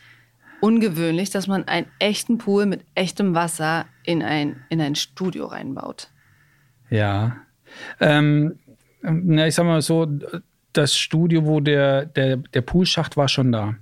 ungewöhnlich, 0.61 1.31
dass 1.31 1.47
man 1.47 1.65
einen 1.65 1.87
echten 1.99 2.39
Pool 2.39 2.67
mit 2.67 2.85
echtem 2.95 3.35
Wasser 3.35 3.87
in 4.05 4.23
ein, 4.23 4.65
in 4.69 4.81
ein 4.81 4.95
Studio 4.95 5.47
reinbaut. 5.47 6.11
Ja. 6.91 7.37
Ähm, 8.01 8.59
na, 9.03 9.47
ich 9.47 9.55
sag 9.55 9.65
mal 9.65 9.83
so, 9.83 10.07
das 10.73 10.97
Studio, 10.97 11.45
wo 11.45 11.61
der, 11.61 12.07
der, 12.07 12.37
der 12.37 12.61
Poolschacht 12.63 13.17
war 13.17 13.29
schon 13.29 13.53
da. 13.53 13.75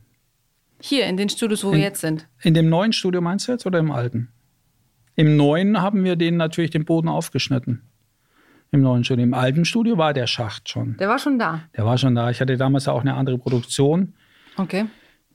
Hier, 0.80 1.06
in 1.06 1.16
den 1.16 1.28
Studios, 1.28 1.64
wo 1.64 1.70
in, 1.70 1.76
wir 1.76 1.82
jetzt 1.82 2.00
sind. 2.00 2.28
In 2.42 2.54
dem 2.54 2.68
neuen 2.68 2.92
Studio 2.92 3.20
meinst 3.20 3.48
du 3.48 3.52
jetzt 3.52 3.66
oder 3.66 3.78
im 3.78 3.90
alten? 3.90 4.28
Im 5.16 5.36
neuen 5.36 5.80
haben 5.80 6.04
wir 6.04 6.16
den 6.16 6.36
natürlich 6.36 6.70
den 6.70 6.84
Boden 6.84 7.08
aufgeschnitten 7.08 7.82
im 8.74 8.82
neuen 8.82 9.04
Studio. 9.04 9.22
Im 9.24 9.34
alten 9.34 9.64
Studio 9.64 9.96
war 9.96 10.12
der 10.12 10.26
Schacht 10.26 10.68
schon. 10.68 10.96
Der 10.98 11.08
war 11.08 11.18
schon 11.18 11.38
da. 11.38 11.60
Der 11.76 11.86
war 11.86 11.96
schon 11.96 12.14
da. 12.14 12.30
Ich 12.30 12.40
hatte 12.40 12.56
damals 12.56 12.88
auch 12.88 13.00
eine 13.00 13.14
andere 13.14 13.38
Produktion. 13.38 14.14
Okay. 14.56 14.86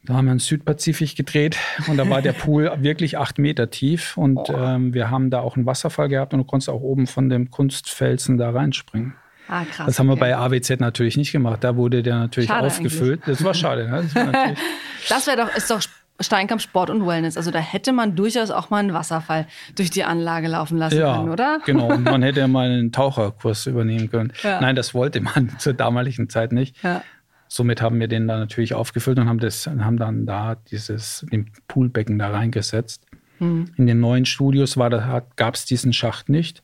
Da 0.04 0.14
haben 0.14 0.26
wir 0.26 0.34
in 0.34 0.40
Südpazifik 0.40 1.16
gedreht 1.16 1.58
und 1.88 1.98
da 1.98 2.10
war 2.10 2.22
der 2.22 2.34
Pool 2.44 2.72
wirklich 2.80 3.18
acht 3.18 3.38
Meter 3.38 3.70
tief 3.70 4.16
und 4.18 4.38
oh. 4.38 4.54
ähm, 4.56 4.94
wir 4.94 5.10
haben 5.10 5.30
da 5.30 5.40
auch 5.40 5.56
einen 5.56 5.66
Wasserfall 5.66 6.10
gehabt 6.10 6.34
und 6.34 6.40
du 6.40 6.46
konntest 6.46 6.70
auch 6.70 6.82
oben 6.82 7.08
von 7.08 7.30
dem 7.30 7.50
Kunstfelsen 7.52 8.38
da 8.38 8.52
reinspringen. 8.52 9.16
Ah, 9.48 9.66
krass. 9.66 9.88
Das 9.88 10.00
haben 10.00 10.08
wir 10.08 10.16
bei 10.16 10.36
AWZ 10.38 10.80
natürlich 10.80 11.18
nicht 11.18 11.32
gemacht. 11.32 11.64
Da 11.64 11.76
wurde 11.76 12.04
der 12.04 12.20
natürlich 12.20 12.50
schade 12.50 12.68
aufgefüllt. 12.68 13.24
Eigentlich. 13.24 13.38
Das 13.38 13.44
war 13.44 13.54
schade. 13.54 13.90
Ne? 13.90 14.08
Das, 14.14 14.60
das 15.10 15.28
wäre 15.28 15.38
doch, 15.38 15.56
ist 15.56 15.72
doch 15.72 15.82
Steinkamp 16.20 16.62
Sport 16.62 16.90
und 16.90 17.06
Wellness. 17.06 17.38
Also 17.38 17.52
da 17.52 17.60
hätte 17.60 17.94
man 17.94 18.16
durchaus 18.16 18.52
auch 18.52 18.70
mal 18.70 18.78
einen 18.78 18.94
Wasserfall 18.94 19.48
durch 19.76 19.90
die 19.90 20.04
Anlage 20.04 20.48
laufen 20.48 20.78
lassen 20.78 21.00
ja, 21.00 21.16
können, 21.16 21.30
oder? 21.30 21.60
Genau, 21.66 21.88
und 21.92 22.04
man 22.04 22.22
hätte 22.24 22.42
ja 22.42 22.48
mal 22.48 22.70
einen 22.70 22.92
Taucherkurs 22.92 23.66
übernehmen 23.68 24.10
können. 24.10 24.34
Ja. 24.44 24.60
Nein, 24.60 24.76
das 24.76 24.94
wollte 24.94 25.22
man 25.22 25.50
zur 25.60 25.74
damaligen 25.74 26.30
Zeit 26.30 26.52
nicht. 26.52 26.82
Ja. 26.84 27.04
Somit 27.48 27.82
haben 27.82 28.00
wir 28.00 28.08
den 28.08 28.28
dann 28.28 28.40
natürlich 28.40 28.74
aufgefüllt 28.74 29.18
und 29.18 29.28
haben, 29.28 29.40
das, 29.40 29.66
haben 29.66 29.98
dann 29.98 30.26
da 30.26 30.56
dieses 30.56 31.26
den 31.32 31.50
Poolbecken 31.68 32.20
da 32.20 32.30
reingesetzt. 32.30 33.06
Mhm. 33.40 33.72
In 33.76 33.88
den 33.88 34.00
neuen 34.00 34.26
Studios 34.26 34.76
gab 34.76 35.56
es 35.56 35.66
diesen 35.66 35.94
Schacht 35.94 36.30
nicht. 36.30 36.64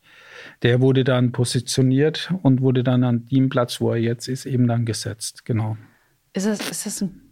Der 0.62 0.82
wurde 0.82 1.04
dann 1.04 1.32
positioniert 1.32 2.32
und 2.44 2.62
wurde 2.62 2.84
dann 2.84 3.04
an 3.04 3.26
dem 3.28 3.50
Platz, 3.50 3.82
wo 3.82 3.92
er 3.92 3.98
jetzt 3.98 4.28
ist, 4.28 4.46
eben 4.46 4.68
dann 4.68 4.86
gesetzt. 4.86 5.46
Genau. 5.46 5.78
Ist 6.34 6.46
das, 6.46 6.70
ist 6.70 6.86
das 6.86 7.02
ein 7.02 7.25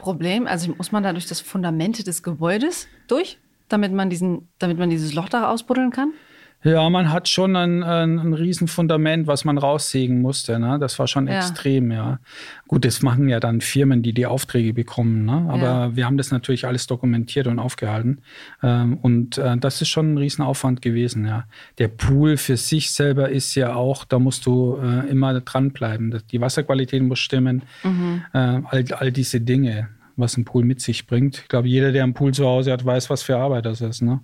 Problem? 0.00 0.46
Also 0.46 0.74
muss 0.76 0.92
man 0.92 1.02
da 1.02 1.12
durch 1.12 1.26
das 1.26 1.40
Fundament 1.40 2.06
des 2.06 2.22
Gebäudes 2.22 2.88
durch, 3.06 3.38
damit 3.68 3.92
man, 3.92 4.10
diesen, 4.10 4.48
damit 4.58 4.78
man 4.78 4.90
dieses 4.90 5.14
Loch 5.14 5.28
da 5.28 5.48
ausbuddeln 5.48 5.90
kann? 5.90 6.12
Ja, 6.62 6.90
man 6.90 7.10
hat 7.10 7.26
schon 7.26 7.56
ein, 7.56 7.82
ein, 7.82 8.18
ein 8.18 8.34
Riesenfundament, 8.34 9.26
was 9.26 9.46
man 9.46 9.56
raussägen 9.56 10.20
musste. 10.20 10.58
Ne? 10.58 10.78
Das 10.78 10.98
war 10.98 11.06
schon 11.06 11.26
ja. 11.26 11.38
extrem, 11.38 11.90
ja. 11.90 12.18
Gut, 12.68 12.84
das 12.84 13.00
machen 13.00 13.28
ja 13.28 13.40
dann 13.40 13.62
Firmen, 13.62 14.02
die 14.02 14.12
die 14.12 14.26
Aufträge 14.26 14.74
bekommen. 14.74 15.24
Ne? 15.24 15.46
Aber 15.48 15.62
ja. 15.62 15.96
wir 15.96 16.04
haben 16.04 16.18
das 16.18 16.30
natürlich 16.30 16.66
alles 16.66 16.86
dokumentiert 16.86 17.46
und 17.46 17.58
aufgehalten. 17.58 18.18
Ähm, 18.62 18.98
und 19.00 19.38
äh, 19.38 19.56
das 19.56 19.80
ist 19.80 19.88
schon 19.88 20.12
ein 20.12 20.18
Riesenaufwand 20.18 20.82
gewesen, 20.82 21.26
ja. 21.26 21.44
Der 21.78 21.88
Pool 21.88 22.36
für 22.36 22.58
sich 22.58 22.90
selber 22.90 23.30
ist 23.30 23.54
ja 23.54 23.74
auch, 23.74 24.04
da 24.04 24.18
musst 24.18 24.44
du 24.44 24.76
äh, 24.82 25.08
immer 25.08 25.40
dranbleiben. 25.40 26.22
Die 26.30 26.40
Wasserqualität 26.40 27.02
muss 27.02 27.20
stimmen, 27.20 27.62
mhm. 27.82 28.22
äh, 28.34 28.38
all, 28.38 28.84
all 28.98 29.12
diese 29.12 29.40
Dinge 29.40 29.88
was 30.16 30.36
ein 30.36 30.44
Pool 30.44 30.64
mit 30.64 30.82
sich 30.82 31.06
bringt. 31.06 31.38
Ich 31.38 31.48
glaube, 31.48 31.66
jeder, 31.66 31.92
der 31.92 32.04
einen 32.04 32.12
Pool 32.12 32.34
zu 32.34 32.44
Hause 32.44 32.72
hat, 32.72 32.84
weiß, 32.84 33.08
was 33.08 33.22
für 33.22 33.38
Arbeit 33.38 33.64
das 33.64 33.80
ist. 33.80 34.02
Ne? 34.02 34.20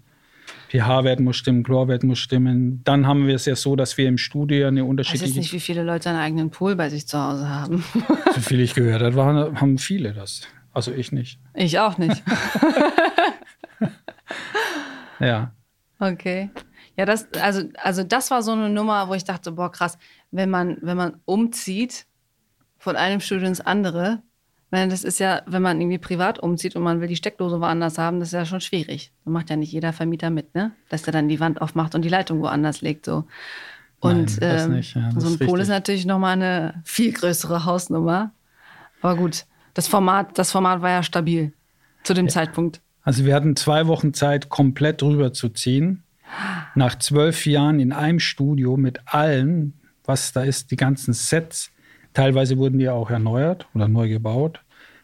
pH-Wert 0.69 1.21
muss 1.21 1.37
stimmen, 1.37 1.63
Chlorwert 1.63 2.03
muss 2.03 2.19
stimmen. 2.19 2.83
Dann 2.85 3.07
haben 3.07 3.27
wir 3.27 3.35
es 3.35 3.47
ja 3.47 3.57
so, 3.57 3.77
dass 3.77 3.97
wir 3.97 4.09
im 4.09 4.19
Studio 4.19 4.69
eine 4.69 4.85
unterschiedliche. 4.85 5.25
Ich 5.25 5.31
weiß 5.31 5.37
nicht, 5.37 5.53
wie 5.53 5.61
viele 5.61 5.83
Leute 5.83 6.11
einen 6.11 6.19
eigenen 6.19 6.51
Pool 6.51 6.77
bei 6.77 6.91
sich 6.91 7.07
zu 7.07 7.19
Hause 7.19 7.49
haben. 7.49 7.85
so 8.35 8.41
viel 8.41 8.61
ich 8.61 8.75
gehört 8.75 9.03
habe, 9.03 9.25
haben 9.25 9.79
viele 9.79 10.13
das. 10.13 10.43
Also 10.73 10.93
ich 10.93 11.13
nicht. 11.13 11.39
Ich 11.55 11.79
auch 11.79 11.97
nicht. 11.99 12.23
ja. 15.21 15.53
Okay. 15.99 16.51
Ja, 16.97 17.05
das, 17.05 17.33
also, 17.41 17.63
also 17.83 18.03
das 18.03 18.31
war 18.31 18.43
so 18.43 18.53
eine 18.53 18.69
Nummer, 18.69 19.09
wo 19.09 19.15
ich 19.15 19.25
dachte, 19.25 19.53
boah, 19.53 19.71
krass, 19.71 19.99
wenn 20.31 20.51
man, 20.51 20.79
wenn 20.83 20.97
man 20.97 21.21
umzieht 21.25 22.07
von 22.79 22.97
einem 22.97 23.21
Studio 23.21 23.49
ins 23.49 23.61
andere, 23.61 24.23
weil 24.71 24.89
das 24.89 25.05
ist 25.05 25.21
ja, 25.21 25.43
wenn 25.47 25.63
man 25.63 25.81
irgendwie 25.81 25.99
privat 25.99 26.39
umzieht 26.39 26.75
und 26.75 26.83
man 26.83 27.01
will 27.01 27.09
die 27.09 27.17
Steckdose 27.17 27.61
woanders 27.61 27.99
haben, 27.99 28.19
das 28.19 28.29
ist 28.29 28.35
ja 28.35 28.45
schon 28.45 28.61
schwierig. 28.61 29.13
Da 29.25 29.31
macht 29.31 29.51
ja 29.51 29.57
nicht 29.57 29.73
jeder 29.73 29.93
Vermieter 29.93 30.31
mit, 30.31 30.55
ne? 30.55 30.73
Dass 30.89 31.03
der 31.03 31.13
dann 31.13 31.29
die 31.29 31.39
Wand 31.39 31.61
aufmacht 31.61 31.95
und 31.95 32.03
die 32.03 32.09
Leitung 32.09 32.41
woanders 32.41 32.81
legt. 32.81 33.07
So. 33.07 33.25
Und 34.01 34.41
Nein, 34.41 34.73
ähm, 34.73 34.83
ja, 34.83 35.21
so 35.21 35.29
ein 35.29 35.39
Pool 35.39 35.61
ist 35.61 35.69
natürlich 35.69 36.05
nochmal 36.05 36.33
eine 36.33 36.83
viel 36.85 37.13
größere 37.13 37.65
Hausnummer. 37.65 38.33
Aber 39.03 39.17
gut, 39.17 39.47
das 39.75 39.87
Format, 39.87 40.37
das 40.39 40.51
Format 40.51 40.83
war 40.83 40.91
ja 40.91 41.03
stabil 41.03 41.53
zu 42.03 42.15
dem 42.15 42.27
ja. 42.27 42.33
Zeitpunkt. 42.33 42.81
Also 43.03 43.25
wir 43.25 43.35
hatten 43.35 43.55
zwei 43.55 43.87
Wochen 43.87 44.15
Zeit, 44.15 44.49
komplett 44.49 45.03
rüber 45.03 45.33
zu 45.33 45.49
ziehen. 45.49 46.03
Nach 46.75 46.99
zwölf 46.99 47.47
Jahren 47.47 47.79
in 47.79 47.93
einem 47.93 48.19
Studio 48.19 48.77
mit 48.77 48.99
allen, 49.07 49.75
was 50.05 50.33
da 50.33 50.43
ist, 50.43 50.73
die 50.73 50.77
ganzen 50.77 51.13
Sets 51.15 51.71
Teilweise 52.17 52.57
wurden 52.57 52.79
die 52.79 52.89
auch 52.89 53.11
erneuert 53.11 53.69
oder 53.75 53.89
neu 53.89 54.09
gebaut. 54.09 54.63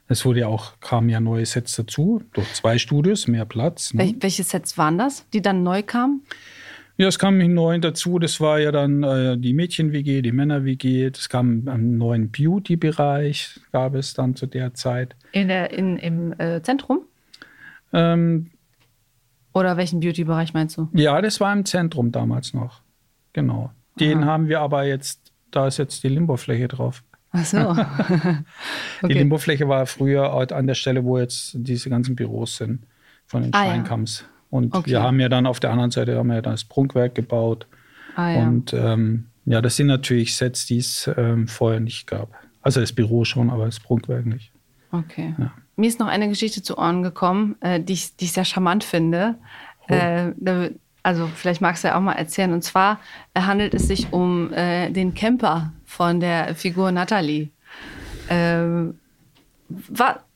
Es 0.08 0.24
wurde 0.24 0.40
ja 0.40 0.46
auch, 0.46 0.80
kamen 0.80 1.10
ja 1.10 1.20
neue 1.20 1.44
Sets 1.44 1.76
dazu, 1.76 2.22
durch 2.32 2.54
zwei 2.54 2.78
Studios, 2.78 3.28
mehr 3.28 3.44
Platz. 3.44 3.92
Ne? 3.92 4.14
welche 4.20 4.44
Sets 4.44 4.78
waren 4.78 4.96
das, 4.96 5.28
die 5.28 5.42
dann 5.42 5.62
neu 5.62 5.82
kamen? 5.82 6.22
Ja, 6.96 7.08
es 7.08 7.18
kam 7.18 7.36
neu 7.36 7.78
dazu. 7.80 8.18
Das 8.18 8.40
war 8.40 8.60
ja 8.60 8.72
dann 8.72 9.02
äh, 9.02 9.36
die 9.36 9.52
Mädchen-WG, 9.52 10.22
die 10.22 10.32
Männer-WG. 10.32 11.04
Es 11.04 11.28
kam 11.28 11.68
einen 11.68 11.98
neuen 11.98 12.30
Beauty-Bereich, 12.30 13.60
gab 13.72 13.94
es 13.94 14.14
dann 14.14 14.34
zu 14.34 14.46
der 14.46 14.72
Zeit. 14.72 15.14
In 15.32 15.48
der, 15.48 15.70
in, 15.70 15.98
Im 15.98 16.32
äh, 16.40 16.62
Zentrum? 16.62 17.02
Ähm, 17.92 18.52
Oder 19.52 19.76
welchen 19.76 20.00
Beauty-Bereich 20.00 20.54
meinst 20.54 20.78
du? 20.78 20.88
Ja, 20.94 21.20
das 21.20 21.40
war 21.40 21.52
im 21.52 21.66
Zentrum 21.66 22.10
damals 22.10 22.54
noch. 22.54 22.80
Genau. 23.34 23.70
Den 24.00 24.22
Aha. 24.22 24.26
haben 24.26 24.48
wir 24.48 24.60
aber 24.60 24.84
jetzt 24.84 25.21
da 25.52 25.66
ist 25.66 25.78
jetzt 25.78 26.02
die 26.02 26.08
Limbofläche 26.08 26.68
drauf. 26.68 27.02
Ach 27.30 27.44
so. 27.44 27.58
okay. 27.70 28.44
Die 29.04 29.14
Limbofläche 29.14 29.68
war 29.68 29.86
früher 29.86 30.32
an 30.52 30.66
der 30.66 30.74
Stelle, 30.74 31.04
wo 31.04 31.18
jetzt 31.18 31.52
diese 31.54 31.88
ganzen 31.90 32.16
Büros 32.16 32.56
sind 32.56 32.86
von 33.26 33.42
den 33.42 33.54
ah, 33.54 33.64
Steinkamms. 33.64 34.20
Ja. 34.20 34.26
Und 34.50 34.74
okay. 34.74 34.90
wir 34.90 35.02
haben 35.02 35.18
ja 35.18 35.28
dann 35.28 35.46
auf 35.46 35.60
der 35.60 35.70
anderen 35.70 35.90
Seite 35.90 36.18
haben 36.18 36.26
wir 36.26 36.34
ja 36.36 36.42
dann 36.42 36.52
das 36.52 36.64
Prunkwerk 36.64 37.14
gebaut. 37.14 37.66
Ah, 38.16 38.30
ja. 38.30 38.42
Und 38.42 38.74
ähm, 38.74 39.28
ja, 39.46 39.62
das 39.62 39.76
sind 39.76 39.86
natürlich 39.86 40.36
Sets, 40.36 40.66
die 40.66 40.78
es 40.78 41.10
ähm, 41.16 41.48
vorher 41.48 41.80
nicht 41.80 42.06
gab. 42.06 42.34
Also 42.60 42.80
das 42.80 42.92
Büro 42.92 43.24
schon, 43.24 43.50
aber 43.50 43.64
das 43.64 43.80
Prunkwerk 43.80 44.26
nicht. 44.26 44.52
Okay. 44.92 45.34
Ja. 45.38 45.52
Mir 45.76 45.88
ist 45.88 45.98
noch 45.98 46.06
eine 46.06 46.28
Geschichte 46.28 46.62
zu 46.62 46.76
Ohren 46.76 47.02
gekommen, 47.02 47.56
äh, 47.60 47.80
die, 47.80 47.94
ich, 47.94 48.16
die 48.16 48.26
ich 48.26 48.32
sehr 48.32 48.44
charmant 48.44 48.84
finde. 48.84 49.36
Oh. 49.88 49.94
Äh, 49.94 50.32
also 51.02 51.28
vielleicht 51.34 51.60
magst 51.60 51.84
du 51.84 51.88
ja 51.88 51.96
auch 51.96 52.00
mal 52.00 52.12
erzählen. 52.12 52.52
Und 52.52 52.62
zwar 52.62 53.00
handelt 53.36 53.74
es 53.74 53.88
sich 53.88 54.12
um 54.12 54.52
äh, 54.52 54.90
den 54.90 55.14
Camper 55.14 55.72
von 55.84 56.20
der 56.20 56.54
Figur 56.54 56.92
Natalie. 56.92 57.50
Ähm, 58.28 58.94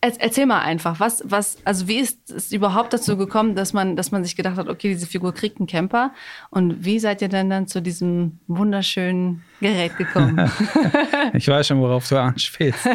erzähl 0.01 0.47
mal 0.47 0.61
einfach, 0.61 1.01
was, 1.01 1.23
was, 1.27 1.59
also 1.65 1.89
wie 1.89 1.99
ist 1.99 2.31
es 2.31 2.53
überhaupt 2.53 2.93
dazu 2.93 3.17
gekommen, 3.17 3.55
dass 3.55 3.73
man, 3.73 3.97
dass 3.97 4.11
man 4.11 4.25
sich 4.25 4.37
gedacht 4.37 4.57
hat, 4.57 4.69
okay, 4.69 4.89
diese 4.89 5.07
Figur 5.07 5.35
kriegt 5.35 5.59
einen 5.59 5.67
Camper 5.67 6.13
und 6.51 6.85
wie 6.85 6.99
seid 6.99 7.23
ihr 7.23 7.29
denn 7.29 7.51
dann 7.51 7.67
zu 7.67 7.83
diesem 7.83 8.39
wunderschönen 8.47 9.43
Gerät 9.61 9.97
gekommen? 9.97 10.51
ich 11.35 11.47
weiß 11.49 11.67
schon, 11.67 11.81
worauf 11.81 12.09
du 12.09 12.21
anspielst. 12.21 12.89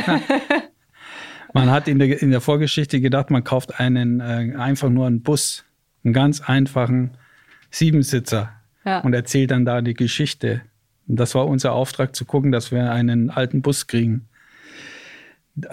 man 1.54 1.70
hat 1.70 1.88
in 1.88 2.00
der, 2.00 2.22
in 2.22 2.32
der 2.32 2.42
Vorgeschichte 2.42 3.02
gedacht, 3.02 3.30
man 3.30 3.44
kauft 3.44 3.80
einen 3.80 4.20
äh, 4.20 4.56
einfach 4.58 4.90
nur 4.90 5.08
einen 5.08 5.22
Bus, 5.22 5.64
einen 6.04 6.14
ganz 6.14 6.42
einfachen 6.42 7.18
Siebensitzer 7.72 8.54
ja. 8.86 9.00
und 9.00 9.14
erzählt 9.14 9.52
dann 9.52 9.66
da 9.66 9.82
die 9.82 9.94
Geschichte. 9.94 10.62
Und 11.08 11.20
das 11.20 11.34
war 11.34 11.48
unser 11.48 11.74
Auftrag, 11.74 12.16
zu 12.16 12.26
gucken, 12.26 12.52
dass 12.52 12.72
wir 12.72 12.92
einen 12.92 13.30
alten 13.30 13.62
Bus 13.62 13.88
kriegen. 13.88 14.28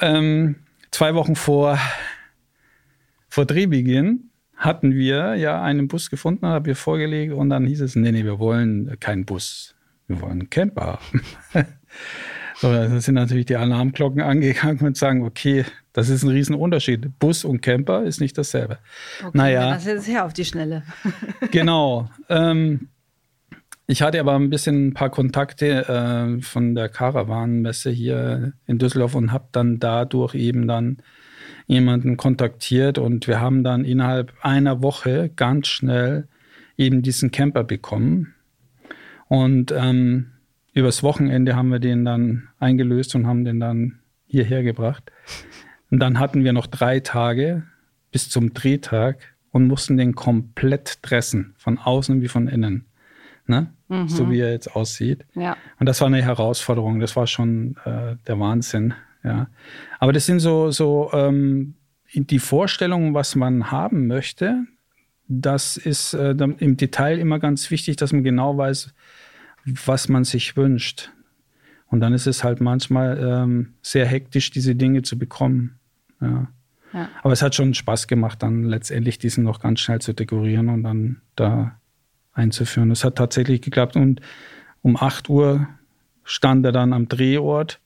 Ähm, 0.00 0.56
zwei 0.90 1.14
Wochen 1.14 1.36
vor, 1.36 1.78
vor 3.28 3.44
Drehbeginn 3.44 4.30
hatten 4.56 4.92
wir 4.92 5.36
ja 5.36 5.62
einen 5.62 5.86
Bus 5.88 6.10
gefunden, 6.10 6.46
haben 6.46 6.64
wir 6.64 6.76
vorgelegt 6.76 7.32
und 7.32 7.50
dann 7.50 7.66
hieß 7.66 7.80
es, 7.80 7.94
nee, 7.94 8.10
nee, 8.10 8.24
wir 8.24 8.38
wollen 8.38 8.98
keinen 8.98 9.24
Bus, 9.24 9.76
wir 10.08 10.20
wollen 10.20 10.32
einen 10.32 10.50
Camper 10.50 10.98
haben. 11.54 11.66
so, 12.56 12.72
da 12.72 13.00
sind 13.00 13.14
natürlich 13.14 13.46
die 13.46 13.56
Alarmglocken 13.56 14.20
angegangen 14.20 14.80
und 14.80 14.96
sagen, 14.96 15.24
okay, 15.24 15.64
das 15.98 16.10
ist 16.10 16.22
ein 16.22 16.28
Riesenunterschied. 16.28 17.18
Bus 17.18 17.44
und 17.44 17.60
Camper 17.60 18.04
ist 18.04 18.20
nicht 18.20 18.38
dasselbe. 18.38 18.78
Okay, 19.18 19.30
naja. 19.36 19.72
Das 19.72 19.84
ist 19.84 20.06
ja 20.06 20.24
auf 20.24 20.32
die 20.32 20.44
Schnelle. 20.44 20.84
genau. 21.50 22.08
Ähm, 22.28 22.86
ich 23.88 24.00
hatte 24.00 24.20
aber 24.20 24.36
ein 24.36 24.48
bisschen 24.48 24.86
ein 24.86 24.94
paar 24.94 25.10
Kontakte 25.10 25.88
äh, 25.88 26.40
von 26.40 26.76
der 26.76 26.88
Caravan-Messe 26.88 27.90
hier 27.90 28.52
in 28.68 28.78
Düsseldorf 28.78 29.16
und 29.16 29.32
habe 29.32 29.48
dann 29.50 29.80
dadurch 29.80 30.36
eben 30.36 30.68
dann 30.68 30.98
jemanden 31.66 32.16
kontaktiert 32.16 32.98
und 32.98 33.26
wir 33.26 33.40
haben 33.40 33.64
dann 33.64 33.84
innerhalb 33.84 34.32
einer 34.40 34.82
Woche 34.84 35.32
ganz 35.34 35.66
schnell 35.66 36.28
eben 36.76 37.02
diesen 37.02 37.32
Camper 37.32 37.64
bekommen. 37.64 38.34
Und 39.26 39.72
ähm, 39.76 40.30
übers 40.74 41.02
Wochenende 41.02 41.56
haben 41.56 41.70
wir 41.70 41.80
den 41.80 42.04
dann 42.04 42.50
eingelöst 42.60 43.16
und 43.16 43.26
haben 43.26 43.44
den 43.44 43.58
dann 43.58 43.98
hierher 44.28 44.62
gebracht. 44.62 45.10
Und 45.90 46.00
dann 46.00 46.18
hatten 46.18 46.44
wir 46.44 46.52
noch 46.52 46.66
drei 46.66 47.00
Tage 47.00 47.64
bis 48.10 48.28
zum 48.28 48.54
Drehtag 48.54 49.18
und 49.50 49.66
mussten 49.66 49.96
den 49.96 50.14
komplett 50.14 50.98
dressen, 51.02 51.54
von 51.56 51.78
außen 51.78 52.20
wie 52.20 52.28
von 52.28 52.48
innen 52.48 52.88
ne? 53.48 53.72
Mhm. 53.88 54.08
so 54.08 54.30
wie 54.30 54.40
er 54.40 54.52
jetzt 54.52 54.74
aussieht. 54.76 55.24
Ja. 55.34 55.56
Und 55.80 55.86
das 55.86 56.00
war 56.00 56.06
eine 56.06 56.22
Herausforderung, 56.22 57.00
das 57.00 57.16
war 57.16 57.26
schon 57.26 57.76
äh, 57.84 58.16
der 58.26 58.38
Wahnsinn. 58.38 58.94
Ja. 59.24 59.48
Aber 59.98 60.12
das 60.12 60.26
sind 60.26 60.40
so, 60.40 60.70
so 60.70 61.10
ähm, 61.12 61.74
die 62.12 62.38
Vorstellungen, 62.38 63.14
was 63.14 63.34
man 63.34 63.70
haben 63.70 64.06
möchte. 64.06 64.64
Das 65.26 65.76
ist 65.76 66.14
äh, 66.14 66.30
im 66.30 66.76
Detail 66.76 67.18
immer 67.18 67.38
ganz 67.38 67.70
wichtig, 67.70 67.96
dass 67.96 68.12
man 68.12 68.22
genau 68.22 68.56
weiß, 68.56 68.94
was 69.64 70.08
man 70.08 70.24
sich 70.24 70.56
wünscht. 70.56 71.10
Und 71.90 72.00
dann 72.00 72.12
ist 72.12 72.26
es 72.26 72.44
halt 72.44 72.60
manchmal 72.60 73.18
ähm, 73.18 73.74
sehr 73.82 74.06
hektisch, 74.06 74.50
diese 74.50 74.74
Dinge 74.74 75.02
zu 75.02 75.18
bekommen. 75.18 75.77
Ja. 76.20 76.48
ja. 76.92 77.08
Aber 77.22 77.32
es 77.32 77.42
hat 77.42 77.54
schon 77.54 77.74
Spaß 77.74 78.06
gemacht, 78.06 78.42
dann 78.42 78.64
letztendlich 78.64 79.18
diesen 79.18 79.44
noch 79.44 79.60
ganz 79.60 79.80
schnell 79.80 80.00
zu 80.00 80.12
dekorieren 80.12 80.68
und 80.68 80.82
dann 80.82 81.20
da 81.36 81.78
einzuführen. 82.32 82.88
Das 82.88 83.04
hat 83.04 83.16
tatsächlich 83.16 83.60
geklappt 83.62 83.96
und 83.96 84.20
um 84.82 84.96
8 84.96 85.28
Uhr 85.28 85.68
stand 86.24 86.64
er 86.64 86.72
dann 86.72 86.92
am 86.92 87.08
Drehort. 87.08 87.80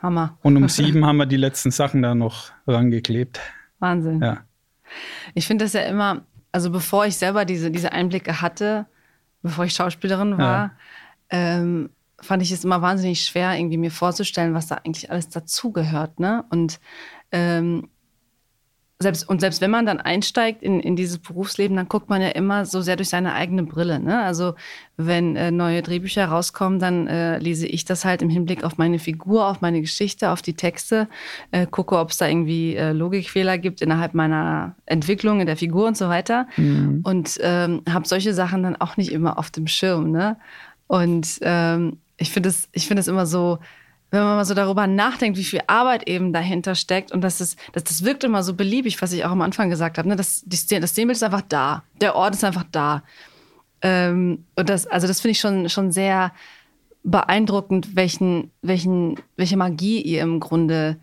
Hammer. 0.00 0.38
Und 0.42 0.56
um 0.56 0.68
sieben 0.68 1.04
haben 1.06 1.18
wir 1.18 1.26
die 1.26 1.36
letzten 1.36 1.70
Sachen 1.70 2.02
da 2.02 2.14
noch 2.14 2.52
rangeklebt. 2.66 3.40
Wahnsinn. 3.78 4.20
Ja. 4.20 4.38
Ich 5.34 5.46
finde 5.46 5.64
das 5.64 5.72
ja 5.72 5.82
immer, 5.82 6.22
also 6.50 6.70
bevor 6.70 7.06
ich 7.06 7.16
selber 7.16 7.44
diese, 7.44 7.70
diese 7.70 7.92
Einblicke 7.92 8.40
hatte, 8.40 8.86
bevor 9.42 9.64
ich 9.64 9.74
Schauspielerin 9.74 10.38
war, 10.38 10.62
ja. 10.62 10.72
ähm, 11.30 11.90
fand 12.22 12.42
ich 12.42 12.52
es 12.52 12.64
immer 12.64 12.80
wahnsinnig 12.82 13.24
schwer, 13.24 13.56
irgendwie 13.56 13.76
mir 13.76 13.90
vorzustellen, 13.90 14.54
was 14.54 14.68
da 14.68 14.76
eigentlich 14.76 15.10
alles 15.10 15.28
dazugehört. 15.28 16.20
Ne? 16.20 16.44
Und 16.50 16.80
ähm, 17.32 17.88
selbst, 19.02 19.28
und 19.28 19.40
selbst 19.40 19.60
wenn 19.60 19.70
man 19.70 19.84
dann 19.84 20.00
einsteigt 20.00 20.62
in, 20.62 20.80
in 20.80 20.96
dieses 20.96 21.18
Berufsleben, 21.18 21.76
dann 21.76 21.88
guckt 21.88 22.08
man 22.08 22.22
ja 22.22 22.28
immer 22.28 22.64
so 22.64 22.80
sehr 22.80 22.96
durch 22.96 23.08
seine 23.08 23.34
eigene 23.34 23.64
Brille. 23.64 24.00
Ne? 24.00 24.22
Also 24.22 24.54
wenn 24.96 25.36
äh, 25.36 25.50
neue 25.50 25.82
Drehbücher 25.82 26.24
rauskommen, 26.26 26.78
dann 26.78 27.08
äh, 27.08 27.38
lese 27.38 27.66
ich 27.66 27.84
das 27.84 28.04
halt 28.04 28.22
im 28.22 28.30
Hinblick 28.30 28.64
auf 28.64 28.78
meine 28.78 28.98
Figur, 28.98 29.46
auf 29.46 29.60
meine 29.60 29.80
Geschichte, 29.80 30.30
auf 30.30 30.40
die 30.40 30.54
Texte, 30.54 31.08
äh, 31.50 31.66
gucke, 31.66 31.98
ob 31.98 32.10
es 32.10 32.18
da 32.18 32.28
irgendwie 32.28 32.76
äh, 32.76 32.92
Logikfehler 32.92 33.58
gibt 33.58 33.82
innerhalb 33.82 34.14
meiner 34.14 34.76
Entwicklung 34.86 35.40
in 35.40 35.46
der 35.46 35.56
Figur 35.56 35.88
und 35.88 35.96
so 35.96 36.08
weiter. 36.08 36.46
Mhm. 36.56 37.00
Und 37.02 37.38
ähm, 37.40 37.82
habe 37.90 38.06
solche 38.06 38.32
Sachen 38.32 38.62
dann 38.62 38.76
auch 38.76 38.96
nicht 38.96 39.12
immer 39.12 39.38
auf 39.38 39.50
dem 39.50 39.66
Schirm. 39.66 40.12
Ne? 40.12 40.36
Und 40.86 41.38
ähm, 41.42 41.98
ich 42.22 42.30
finde 42.30 42.48
es 42.48 42.68
find 42.84 43.06
immer 43.06 43.26
so 43.26 43.58
wenn 44.12 44.20
man 44.20 44.36
mal 44.36 44.44
so 44.44 44.52
darüber 44.52 44.86
nachdenkt, 44.86 45.38
wie 45.38 45.44
viel 45.44 45.62
Arbeit 45.66 46.06
eben 46.06 46.34
dahinter 46.34 46.74
steckt 46.74 47.12
und 47.12 47.22
das 47.22 47.40
ist, 47.40 47.58
das, 47.72 47.84
das 47.84 48.04
wirkt 48.04 48.24
immer 48.24 48.42
so 48.42 48.52
beliebig, 48.52 49.00
was 49.00 49.12
ich 49.12 49.24
auch 49.24 49.30
am 49.30 49.40
Anfang 49.40 49.70
gesagt 49.70 49.96
habe. 49.96 50.06
Ne? 50.06 50.16
Das, 50.16 50.44
das 50.46 50.60
Szenenbild 50.60 51.16
ist 51.16 51.22
einfach 51.22 51.42
da, 51.48 51.82
der 51.98 52.14
Ort 52.14 52.34
ist 52.34 52.44
einfach 52.44 52.66
da. 52.70 53.02
Ähm, 53.80 54.44
und 54.54 54.68
das, 54.68 54.86
also 54.86 55.06
das 55.06 55.22
finde 55.22 55.32
ich 55.32 55.40
schon, 55.40 55.70
schon 55.70 55.92
sehr 55.92 56.32
beeindruckend, 57.04 57.96
welchen, 57.96 58.50
welchen, 58.60 59.18
welche 59.36 59.56
Magie 59.56 60.02
ihr 60.02 60.20
im 60.20 60.40
Grunde 60.40 60.98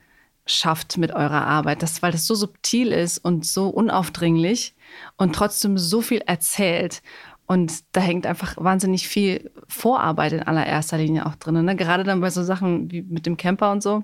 schafft 0.46 0.98
mit 0.98 1.12
eurer 1.12 1.48
Arbeit, 1.48 1.82
das, 1.82 2.04
weil 2.04 2.12
das 2.12 2.28
so 2.28 2.36
subtil 2.36 2.92
ist 2.92 3.18
und 3.18 3.44
so 3.44 3.70
unaufdringlich 3.70 4.76
und 5.18 5.34
trotzdem 5.34 5.80
so 5.80 6.02
viel 6.02 6.22
erzählt. 6.26 7.02
Und 7.50 7.96
da 7.96 8.02
hängt 8.02 8.28
einfach 8.28 8.58
wahnsinnig 8.58 9.08
viel 9.08 9.50
Vorarbeit 9.68 10.34
in 10.34 10.44
allererster 10.44 11.00
Linie 11.00 11.26
auch 11.26 11.34
drin. 11.34 11.66
Ne? 11.66 11.76
Gerade 11.76 12.04
dann 12.04 12.22
bei 12.22 12.30
so 12.30 12.44
Sachen 12.44 12.92
wie 12.92 13.02
mit 13.02 13.26
dem 13.26 13.38
Camper 13.38 13.72
und 13.72 13.82
so. 13.82 14.04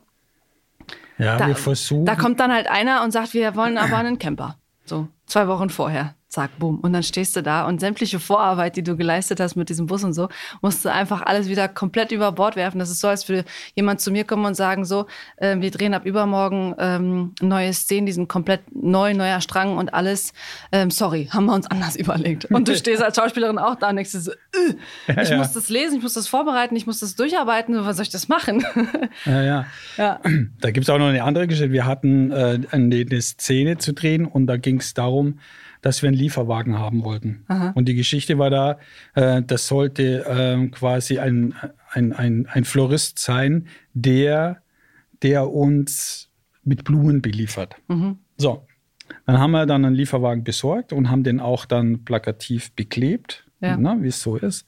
Ja, 1.19 1.37
da, 1.37 1.47
wir 1.47 1.55
versuchen. 1.55 2.05
Da 2.05 2.15
kommt 2.15 2.39
dann 2.39 2.51
halt 2.51 2.67
einer 2.67 3.03
und 3.03 3.11
sagt, 3.11 3.35
wir 3.35 3.55
wollen 3.55 3.77
aber 3.77 3.97
einen 3.97 4.17
Camper. 4.17 4.57
So, 4.85 5.09
zwei 5.27 5.47
Wochen 5.47 5.69
vorher 5.69 6.14
zack, 6.35 6.59
boom. 6.59 6.79
Und 6.81 6.91
dann 6.91 7.03
stehst 7.03 7.35
du 7.35 7.41
da 7.41 7.65
und 7.65 7.79
sämtliche 7.79 8.19
Vorarbeit, 8.19 8.75
die 8.75 8.83
du 8.83 8.97
geleistet 8.97 9.39
hast 9.39 9.55
mit 9.55 9.69
diesem 9.69 9.85
Bus 9.87 10.03
und 10.03 10.13
so, 10.13 10.27
musst 10.61 10.83
du 10.83 10.91
einfach 10.91 11.21
alles 11.21 11.47
wieder 11.47 11.69
komplett 11.69 12.11
über 12.11 12.31
Bord 12.33 12.57
werfen. 12.57 12.77
Das 12.77 12.89
ist 12.89 12.99
so, 12.99 13.07
als 13.07 13.27
würde 13.29 13.45
jemand 13.73 14.01
zu 14.01 14.11
mir 14.11 14.25
kommen 14.25 14.45
und 14.45 14.55
sagen, 14.55 14.83
so, 14.83 15.05
äh, 15.37 15.55
wir 15.59 15.71
drehen 15.71 15.93
ab 15.93 16.05
übermorgen 16.05 16.75
ähm, 16.77 17.33
neue 17.41 17.71
Szenen, 17.73 18.05
die 18.05 18.11
sind 18.11 18.27
komplett 18.27 18.61
neu, 18.75 19.13
neuer 19.13 19.39
Strang 19.39 19.77
und 19.77 19.93
alles. 19.93 20.33
Ähm, 20.73 20.91
sorry, 20.91 21.29
haben 21.31 21.45
wir 21.45 21.53
uns 21.53 21.67
anders 21.67 21.95
überlegt. 22.03 22.45
Und 22.45 22.67
du 22.67 22.75
stehst 22.75 23.01
als 23.01 23.15
Schauspielerin 23.15 23.57
auch 23.57 23.75
da 23.75 23.89
und 23.89 23.95
denkst 23.95 24.11
so, 24.11 24.31
äh, 24.31 25.21
ich 25.21 25.29
ja, 25.29 25.37
muss 25.37 25.53
das 25.53 25.69
lesen, 25.69 25.97
ich 25.97 26.03
muss 26.03 26.13
das 26.13 26.27
vorbereiten, 26.27 26.75
ich 26.75 26.85
muss 26.85 26.99
das 26.99 27.15
durcharbeiten, 27.15 27.85
was 27.85 27.95
soll 27.95 28.03
ich 28.03 28.09
das 28.09 28.27
machen? 28.27 28.65
ja, 29.25 29.41
ja. 29.41 29.65
ja. 29.97 30.19
Da 30.59 30.71
gibt 30.71 30.83
es 30.83 30.89
auch 30.89 30.97
noch 30.97 31.07
eine 31.07 31.23
andere 31.23 31.47
Geschichte. 31.47 31.71
Wir 31.71 31.85
hatten 31.85 32.31
äh, 32.31 32.59
eine 32.71 33.21
Szene 33.21 33.77
zu 33.77 33.93
drehen 33.93 34.25
und 34.25 34.47
da 34.47 34.57
ging 34.57 34.79
es 34.79 34.93
darum, 34.93 35.39
dass 35.85 36.01
wir 36.01 36.07
einen 36.07 36.17
Lieferwagen 36.17 36.79
haben 36.79 37.05
wollten. 37.05 37.45
Aha. 37.47 37.71
Und 37.75 37.87
die 37.87 37.93
Geschichte 37.93 38.39
war 38.39 38.49
da, 38.49 38.79
äh, 39.13 39.43
das 39.43 39.67
sollte 39.67 40.25
äh, 40.25 40.67
quasi 40.69 41.19
ein, 41.19 41.53
ein, 41.91 42.11
ein, 42.11 42.47
ein 42.47 42.65
Florist 42.65 43.19
sein, 43.19 43.67
der, 43.93 44.63
der 45.21 45.51
uns 45.53 46.31
mit 46.63 46.85
Blumen 46.85 47.21
beliefert. 47.21 47.75
Mhm. 47.87 48.17
So, 48.35 48.65
dann 49.27 49.37
haben 49.37 49.51
wir 49.51 49.67
dann 49.67 49.85
einen 49.85 49.93
Lieferwagen 49.93 50.43
besorgt 50.43 50.91
und 50.91 51.11
haben 51.11 51.23
den 51.23 51.39
auch 51.39 51.65
dann 51.65 52.03
plakativ 52.03 52.71
beklebt, 52.71 53.45
ja. 53.61 53.77
wie 54.01 54.07
es 54.07 54.23
so 54.23 54.37
ist. 54.37 54.65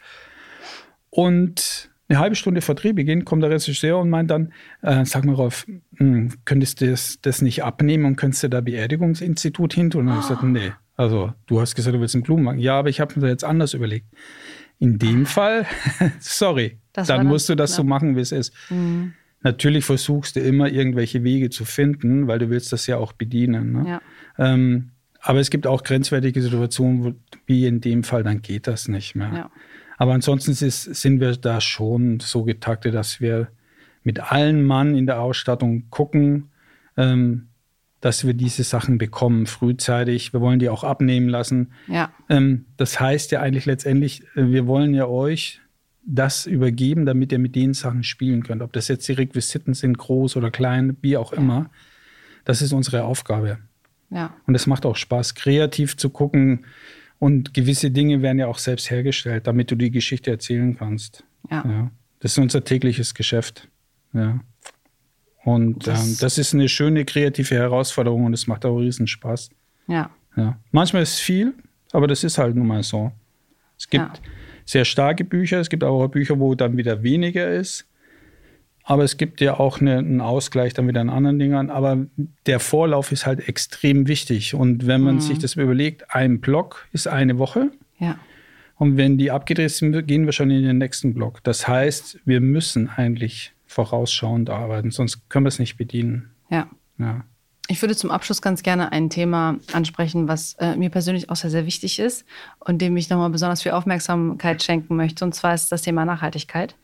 Und 1.10 1.90
eine 2.10 2.20
halbe 2.20 2.36
Stunde 2.36 2.62
vor 2.62 2.76
Drehbeginn 2.76 3.26
kommt 3.26 3.42
der 3.42 3.50
Regisseur 3.50 3.98
und 3.98 4.12
meint 4.12 4.30
dann, 4.30 4.54
äh, 4.84 5.04
sag 5.04 5.26
mal 5.26 5.34
Rolf, 5.34 5.66
mh, 5.68 5.78
hm, 5.98 6.34
könntest 6.46 6.80
du 6.80 6.92
das, 6.92 7.18
das 7.24 7.42
nicht 7.42 7.64
abnehmen 7.64 8.06
und 8.06 8.18
könntest 8.18 8.44
du 8.44 8.50
da 8.50 8.62
Beerdigungsinstitut 8.62 9.74
hin 9.74 9.90
tun? 9.90 10.10
Und 10.10 10.16
oh. 10.16 10.20
ich 10.20 10.26
sagte, 10.26 10.46
nee, 10.46 10.74
also, 10.98 11.32
du 11.46 11.62
hast 11.62 11.76
gesagt, 11.76 11.96
du 11.96 12.02
willst 12.02 12.16
einen 12.16 12.24
Blumenwagen. 12.24 12.60
Ja, 12.60 12.78
aber 12.80 12.90
ich 12.90 13.00
habe 13.00 13.20
mir 13.20 13.28
jetzt 13.28 13.44
anders 13.44 13.76
überlegt. 13.76 14.08
In 14.80 14.98
dem 14.98 15.26
Fall, 15.26 15.66
sorry, 16.20 16.80
das 16.92 17.08
dann 17.08 17.28
musst 17.28 17.48
du 17.50 17.56
das 17.56 17.72
knapp. 17.72 17.78
so 17.78 17.84
machen, 17.84 18.16
wie 18.16 18.22
es 18.22 18.32
ist. 18.32 18.54
Mhm. 18.70 19.14
Natürlich 19.44 19.86
versuchst 19.86 20.36
du 20.36 20.40
immer 20.40 20.70
irgendwelche 20.70 21.24
Wege 21.24 21.52
zu 21.52 21.64
finden, 21.66 22.28
weil 22.28 22.40
du 22.40 22.50
willst 22.50 22.74
das 22.74 22.88
ja 22.88 22.98
auch 22.98 23.14
bedienen. 23.14 23.72
Ne? 23.72 23.90
Ja. 23.90 24.02
Ähm, 24.40 24.90
aber 25.22 25.40
es 25.40 25.52
gibt 25.52 25.68
auch 25.68 25.84
grenzwertige 25.84 26.42
Situationen, 26.42 27.04
wo, 27.04 27.14
wie 27.46 27.68
in 27.68 27.80
dem 27.80 28.04
Fall, 28.04 28.24
dann 28.24 28.42
geht 28.42 28.66
das 28.66 28.88
nicht 28.88 29.16
mehr. 29.16 29.32
Ja. 29.34 29.52
Aber 29.98 30.14
ansonsten 30.14 30.52
ist, 30.52 30.84
sind 30.84 31.20
wir 31.20 31.36
da 31.36 31.62
schon 31.62 32.20
so 32.20 32.44
getaktet, 32.44 32.96
dass 32.96 33.22
wir 33.22 33.50
mit 34.04 34.20
allen 34.32 34.64
Mann 34.64 34.96
in 34.96 35.06
der 35.06 35.22
Ausstattung 35.22 35.90
gucken, 35.90 36.50
ähm, 36.98 37.50
dass 38.08 38.26
wir 38.26 38.34
diese 38.34 38.64
Sachen 38.64 38.98
bekommen 38.98 39.48
frühzeitig. 39.48 40.32
Wir 40.32 40.40
wollen 40.40 40.60
die 40.60 40.70
auch 40.70 40.86
abnehmen 40.86 41.28
lassen. 41.28 41.74
Ja. 41.88 42.14
Ähm, 42.30 42.66
das 42.78 43.02
heißt 43.02 43.32
ja 43.34 43.42
eigentlich 43.42 43.66
letztendlich, 43.66 44.24
äh, 44.38 44.48
wir 44.48 44.66
wollen 44.66 44.94
ja 44.94 45.08
euch 45.08 45.60
das 46.06 46.46
übergeben, 46.46 47.06
damit 47.06 47.34
ihr 47.34 47.40
mit 47.40 47.54
den 47.54 47.74
Sachen 47.74 48.04
spielen 48.04 48.44
könnt. 48.44 48.62
Ob 48.62 48.72
das 48.72 48.88
jetzt 48.88 49.10
die 49.10 49.12
Requisiten 49.12 49.74
sind, 49.74 49.98
groß 49.98 50.38
oder 50.38 50.52
klein, 50.52 50.96
wie 51.02 51.18
auch 51.18 51.34
immer. 51.34 51.70
Das 52.46 52.62
ist 52.62 52.72
unsere 52.72 53.04
Aufgabe. 53.04 53.58
Ja. 54.10 54.34
Und 54.46 54.56
es 54.56 54.68
macht 54.68 54.86
auch 54.86 54.96
Spaß, 54.96 55.36
kreativ 55.36 55.98
zu 55.98 56.10
gucken. 56.10 56.66
Und 57.20 57.54
gewisse 57.54 57.92
Dinge 57.92 58.22
werden 58.22 58.40
ja 58.40 58.48
auch 58.48 58.60
selbst 58.60 58.90
hergestellt, 58.90 59.48
damit 59.48 59.70
du 59.70 59.76
die 59.76 59.92
Geschichte 59.92 60.32
erzählen 60.32 60.78
kannst. 60.78 61.26
Ja. 61.52 61.66
Ja. 61.68 61.92
Das 62.22 62.32
ist 62.32 62.38
unser 62.38 62.64
tägliches 62.64 63.14
Geschäft. 63.16 63.68
Ja. 64.14 64.40
Und 65.48 65.88
Das- 65.88 66.06
ähm, 66.06 66.18
das 66.20 66.38
ist 66.38 66.54
eine 66.54 66.68
schöne 66.68 67.06
kreative 67.06 67.56
Herausforderung 67.56 68.26
und 68.26 68.34
es 68.34 68.48
macht 68.48 68.66
auch 68.66 68.78
riesen 68.80 69.08
Spaß. 69.08 69.50
Ja. 69.88 70.10
Ja. 70.36 70.58
Manchmal 70.72 71.04
ist 71.04 71.14
es 71.14 71.20
viel, 71.22 71.54
aber 71.94 72.06
das 72.08 72.26
ist 72.26 72.38
halt 72.38 72.54
nun 72.58 72.68
mal 72.68 72.84
so. 72.84 73.14
Es 73.78 73.90
gibt 73.90 74.04
Ja. 74.04 74.14
sehr 74.66 74.84
starke 74.84 75.24
Bücher, 75.24 75.62
es 75.62 75.70
gibt 75.70 75.86
aber 75.86 75.94
auch 75.94 76.08
Bücher, 76.10 76.38
wo 76.38 76.54
dann 76.54 76.76
wieder 76.76 77.02
weniger 77.02 77.48
ist. 77.50 77.86
Aber 78.84 79.06
es 79.06 79.16
gibt 79.16 79.40
ja 79.40 79.58
auch 79.58 79.80
eine, 79.80 80.00
einen 80.00 80.20
Ausgleich 80.20 80.74
dann 80.74 80.86
wieder 80.88 81.00
an 81.00 81.10
anderen 81.10 81.40
Dingern. 81.40 81.70
Aber 81.70 82.06
der 82.46 82.60
Vorlauf 82.60 83.14
ist 83.14 83.26
halt 83.26 83.48
extrem 83.48 84.08
wichtig. 84.10 84.54
Und 84.54 84.86
wenn 84.86 85.00
man 85.02 85.16
Mhm. 85.16 85.20
sich 85.22 85.40
das 85.40 85.56
überlegt, 85.56 86.14
ein 86.14 86.42
Block 86.42 86.88
ist 86.92 87.08
eine 87.08 87.38
Woche. 87.38 87.72
Ja. 88.00 88.18
Und 88.76 88.98
wenn 88.98 89.18
die 89.18 89.32
abgedreht 89.32 89.72
sind, 89.72 90.08
gehen 90.08 90.26
wir 90.26 90.34
schon 90.34 90.52
in 90.52 90.64
den 90.64 90.78
nächsten 90.78 91.14
Block. 91.14 91.42
Das 91.44 91.68
heißt, 91.70 92.20
wir 92.26 92.42
müssen 92.42 92.90
eigentlich 92.90 93.54
vorausschauend 93.78 94.50
arbeiten, 94.50 94.90
sonst 94.90 95.30
können 95.30 95.46
wir 95.46 95.50
es 95.50 95.60
nicht 95.60 95.78
bedienen. 95.78 96.32
Ja. 96.50 96.68
Ja. 96.98 97.24
Ich 97.70 97.82
würde 97.82 97.96
zum 97.96 98.10
Abschluss 98.10 98.42
ganz 98.42 98.64
gerne 98.64 98.92
ein 98.92 99.10
Thema 99.10 99.58
ansprechen, 99.72 100.28
was 100.28 100.54
äh, 100.56 100.76
mir 100.76 100.90
persönlich 100.90 101.30
auch 101.30 101.36
sehr, 101.36 101.52
sehr 101.52 101.66
wichtig 101.66 102.00
ist 102.00 102.26
und 102.60 102.82
dem 102.82 102.98
ich 102.98 103.10
nochmal 103.10 103.30
besonders 103.30 103.62
viel 103.62 103.74
Aufmerksamkeit 103.74 104.64
schenken 104.64 104.96
möchte. 104.96 105.24
Und 105.26 105.36
zwar 105.36 105.54
ist 105.54 105.72
das 105.72 105.84
Thema 105.84 106.06
Nachhaltigkeit. 106.06 106.76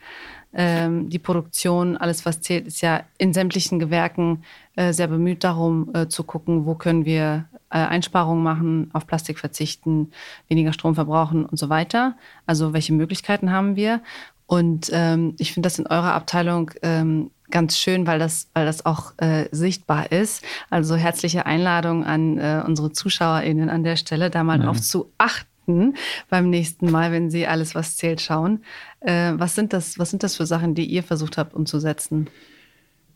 Ähm, 0.54 1.10
die 1.10 1.20
Produktion, 1.20 1.98
alles 1.98 2.26
was 2.26 2.42
zählt, 2.42 2.68
ist 2.68 2.82
ja 2.82 3.06
in 3.18 3.34
sämtlichen 3.34 3.80
Gewerken 3.80 4.44
äh, 4.76 4.94
sehr 4.94 5.08
bemüht 5.08 5.44
darum 5.44 5.90
äh, 5.96 6.08
zu 6.10 6.24
gucken, 6.24 6.66
wo 6.66 6.76
können 6.76 7.06
wir 7.06 7.48
äh, 7.72 7.78
Einsparungen 7.78 8.44
machen, 8.44 8.92
auf 8.94 9.08
Plastik 9.08 9.40
verzichten, 9.40 10.12
weniger 10.48 10.74
Strom 10.74 10.94
verbrauchen 10.94 11.44
und 11.46 11.58
so 11.58 11.70
weiter. 11.70 12.16
Also 12.46 12.72
welche 12.74 12.94
Möglichkeiten 12.94 13.52
haben 13.52 13.76
wir? 13.76 14.02
Und 14.46 14.90
ähm, 14.94 15.36
ich 15.40 15.54
finde 15.54 15.68
das 15.68 15.80
in 15.80 15.88
eurer 15.88 16.14
Abteilung 16.14 16.72
ähm, 16.82 17.32
ganz 17.54 17.78
schön, 17.78 18.08
weil 18.08 18.20
das, 18.20 18.50
weil 18.54 18.66
das 18.66 18.86
auch 18.86 19.14
äh, 19.18 19.48
sichtbar 19.52 20.12
ist. 20.12 20.44
Also 20.70 20.96
herzliche 20.96 21.46
Einladung 21.46 22.04
an 22.04 22.40
äh, 22.40 22.64
unsere 22.66 22.92
ZuschauerInnen 22.92 23.70
an 23.70 23.84
der 23.84 23.96
Stelle, 23.96 24.30
da 24.30 24.44
mal 24.44 24.60
drauf 24.60 24.82
zu 24.82 25.12
achten 25.18 25.94
beim 26.30 26.50
nächsten 26.50 26.92
Mal, 26.92 27.12
wenn 27.12 27.30
sie 27.30 27.48
alles, 27.48 27.76
was 27.76 27.96
zählt, 27.96 28.22
schauen. 28.22 28.64
Äh, 29.02 29.34
was, 29.36 29.56
sind 29.56 29.72
das, 29.72 30.00
was 30.00 30.10
sind 30.10 30.24
das 30.24 30.36
für 30.36 30.46
Sachen, 30.46 30.76
die 30.76 30.86
ihr 30.86 31.04
versucht 31.04 31.38
habt 31.38 31.54
umzusetzen? 31.54 32.28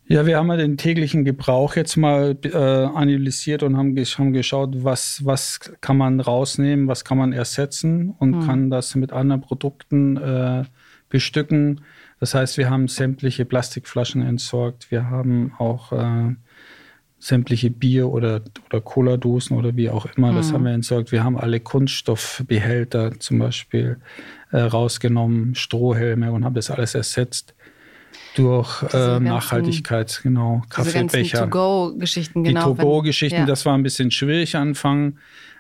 Ja, 0.10 0.26
wir 0.26 0.38
haben 0.38 0.48
ja 0.50 0.56
den 0.56 0.78
täglichen 0.78 1.26
Gebrauch 1.26 1.76
jetzt 1.76 1.98
mal 1.98 2.38
äh, 2.44 2.56
analysiert 2.56 3.64
und 3.64 3.76
haben, 3.76 3.94
gesch 3.96 4.18
haben 4.18 4.32
geschaut, 4.32 4.84
was, 4.84 5.26
was 5.26 5.74
kann 5.82 5.98
man 5.98 6.22
rausnehmen, 6.22 6.88
was 6.88 7.04
kann 7.04 7.18
man 7.18 7.34
ersetzen 7.34 8.16
und 8.18 8.46
kann 8.46 8.70
das 8.70 8.96
mit 8.96 9.12
anderen 9.12 9.42
Produkten 9.42 10.16
äh, 10.16 10.64
bestücken. 11.10 11.82
Das 12.20 12.34
heißt, 12.34 12.58
wir 12.58 12.70
haben 12.70 12.88
sämtliche 12.88 13.46
Plastikflaschen 13.46 14.22
entsorgt. 14.22 14.92
Wir 14.92 15.10
haben 15.10 15.54
auch 15.58 15.92
äh, 15.92 16.36
sämtliche 17.20 17.70
Bier- 17.72 18.10
oder, 18.10 18.42
oder 18.68 18.82
Cola-Dosen 18.82 19.58
oder 19.58 19.76
wie 19.76 19.90
auch 19.90 20.06
immer, 20.16 20.34
das 20.34 20.54
haben 20.54 20.66
wir 20.66 20.72
entsorgt. 20.74 21.12
Wir 21.12 21.24
haben 21.24 21.38
alle 21.38 21.60
Kunststoffbehälter 21.60 23.20
zum 23.20 23.40
Beispiel 23.40 23.98
äh, 24.52 24.60
rausgenommen, 24.60 25.56
Strohhelme 25.56 26.32
und 26.32 26.46
haben 26.46 26.54
das 26.56 26.70
alles 26.70 26.94
ersetzt 26.96 27.56
durch 28.36 28.84
äh, 28.84 28.88
ganzen- 28.92 29.24
Nachhaltigkeit, 29.24 30.20
genau, 30.24 30.62
Kaffeebecher. 30.70 31.44
To-Go-Geschichten, 31.50 32.44
Die 32.44 32.50
genau. 32.54 32.70
wenn- 32.70 32.78
To-Go-Geschichten, 32.78 33.40
ja. 33.40 33.46
das 33.46 33.66
war 33.66 33.76
ein 33.76 33.84
bisschen 33.84 34.12
schwierig 34.12 34.56
anfangen, 34.56 35.18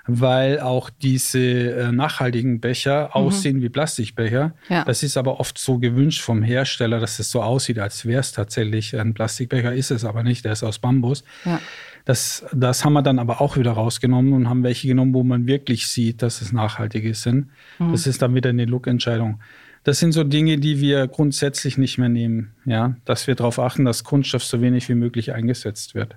weil 0.08 0.62
auch 0.62 0.90
diese 0.90 1.40
äh, 1.40 1.92
nachhaltigen 1.92 2.62
Becher 2.62 3.16
aussehen 3.16 3.62
wie 3.62 3.70
Plastikbecher. 3.70 4.48
Mhm. 4.48 4.74
Ja. 4.74 4.86
Das 4.86 5.04
ist 5.04 5.18
aber 5.18 5.40
oft 5.40 5.58
so 5.58 5.78
gewünscht 5.78 6.22
vom 6.22 6.42
Hersteller, 6.42 7.00
dass 7.00 7.20
es 7.20 7.30
so 7.30 7.42
aussieht, 7.42 7.78
als 7.78 8.06
wäre 8.06 8.22
es 8.22 8.32
tatsächlich 8.32 8.98
ein 8.98 9.14
Plastikbecher. 9.14 9.74
Ist 9.74 9.92
es 9.92 10.06
aber 10.06 10.24
nicht, 10.24 10.46
der 10.46 10.54
ist 10.54 10.64
aus 10.64 10.80
Bambus. 10.80 11.24
Ja. 11.46 11.60
Das, 12.06 12.46
das 12.54 12.86
haben 12.86 12.94
wir 12.94 13.02
dann 13.02 13.20
aber 13.20 13.42
auch 13.42 13.58
wieder 13.58 13.74
rausgenommen 13.74 14.32
und 14.32 14.48
haben 14.48 14.64
welche 14.64 14.88
genommen, 14.88 15.14
wo 15.14 15.24
man 15.24 15.46
wirklich 15.46 15.88
sieht, 15.88 16.22
dass 16.22 16.42
es 16.42 16.54
nachhaltige 16.54 17.14
sind. 17.14 17.50
Mhm. 17.80 17.92
Das 17.92 18.08
ist 18.08 18.22
dann 18.22 18.34
wieder 18.34 18.50
eine 18.50 18.64
Look-Entscheidung. 18.64 19.42
Das 19.84 20.00
sind 20.00 20.14
so 20.14 20.24
Dinge, 20.24 20.58
die 20.58 20.80
wir 20.80 21.08
grundsätzlich 21.08 21.78
nicht 21.78 21.98
mehr 21.98 22.10
nehmen. 22.10 22.56
Ja? 22.66 22.96
Dass 23.04 23.28
wir 23.28 23.36
darauf 23.36 23.60
achten, 23.60 23.84
dass 23.84 24.06
Kunststoff 24.06 24.44
so 24.44 24.62
wenig 24.62 24.88
wie 24.88 24.96
möglich 24.96 25.34
eingesetzt 25.34 25.96
wird. 25.96 26.16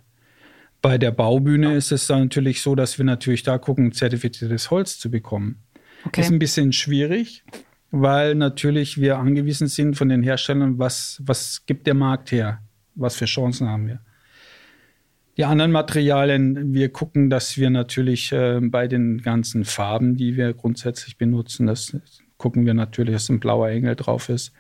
Bei 0.83 0.97
der 0.97 1.11
Baubühne 1.11 1.75
ist 1.75 1.93
es 1.93 2.07
dann 2.07 2.23
natürlich 2.23 2.63
so, 2.63 2.75
dass 2.75 2.97
wir 2.99 3.05
natürlich 3.05 3.43
da 3.43 3.59
gucken, 3.59 3.93
zertifiziertes 3.93 4.71
Holz 4.71 4.99
zu 4.99 5.11
bekommen. 5.11 5.63
Okay. 6.07 6.23
Ist 6.23 6.31
ein 6.31 6.39
bisschen 6.39 6.73
schwierig, 6.73 7.45
weil 7.91 8.35
natürlich 8.35 8.99
wir 8.99 9.19
angewiesen 9.19 9.69
sind 9.69 9.97
von 9.97 10.09
den 10.09 10.23
Herstellern, 10.23 10.79
was, 10.79 11.21
was 11.25 11.67
gibt 11.67 11.87
der 11.87 11.95
Markt 11.95 12.33
her? 12.33 12.63
Was 12.95 13.17
für 13.17 13.27
Chancen 13.27 13.69
haben 13.69 13.87
wir? 13.87 14.01
Die 15.37 15.45
anderen 15.45 15.73
Materialien, 15.73 16.75
wir 16.75 16.91
gucken, 16.91 17.31
dass 17.31 17.57
wir 17.57 17.71
natürlich 17.71 18.33
äh, 18.33 18.61
bei 18.61 18.89
den 18.89 19.23
ganzen 19.23 19.65
Farben, 19.65 20.17
die 20.17 20.37
wir 20.37 20.53
grundsätzlich 20.55 21.17
benutzen, 21.17 21.67
das 21.67 21.97
gucken 22.37 22.67
wir 22.67 22.75
natürlich, 22.75 23.15
dass 23.15 23.29
ein 23.29 23.41
blauer 23.41 23.69
Engel 23.69 23.97
drauf 23.97 24.29
ist, 24.29 24.53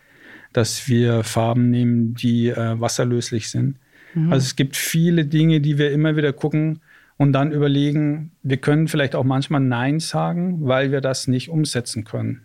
dass 0.52 0.88
wir 0.88 1.24
Farben 1.24 1.70
nehmen, 1.70 2.14
die 2.14 2.48
äh, 2.48 2.80
wasserlöslich 2.80 3.50
sind. 3.50 3.78
Also 4.14 4.44
es 4.44 4.56
gibt 4.56 4.76
viele 4.76 5.24
Dinge, 5.24 5.60
die 5.60 5.78
wir 5.78 5.92
immer 5.92 6.16
wieder 6.16 6.32
gucken 6.32 6.80
und 7.16 7.32
dann 7.32 7.52
überlegen, 7.52 8.32
wir 8.42 8.56
können 8.56 8.88
vielleicht 8.88 9.14
auch 9.14 9.24
manchmal 9.24 9.60
Nein 9.60 10.00
sagen, 10.00 10.66
weil 10.66 10.90
wir 10.90 11.00
das 11.00 11.28
nicht 11.28 11.50
umsetzen 11.50 12.04
können. 12.04 12.42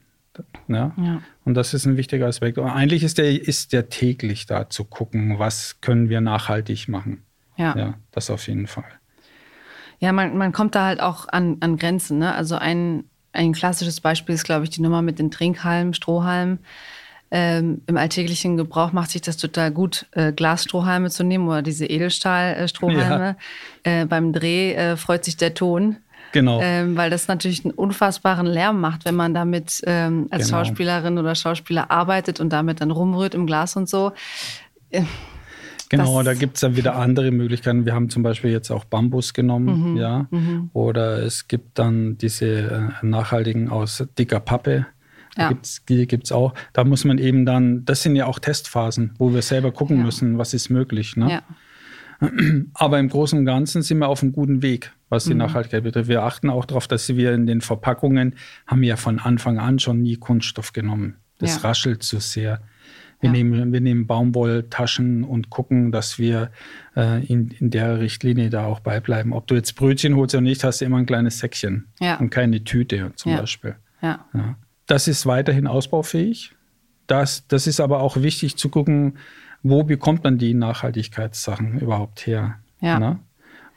Ja? 0.67 0.93
Ja. 0.97 1.21
Und 1.45 1.53
das 1.55 1.73
ist 1.73 1.85
ein 1.85 1.97
wichtiger 1.97 2.27
Aspekt. 2.27 2.57
Und 2.57 2.69
eigentlich 2.69 3.03
ist 3.03 3.17
der, 3.17 3.41
ist 3.41 3.73
der 3.73 3.89
täglich 3.89 4.45
da 4.45 4.69
zu 4.69 4.83
gucken, 4.83 5.39
was 5.39 5.79
können 5.81 6.09
wir 6.09 6.21
nachhaltig 6.21 6.87
machen. 6.87 7.23
Ja. 7.57 7.75
Ja, 7.77 7.93
das 8.11 8.29
auf 8.29 8.47
jeden 8.47 8.67
Fall. 8.67 8.83
Ja, 9.99 10.11
man, 10.11 10.37
man 10.37 10.51
kommt 10.51 10.75
da 10.75 10.85
halt 10.85 10.99
auch 10.99 11.27
an, 11.29 11.57
an 11.61 11.77
Grenzen. 11.77 12.19
Ne? 12.19 12.35
Also 12.35 12.55
ein, 12.57 13.05
ein 13.31 13.53
klassisches 13.53 14.01
Beispiel 14.01 14.35
ist, 14.35 14.43
glaube 14.43 14.65
ich, 14.65 14.69
die 14.69 14.81
Nummer 14.81 15.01
mit 15.01 15.19
den 15.19 15.31
Trinkhalmen, 15.31 15.93
Strohhalmen. 15.93 16.59
Ähm, 17.37 17.81
Im 17.87 17.97
alltäglichen 17.97 18.55
Gebrauch 18.55 18.93
macht 18.93 19.11
sich 19.11 19.21
das 19.21 19.35
total 19.35 19.69
gut, 19.71 20.05
äh, 20.11 20.31
Glasstrohhalme 20.31 21.09
zu 21.09 21.25
nehmen 21.25 21.49
oder 21.49 21.61
diese 21.61 21.85
Edelstahlstrohhalme. 21.85 23.35
Äh, 23.83 24.05
beim 24.05 24.31
Dreh 24.31 24.73
äh, 24.73 24.95
freut 24.95 25.25
sich 25.25 25.35
der 25.35 25.53
Ton. 25.53 25.97
Genau. 26.31 26.61
Ähm, 26.61 26.95
weil 26.95 27.09
das 27.09 27.27
natürlich 27.27 27.65
einen 27.65 27.73
unfassbaren 27.73 28.45
Lärm 28.45 28.79
macht, 28.79 29.03
wenn 29.05 29.15
man 29.15 29.33
damit 29.33 29.81
ähm, 29.85 30.27
als 30.31 30.47
Genau. 30.47 30.59
Schauspielerin 30.63 31.17
oder 31.17 31.35
Schauspieler 31.35 31.91
arbeitet 31.91 32.39
und 32.39 32.51
damit 32.53 32.79
dann 32.79 32.91
rumrührt 32.91 33.35
im 33.35 33.45
Glas 33.47 33.75
und 33.75 33.89
so. 33.89 34.13
Genau, 35.89 36.17
Das- 36.17 36.25
da 36.25 36.33
gibt 36.33 36.55
es 36.55 36.61
dann 36.61 36.75
wieder 36.75 36.95
andere 36.95 37.31
Möglichkeiten. 37.31 37.85
Wir 37.85 37.93
haben 37.93 38.09
zum 38.09 38.23
Beispiel 38.23 38.51
jetzt 38.51 38.71
auch 38.71 38.85
Bambus 38.85 39.33
genommen, 39.33 39.91
Mhm, 39.91 39.97
ja. 39.97 40.27
Oder 40.73 41.19
es 41.23 41.47
gibt 41.47 41.77
dann 41.79 42.17
diese 42.17 42.45
äh, 43.01 43.05
nachhaltigen 43.05 43.69
aus 43.69 44.03
dicker 44.17 44.39
Pappe. 44.39 44.87
Ja. 45.37 45.49
gibt's, 45.49 45.83
die 45.89 46.07
gibt 46.07 46.25
es 46.25 46.31
auch. 46.31 46.53
Da 46.73 46.83
muss 46.83 47.03
man 47.03 47.17
eben 47.17 47.45
dann, 47.45 47.83
das 47.85 48.03
sind 48.03 48.15
ja 48.15 48.25
auch 48.25 48.39
Testphasen, 48.39 49.13
wo 49.17 49.33
wir 49.33 49.41
selber 49.41 49.71
gucken 49.71 49.97
Ja. 49.97 50.03
müssen, 50.03 50.37
was 50.37 50.53
ist 50.53 50.69
möglich. 50.69 51.17
Ne? 51.17 51.29
Ja. 51.31 51.43
Aber 52.73 52.99
im 52.99 53.09
Großen 53.09 53.37
und 53.37 53.45
Ganzen 53.45 53.81
sind 53.81 53.97
wir 53.97 54.07
auf 54.07 54.23
einem 54.23 54.31
guten 54.31 54.61
Weg, 54.61 54.91
was 55.09 55.25
die 55.25 55.31
Mhm. 55.33 55.39
Nachhaltigkeit 55.39 55.83
betrifft. 55.83 56.07
Wir 56.09 56.23
achten 56.23 56.49
auch 56.49 56.65
darauf, 56.65 56.87
dass 56.87 57.09
wir 57.09 57.33
in 57.33 57.45
den 57.45 57.59
Verpackungen 57.61 58.35
haben 58.67 58.81
wir 58.81 58.89
ja 58.89 58.95
von 58.95 59.19
Anfang 59.19 59.59
an 59.59 59.79
schon 59.79 60.01
nie 60.01 60.15
Kunststoff 60.15 60.71
genommen. 60.73 61.15
Das 61.39 61.55
Ja. 61.61 61.67
raschelt 61.69 62.03
zu 62.03 62.19
sehr. 62.19 62.61
Wir, 63.19 63.27
Ja. 63.27 63.31
nehmen, 63.31 63.73
wir 63.73 63.81
nehmen 63.81 64.07
Baumwolltaschen 64.07 65.23
und 65.23 65.49
gucken, 65.49 65.91
dass 65.91 66.19
wir 66.19 66.51
äh, 66.95 67.25
in, 67.25 67.49
in 67.59 67.69
der 67.71 67.99
Richtlinie 67.99 68.49
da 68.49 68.65
auch 68.65 68.79
beibleiben. 68.79 69.33
Ob 69.33 69.47
du 69.47 69.55
jetzt 69.55 69.73
Brötchen 69.75 70.15
holst 70.15 70.33
oder 70.35 70.41
nicht, 70.41 70.63
hast 70.63 70.79
du 70.81 70.85
immer 70.85 70.97
ein 70.97 71.05
kleines 71.05 71.39
Säckchen 71.39 71.87
Ja. 71.99 72.17
und 72.17 72.29
keine 72.29 72.63
Tüte 72.63 73.11
zum. 73.15 73.35
Beispiel. 73.35 73.75
Ja. 74.01 74.25
Das 74.87 75.07
ist 75.07 75.25
weiterhin 75.25 75.67
ausbaufähig. 75.67 76.55
Das, 77.07 77.47
das 77.47 77.67
ist 77.67 77.79
aber 77.79 77.99
auch 77.99 78.17
wichtig 78.17 78.57
zu 78.57 78.69
gucken, 78.69 79.17
wo 79.63 79.83
bekommt 79.83 80.23
man 80.23 80.37
die 80.37 80.53
Nachhaltigkeitssachen 80.53 81.79
überhaupt 81.79 82.27
her. 82.27 82.59
Ja. 82.81 82.99
Ne? 82.99 83.19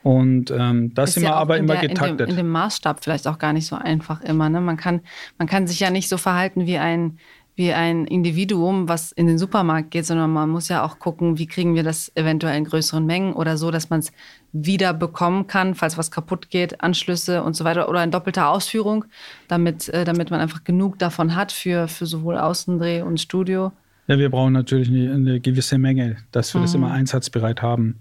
Und 0.02 0.50
ähm, 0.50 0.94
das 0.94 1.10
Ist 1.10 1.14
sind 1.14 1.22
wir 1.24 1.30
ja 1.30 1.36
aber 1.36 1.58
immer 1.58 1.76
der, 1.76 1.88
getaktet. 1.88 2.20
In 2.20 2.26
dem, 2.26 2.30
in 2.30 2.36
dem 2.36 2.48
Maßstab 2.50 3.02
vielleicht 3.02 3.26
auch 3.26 3.38
gar 3.38 3.52
nicht 3.52 3.66
so 3.66 3.76
einfach 3.76 4.20
immer. 4.22 4.48
Ne? 4.48 4.60
Man, 4.60 4.76
kann, 4.76 5.00
man 5.38 5.48
kann 5.48 5.66
sich 5.66 5.80
ja 5.80 5.90
nicht 5.90 6.08
so 6.08 6.16
verhalten 6.16 6.66
wie 6.66 6.78
ein, 6.78 7.18
wie 7.58 7.72
ein 7.72 8.06
Individuum, 8.06 8.88
was 8.88 9.10
in 9.10 9.26
den 9.26 9.36
Supermarkt 9.36 9.90
geht, 9.90 10.06
sondern 10.06 10.32
man 10.32 10.48
muss 10.48 10.68
ja 10.68 10.84
auch 10.84 11.00
gucken, 11.00 11.38
wie 11.38 11.48
kriegen 11.48 11.74
wir 11.74 11.82
das 11.82 12.12
eventuell 12.14 12.56
in 12.56 12.64
größeren 12.64 13.04
Mengen 13.04 13.32
oder 13.32 13.56
so, 13.56 13.72
dass 13.72 13.90
man 13.90 13.98
es 13.98 14.12
wieder 14.52 14.94
bekommen 14.94 15.48
kann, 15.48 15.74
falls 15.74 15.98
was 15.98 16.12
kaputt 16.12 16.50
geht, 16.50 16.80
Anschlüsse 16.82 17.42
und 17.42 17.56
so 17.56 17.64
weiter 17.64 17.88
oder 17.88 18.04
in 18.04 18.12
doppelter 18.12 18.48
Ausführung, 18.48 19.06
damit, 19.48 19.88
äh, 19.88 20.04
damit 20.04 20.30
man 20.30 20.38
einfach 20.38 20.62
genug 20.62 21.00
davon 21.00 21.34
hat 21.34 21.50
für, 21.50 21.88
für 21.88 22.06
sowohl 22.06 22.38
Außendreh 22.38 23.02
und 23.02 23.20
Studio. 23.20 23.72
Ja, 24.06 24.18
wir 24.18 24.30
brauchen 24.30 24.52
natürlich 24.52 24.88
eine, 24.88 25.12
eine 25.12 25.40
gewisse 25.40 25.78
Menge, 25.78 26.16
dass 26.30 26.54
wir 26.54 26.60
mhm. 26.60 26.64
das 26.64 26.74
immer 26.74 26.92
einsatzbereit 26.92 27.60
haben. 27.60 27.98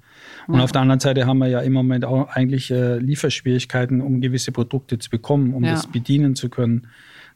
Und 0.48 0.60
ja. 0.60 0.64
auf 0.64 0.72
der 0.72 0.82
anderen 0.82 1.00
Seite 1.00 1.26
haben 1.26 1.40
wir 1.40 1.48
ja 1.48 1.62
im 1.62 1.74
Moment 1.74 2.06
auch 2.06 2.30
eigentlich 2.30 2.70
äh, 2.70 3.00
Lieferschwierigkeiten, 3.00 4.02
um 4.02 4.22
gewisse 4.22 4.52
Produkte 4.52 5.00
zu 5.00 5.10
bekommen, 5.10 5.56
um 5.56 5.64
ja. 5.64 5.72
das 5.72 5.88
bedienen 5.88 6.36
zu 6.36 6.50
können 6.50 6.88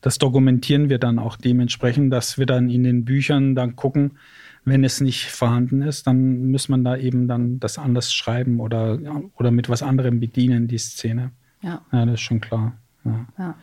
das 0.01 0.17
dokumentieren 0.17 0.89
wir 0.89 0.97
dann 0.97 1.19
auch 1.19 1.37
dementsprechend, 1.37 2.11
dass 2.11 2.37
wir 2.37 2.45
dann 2.45 2.69
in 2.69 2.83
den 2.83 3.05
Büchern 3.05 3.55
dann 3.55 3.75
gucken, 3.75 4.17
wenn 4.63 4.83
es 4.83 5.01
nicht 5.01 5.31
vorhanden 5.31 5.81
ist, 5.81 6.05
dann 6.05 6.51
muss 6.51 6.69
man 6.69 6.83
da 6.83 6.95
eben 6.95 7.27
dann 7.27 7.59
das 7.59 7.77
anders 7.77 8.13
schreiben 8.13 8.59
oder, 8.59 8.99
oder 9.35 9.51
mit 9.51 9.69
was 9.69 9.81
anderem 9.81 10.19
bedienen, 10.19 10.67
die 10.67 10.77
Szene. 10.77 11.31
Ja. 11.61 11.81
Ja, 11.91 12.05
das 12.05 12.15
ist 12.15 12.21
schon 12.21 12.41
klar. 12.41 12.73
Ja. 13.03 13.25
ja. 13.37 13.55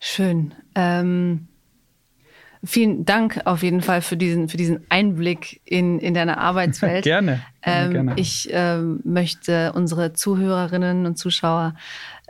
Schön. 0.00 0.54
Ähm, 0.74 1.48
vielen 2.62 3.04
Dank 3.04 3.40
auf 3.46 3.62
jeden 3.62 3.80
Fall 3.80 4.02
für 4.02 4.16
diesen, 4.16 4.48
für 4.48 4.56
diesen 4.56 4.80
Einblick 4.90 5.60
in, 5.64 5.98
in 5.98 6.14
deine 6.14 6.38
Arbeitswelt. 6.38 7.04
gerne. 7.04 7.42
Ähm, 7.62 7.92
gerne. 7.92 8.12
Ich 8.16 8.48
ähm, 8.52 9.00
möchte 9.04 9.72
unsere 9.72 10.12
Zuhörerinnen 10.12 11.06
und 11.06 11.16
Zuschauer 11.16 11.74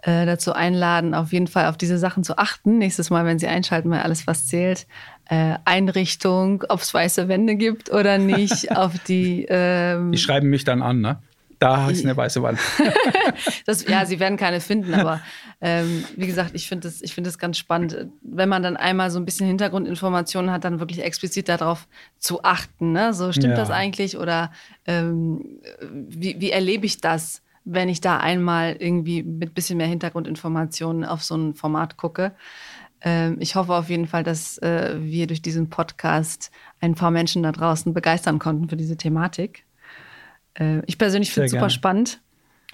äh, 0.02 0.26
dazu 0.26 0.52
einladen, 0.52 1.14
auf 1.14 1.32
jeden 1.32 1.48
Fall 1.48 1.66
auf 1.66 1.76
diese 1.76 1.98
Sachen 1.98 2.22
zu 2.24 2.38
achten. 2.38 2.78
Nächstes 2.78 3.10
Mal, 3.10 3.24
wenn 3.24 3.38
Sie 3.38 3.48
einschalten 3.48 3.90
bei 3.90 4.02
Alles, 4.02 4.26
was 4.26 4.46
zählt, 4.46 4.86
äh, 5.28 5.54
Einrichtung, 5.64 6.64
ob 6.68 6.80
es 6.80 6.94
weiße 6.94 7.28
Wände 7.28 7.56
gibt 7.56 7.90
oder 7.90 8.18
nicht, 8.18 8.70
auf 8.76 8.98
die. 9.08 9.46
Ähm, 9.48 10.12
die 10.12 10.18
schreiben 10.18 10.48
mich 10.48 10.64
dann 10.64 10.82
an, 10.82 11.00
ne? 11.00 11.18
Da 11.58 11.90
ist 11.90 12.04
eine 12.04 12.16
weiße 12.16 12.40
Wand. 12.40 12.60
das, 13.66 13.84
ja, 13.88 14.06
sie 14.06 14.20
werden 14.20 14.38
keine 14.38 14.60
finden, 14.60 14.94
aber 14.94 15.20
ähm, 15.60 16.04
wie 16.16 16.28
gesagt, 16.28 16.52
ich 16.54 16.68
finde 16.68 16.86
es 16.86 17.00
find 17.10 17.38
ganz 17.38 17.58
spannend, 17.58 18.06
wenn 18.22 18.48
man 18.48 18.62
dann 18.62 18.76
einmal 18.76 19.10
so 19.10 19.18
ein 19.18 19.24
bisschen 19.24 19.48
Hintergrundinformationen 19.48 20.52
hat, 20.52 20.62
dann 20.62 20.78
wirklich 20.78 21.02
explizit 21.02 21.48
darauf 21.48 21.88
zu 22.18 22.44
achten. 22.44 22.92
Ne? 22.92 23.12
So 23.12 23.32
stimmt 23.32 23.54
ja. 23.54 23.56
das 23.56 23.70
eigentlich 23.70 24.16
oder 24.16 24.52
ähm, 24.86 25.58
wie, 25.90 26.40
wie 26.40 26.52
erlebe 26.52 26.86
ich 26.86 27.00
das? 27.00 27.42
Wenn 27.70 27.88
ich 27.88 28.00
da 28.00 28.18
einmal 28.18 28.76
irgendwie 28.78 29.22
mit 29.22 29.54
bisschen 29.54 29.76
mehr 29.76 29.86
Hintergrundinformationen 29.86 31.04
auf 31.04 31.22
so 31.22 31.36
ein 31.36 31.54
Format 31.54 31.96
gucke. 31.96 32.32
Ähm, 33.00 33.36
ich 33.40 33.54
hoffe 33.54 33.74
auf 33.74 33.90
jeden 33.90 34.06
Fall, 34.06 34.24
dass 34.24 34.58
äh, 34.58 34.96
wir 34.98 35.26
durch 35.26 35.42
diesen 35.42 35.70
Podcast 35.70 36.50
ein 36.80 36.94
paar 36.94 37.10
Menschen 37.10 37.42
da 37.42 37.52
draußen 37.52 37.92
begeistern 37.92 38.38
konnten 38.38 38.68
für 38.68 38.76
diese 38.76 38.96
Thematik. 38.96 39.64
Äh, 40.54 40.82
ich 40.86 40.98
persönlich 40.98 41.30
finde 41.30 41.46
es 41.46 41.52
super 41.52 41.70
spannend. 41.70 42.20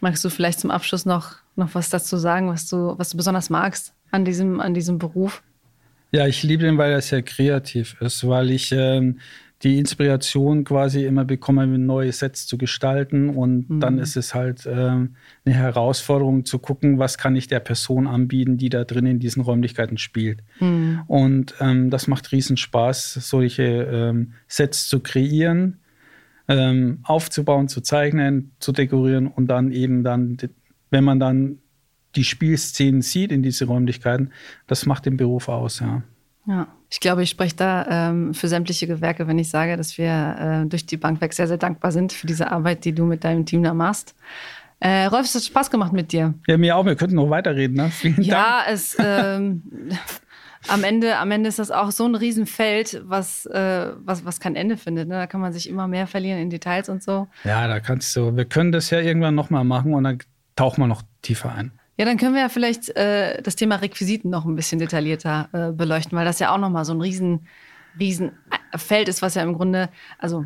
Magst 0.01 0.24
du 0.24 0.30
vielleicht 0.30 0.61
zum 0.61 0.70
Abschluss 0.70 1.05
noch, 1.05 1.36
noch 1.57 1.74
was 1.74 1.90
dazu 1.90 2.16
sagen, 2.16 2.49
was 2.49 2.68
du, 2.68 2.95
was 2.99 3.11
du 3.11 3.16
besonders 3.16 3.51
magst 3.51 3.95
an 4.11 4.24
diesem, 4.24 4.61
an 4.61 4.74
diesem 4.74 4.99
Beruf? 4.99 5.42
Ja, 6.12 6.26
ich 6.26 6.42
liebe 6.45 6.62
den, 6.62 6.78
weil 6.78 6.92
er 6.92 7.01
sehr 7.01 7.22
kreativ 7.22 8.01
ist, 8.01 8.26
weil 8.26 8.51
ich 8.51 8.70
ähm, 8.70 9.18
die 9.65 9.79
Inspiration 9.79 10.65
quasi 10.65 11.05
immer 11.05 11.25
bekomme, 11.25 11.67
neue 11.67 12.12
Sets 12.12 12.47
zu 12.47 12.59
gestalten. 12.59 13.31
Und 13.31 13.71
mhm. 13.71 13.81
dann 13.81 13.99
ist 13.99 14.17
es 14.17 14.35
halt 14.35 14.69
ähm, 14.71 15.17
eine 15.45 15.55
Herausforderung 15.55 16.45
zu 16.45 16.59
gucken, 16.59 16.99
was 16.99 17.17
kann 17.17 17.35
ich 17.35 17.49
der 17.49 17.61
Person 17.61 18.07
anbieten, 18.07 18.59
die 18.59 18.69
da 18.69 18.85
drin 18.85 19.07
in 19.07 19.19
diesen 19.19 19.43
Räumlichkeiten 19.43 19.97
spielt. 19.97 20.43
Mhm. 20.61 21.01
Und 21.07 21.55
ähm, 21.61 21.89
das 21.89 22.07
macht 22.07 22.31
riesen 22.31 22.59
Spaß, 22.59 23.15
solche 23.15 23.62
ähm, 23.62 24.35
Sets 24.47 24.87
zu 24.87 25.01
kreieren, 25.01 25.81
ähm, 26.47 26.99
aufzubauen, 27.03 27.69
zu 27.69 27.81
zeichnen, 27.81 28.53
zu 28.59 28.71
dekorieren 28.73 29.27
und 29.27 29.47
dann 29.47 29.73
eben 29.73 30.05
dann, 30.05 30.37
wenn 30.91 31.05
man 31.05 31.19
dann 31.19 31.59
die 32.17 32.25
Spielszenen 32.25 33.01
sieht 33.01 33.33
in 33.33 33.43
diese 33.43 33.65
Räumlichkeiten, 33.65 34.31
das 34.67 34.85
macht 34.85 35.07
den 35.07 35.17
Beruf 35.17 35.49
aus, 35.49 35.81
ja. 35.81 36.03
Ja, 36.47 36.68
ich 36.90 37.01
glaube, 37.01 37.22
ich 37.22 37.30
spreche 37.30 37.57
da 37.57 38.11
ähm, 38.11 38.34
für 38.34 38.49
sämtliche 38.49 38.86
Gewerke, 38.86 39.26
wenn 39.26 39.38
ich 39.38 39.49
sage, 39.49 39.76
dass 39.76 39.97
wir 39.99 40.62
äh, 40.64 40.68
durch 40.68 40.86
die 40.86 40.97
Bank 40.97 41.20
weg 41.20 41.32
sehr, 41.32 41.49
sehr 41.49 41.57
dankbar 41.57 41.90
sind 41.90 42.12
für 42.12 42.26
diese 42.26 42.51
Arbeit, 42.53 42.84
die 42.84 42.92
du 42.92 43.05
mit 43.05 43.24
deinem 43.24 43.47
Team 43.47 43.62
da 43.62 43.74
machst. 43.74 44.14
Äh, 44.80 45.07
Rolf, 45.07 45.24
es 45.24 45.34
hat 45.34 45.42
Spaß 45.42 45.70
gemacht 45.70 45.92
mit 45.92 46.12
dir. 46.12 46.34
Ja, 46.47 46.59
mir 46.59 46.76
auch. 46.76 46.84
Wir 46.84 46.97
könnten 46.97 47.16
noch 47.16 47.30
weiterreden. 47.30 47.76
Ne? 47.76 47.90
Vielen 47.90 48.20
ja, 48.22 48.64
Dank. 48.64 48.74
es 48.74 48.97
ähm, 48.99 49.62
am 50.68 50.84
Ende, 50.84 51.16
am 51.16 51.30
Ende 51.30 51.49
ist 51.49 51.59
das 51.59 51.70
auch 51.70 51.90
so 51.90 52.05
ein 52.05 52.14
Riesenfeld, 52.14 53.03
was, 53.07 53.47
äh, 53.47 53.92
was, 53.97 54.26
was 54.26 54.40
kein 54.40 54.57
Ende 54.57 54.76
findet. 54.76 55.09
Ne? 55.09 55.14
Da 55.14 55.26
kann 55.26 55.40
man 55.40 55.53
sich 55.53 55.68
immer 55.68 55.88
mehr 55.88 56.07
verlieren 56.07 56.38
in 56.38 56.51
Details 56.51 56.90
und 56.90 57.03
so. 57.03 57.28
Ja, 57.45 57.66
da 57.66 57.80
kannst 57.80 58.14
du. 58.16 58.36
Wir 58.36 58.45
können 58.45 58.72
das 58.72 58.90
ja 58.90 59.01
irgendwann 59.01 59.34
nochmal 59.34 59.64
machen 59.64 59.95
und 59.95 60.05
dann 60.05 60.18
tauchen 60.55 60.82
wir 60.82 60.86
noch 60.86 61.03
tiefer 61.22 61.55
ein. 61.55 61.72
Ja, 61.97 62.05
dann 62.05 62.16
können 62.16 62.34
wir 62.34 62.42
ja 62.42 62.49
vielleicht 62.49 62.97
äh, 62.97 63.40
das 63.42 63.57
Thema 63.57 63.76
Requisiten 63.76 64.30
noch 64.30 64.45
ein 64.45 64.57
bisschen 64.57 64.78
detaillierter 64.78 65.49
äh, 65.53 65.72
beleuchten, 65.72 66.16
weil 66.18 66.24
das 66.24 66.40
ja 66.40 66.53
auch 66.53 66.59
nochmal 66.59 66.84
so 66.84 66.92
ein 66.92 67.01
riesen, 67.01 67.47
riesen 67.99 68.32
äh, 68.72 68.78
Feld 68.78 69.09
ist, 69.09 69.22
was 69.22 69.34
ja 69.34 69.42
im 69.42 69.55
Grunde, 69.55 69.88
also 70.18 70.45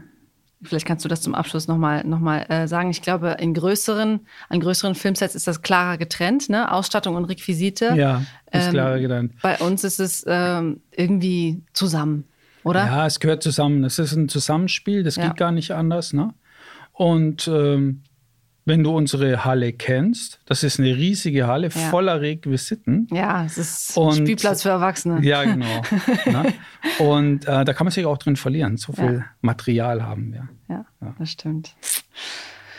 vielleicht 0.62 0.86
kannst 0.86 1.04
du 1.04 1.08
das 1.08 1.22
zum 1.22 1.34
Abschluss 1.34 1.68
nochmal 1.68 2.04
noch 2.04 2.18
mal, 2.18 2.44
äh, 2.50 2.68
sagen. 2.68 2.90
Ich 2.90 3.00
glaube, 3.00 3.36
in 3.38 3.54
größeren, 3.54 4.20
an 4.48 4.60
größeren 4.60 4.94
Filmsets 4.94 5.34
ist 5.34 5.46
das 5.46 5.62
klarer 5.62 5.96
getrennt, 5.96 6.48
ne? 6.48 6.70
Ausstattung 6.70 7.16
und 7.16 7.24
Requisite. 7.24 7.94
Ja, 7.96 8.22
ist 8.52 8.66
ähm, 8.66 8.72
klarer 8.72 8.98
getrennt. 9.00 9.32
Bei 9.40 9.56
uns 9.58 9.84
ist 9.84 10.00
es 10.00 10.24
ähm, 10.26 10.80
irgendwie 10.90 11.62
zusammen, 11.72 12.24
oder? 12.64 12.84
Ja, 12.86 13.06
es 13.06 13.20
gehört 13.20 13.42
zusammen. 13.42 13.84
Es 13.84 13.98
ist 13.98 14.12
ein 14.12 14.28
Zusammenspiel, 14.28 15.02
das 15.02 15.16
ja. 15.16 15.28
geht 15.28 15.36
gar 15.36 15.52
nicht 15.52 15.72
anders, 15.72 16.12
ne? 16.12 16.34
Und 16.92 17.46
ähm, 17.48 18.02
wenn 18.68 18.84
du 18.84 18.94
unsere 18.94 19.44
Halle 19.44 19.72
kennst, 19.72 20.40
das 20.44 20.62
ist 20.62 20.78
eine 20.78 20.94
riesige 20.94 21.46
Halle 21.46 21.68
ja. 21.68 21.90
voller 21.90 22.20
Requisiten. 22.20 23.08
Ja, 23.10 23.44
es 23.44 23.58
ist 23.58 23.98
ein 23.98 24.12
Spielplatz 24.12 24.62
für 24.62 24.68
Erwachsene. 24.68 25.24
Ja, 25.26 25.42
genau. 25.42 25.82
ne? 26.26 26.52
Und 26.98 27.46
äh, 27.46 27.64
da 27.64 27.72
kann 27.72 27.86
man 27.86 27.92
sich 27.92 28.04
auch 28.04 28.18
drin 28.18 28.36
verlieren. 28.36 28.76
So 28.76 28.92
viel 28.92 29.14
ja. 29.14 29.24
Material 29.40 30.02
haben 30.02 30.32
wir. 30.32 30.48
Ja, 30.68 30.84
ja. 31.00 31.14
das 31.18 31.30
stimmt. 31.30 31.74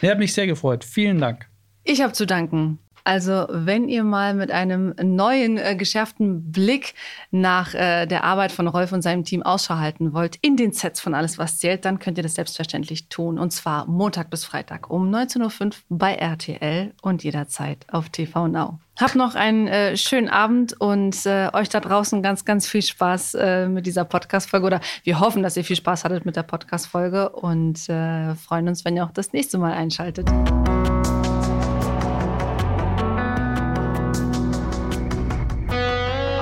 Ich 0.02 0.10
habe 0.10 0.20
mich 0.20 0.34
sehr 0.34 0.48
gefreut. 0.48 0.84
Vielen 0.86 1.20
Dank. 1.20 1.50
Ich 1.84 2.02
habe 2.02 2.14
zu 2.14 2.26
danken. 2.26 2.78
Also 3.10 3.48
wenn 3.50 3.90
ihr 3.90 4.04
mal 4.04 4.36
mit 4.36 4.52
einem 4.52 4.94
neuen, 5.02 5.58
äh, 5.58 5.76
geschärften 5.76 6.52
Blick 6.52 6.94
nach 7.32 7.74
äh, 7.74 8.06
der 8.06 8.24
Arbeit 8.24 8.52
von 8.52 8.68
Rolf 8.68 8.92
und 8.92 9.02
seinem 9.02 9.24
Team 9.24 9.42
Ausschau 9.42 9.78
halten 9.78 10.14
wollt 10.14 10.36
in 10.44 10.58
den 10.58 10.74
Sets 10.74 11.02
von 11.02 11.16
Alles, 11.16 11.40
was 11.40 11.58
zählt, 11.58 11.86
dann 11.86 11.98
könnt 11.98 12.20
ihr 12.20 12.24
das 12.24 12.36
selbstverständlich 12.36 13.10
tun. 13.10 13.40
Und 13.40 13.50
zwar 13.50 13.88
Montag 13.88 14.30
bis 14.30 14.46
Freitag 14.46 14.92
um 14.92 15.10
19.05 15.10 15.66
Uhr 15.66 15.72
bei 15.90 16.14
RTL 16.14 16.94
und 17.02 17.24
jederzeit 17.24 17.84
auf 17.92 18.10
TV 18.10 18.48
Now. 18.48 18.78
Habt 19.00 19.16
noch 19.16 19.34
einen 19.34 19.68
äh, 19.68 19.98
schönen 19.98 20.30
Abend 20.30 20.80
und 20.80 21.26
äh, 21.26 21.50
euch 21.54 21.70
da 21.70 21.80
draußen 21.80 22.22
ganz, 22.22 22.46
ganz 22.46 22.68
viel 22.68 22.84
Spaß 22.84 23.34
äh, 23.34 23.68
mit 23.68 23.88
dieser 23.88 24.06
Podcast-Folge. 24.06 24.68
Oder 24.68 24.82
wir 25.04 25.20
hoffen, 25.20 25.42
dass 25.42 25.58
ihr 25.58 25.64
viel 25.64 25.78
Spaß 25.78 26.04
hattet 26.04 26.28
mit 26.28 26.36
der 26.36 26.44
Podcast-Folge 26.44 27.30
und 27.30 27.90
äh, 27.90 28.36
freuen 28.36 28.68
uns, 28.68 28.86
wenn 28.86 28.96
ihr 28.96 29.04
auch 29.04 29.14
das 29.14 29.34
nächste 29.34 29.58
Mal 29.58 29.74
einschaltet. 29.74 30.30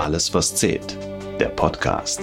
Alles, 0.08 0.34
was 0.34 0.56
zählt. 0.56 0.98
Der 1.38 1.50
Podcast. 1.50 2.22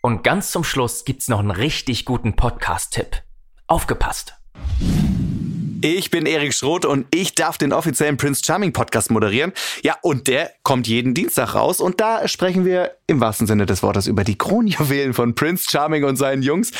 Und 0.00 0.22
ganz 0.22 0.52
zum 0.52 0.62
Schluss 0.62 1.04
gibt's 1.04 1.26
noch 1.26 1.40
einen 1.40 1.50
richtig 1.50 2.04
guten 2.04 2.36
Podcast-Tipp. 2.36 3.24
Aufgepasst! 3.66 4.36
Ich 5.82 6.10
bin 6.10 6.26
Erik 6.26 6.54
Schroth 6.54 6.84
und 6.84 7.06
ich 7.10 7.34
darf 7.34 7.58
den 7.58 7.72
offiziellen 7.72 8.16
Prince 8.16 8.42
Charming 8.44 8.72
Podcast 8.72 9.10
moderieren. 9.10 9.52
Ja, 9.82 9.96
und 10.00 10.26
der 10.26 10.52
kommt 10.62 10.86
jeden 10.86 11.12
Dienstag 11.12 11.54
raus 11.54 11.80
und 11.80 12.00
da 12.00 12.26
sprechen 12.28 12.64
wir 12.64 12.92
im 13.06 13.20
wahrsten 13.20 13.46
Sinne 13.46 13.66
des 13.66 13.82
Wortes 13.82 14.06
über 14.06 14.24
die 14.24 14.38
Kronjuwelen 14.38 15.12
von 15.12 15.34
Prince 15.34 15.66
Charming 15.68 16.04
und 16.04 16.16
seinen 16.16 16.42
Jungs 16.42 16.70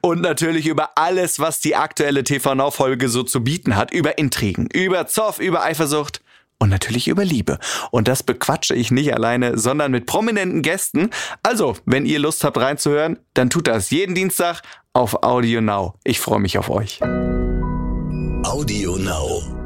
und 0.00 0.22
natürlich 0.22 0.66
über 0.66 0.90
alles, 0.96 1.38
was 1.38 1.60
die 1.60 1.76
aktuelle 1.76 2.24
TV 2.24 2.54
Now 2.54 2.70
Folge 2.70 3.08
so 3.08 3.22
zu 3.22 3.44
bieten 3.44 3.76
hat, 3.76 3.92
über 3.92 4.16
Intrigen, 4.16 4.68
über 4.72 5.06
Zoff, 5.06 5.38
über 5.38 5.62
Eifersucht 5.62 6.22
und 6.58 6.70
natürlich 6.70 7.08
über 7.08 7.24
Liebe. 7.24 7.58
Und 7.90 8.08
das 8.08 8.22
bequatsche 8.22 8.74
ich 8.74 8.90
nicht 8.90 9.12
alleine, 9.12 9.58
sondern 9.58 9.92
mit 9.92 10.06
prominenten 10.06 10.62
Gästen. 10.62 11.10
Also, 11.42 11.76
wenn 11.84 12.06
ihr 12.06 12.18
Lust 12.18 12.44
habt 12.44 12.56
reinzuhören, 12.56 13.18
dann 13.34 13.50
tut 13.50 13.66
das 13.66 13.90
jeden 13.90 14.14
Dienstag 14.14 14.62
auf 14.94 15.22
Audio 15.22 15.60
Now. 15.60 15.94
Ich 16.04 16.20
freue 16.20 16.40
mich 16.40 16.56
auf 16.56 16.70
euch. 16.70 17.00
Audio 18.46 18.94
Now. 18.94 19.65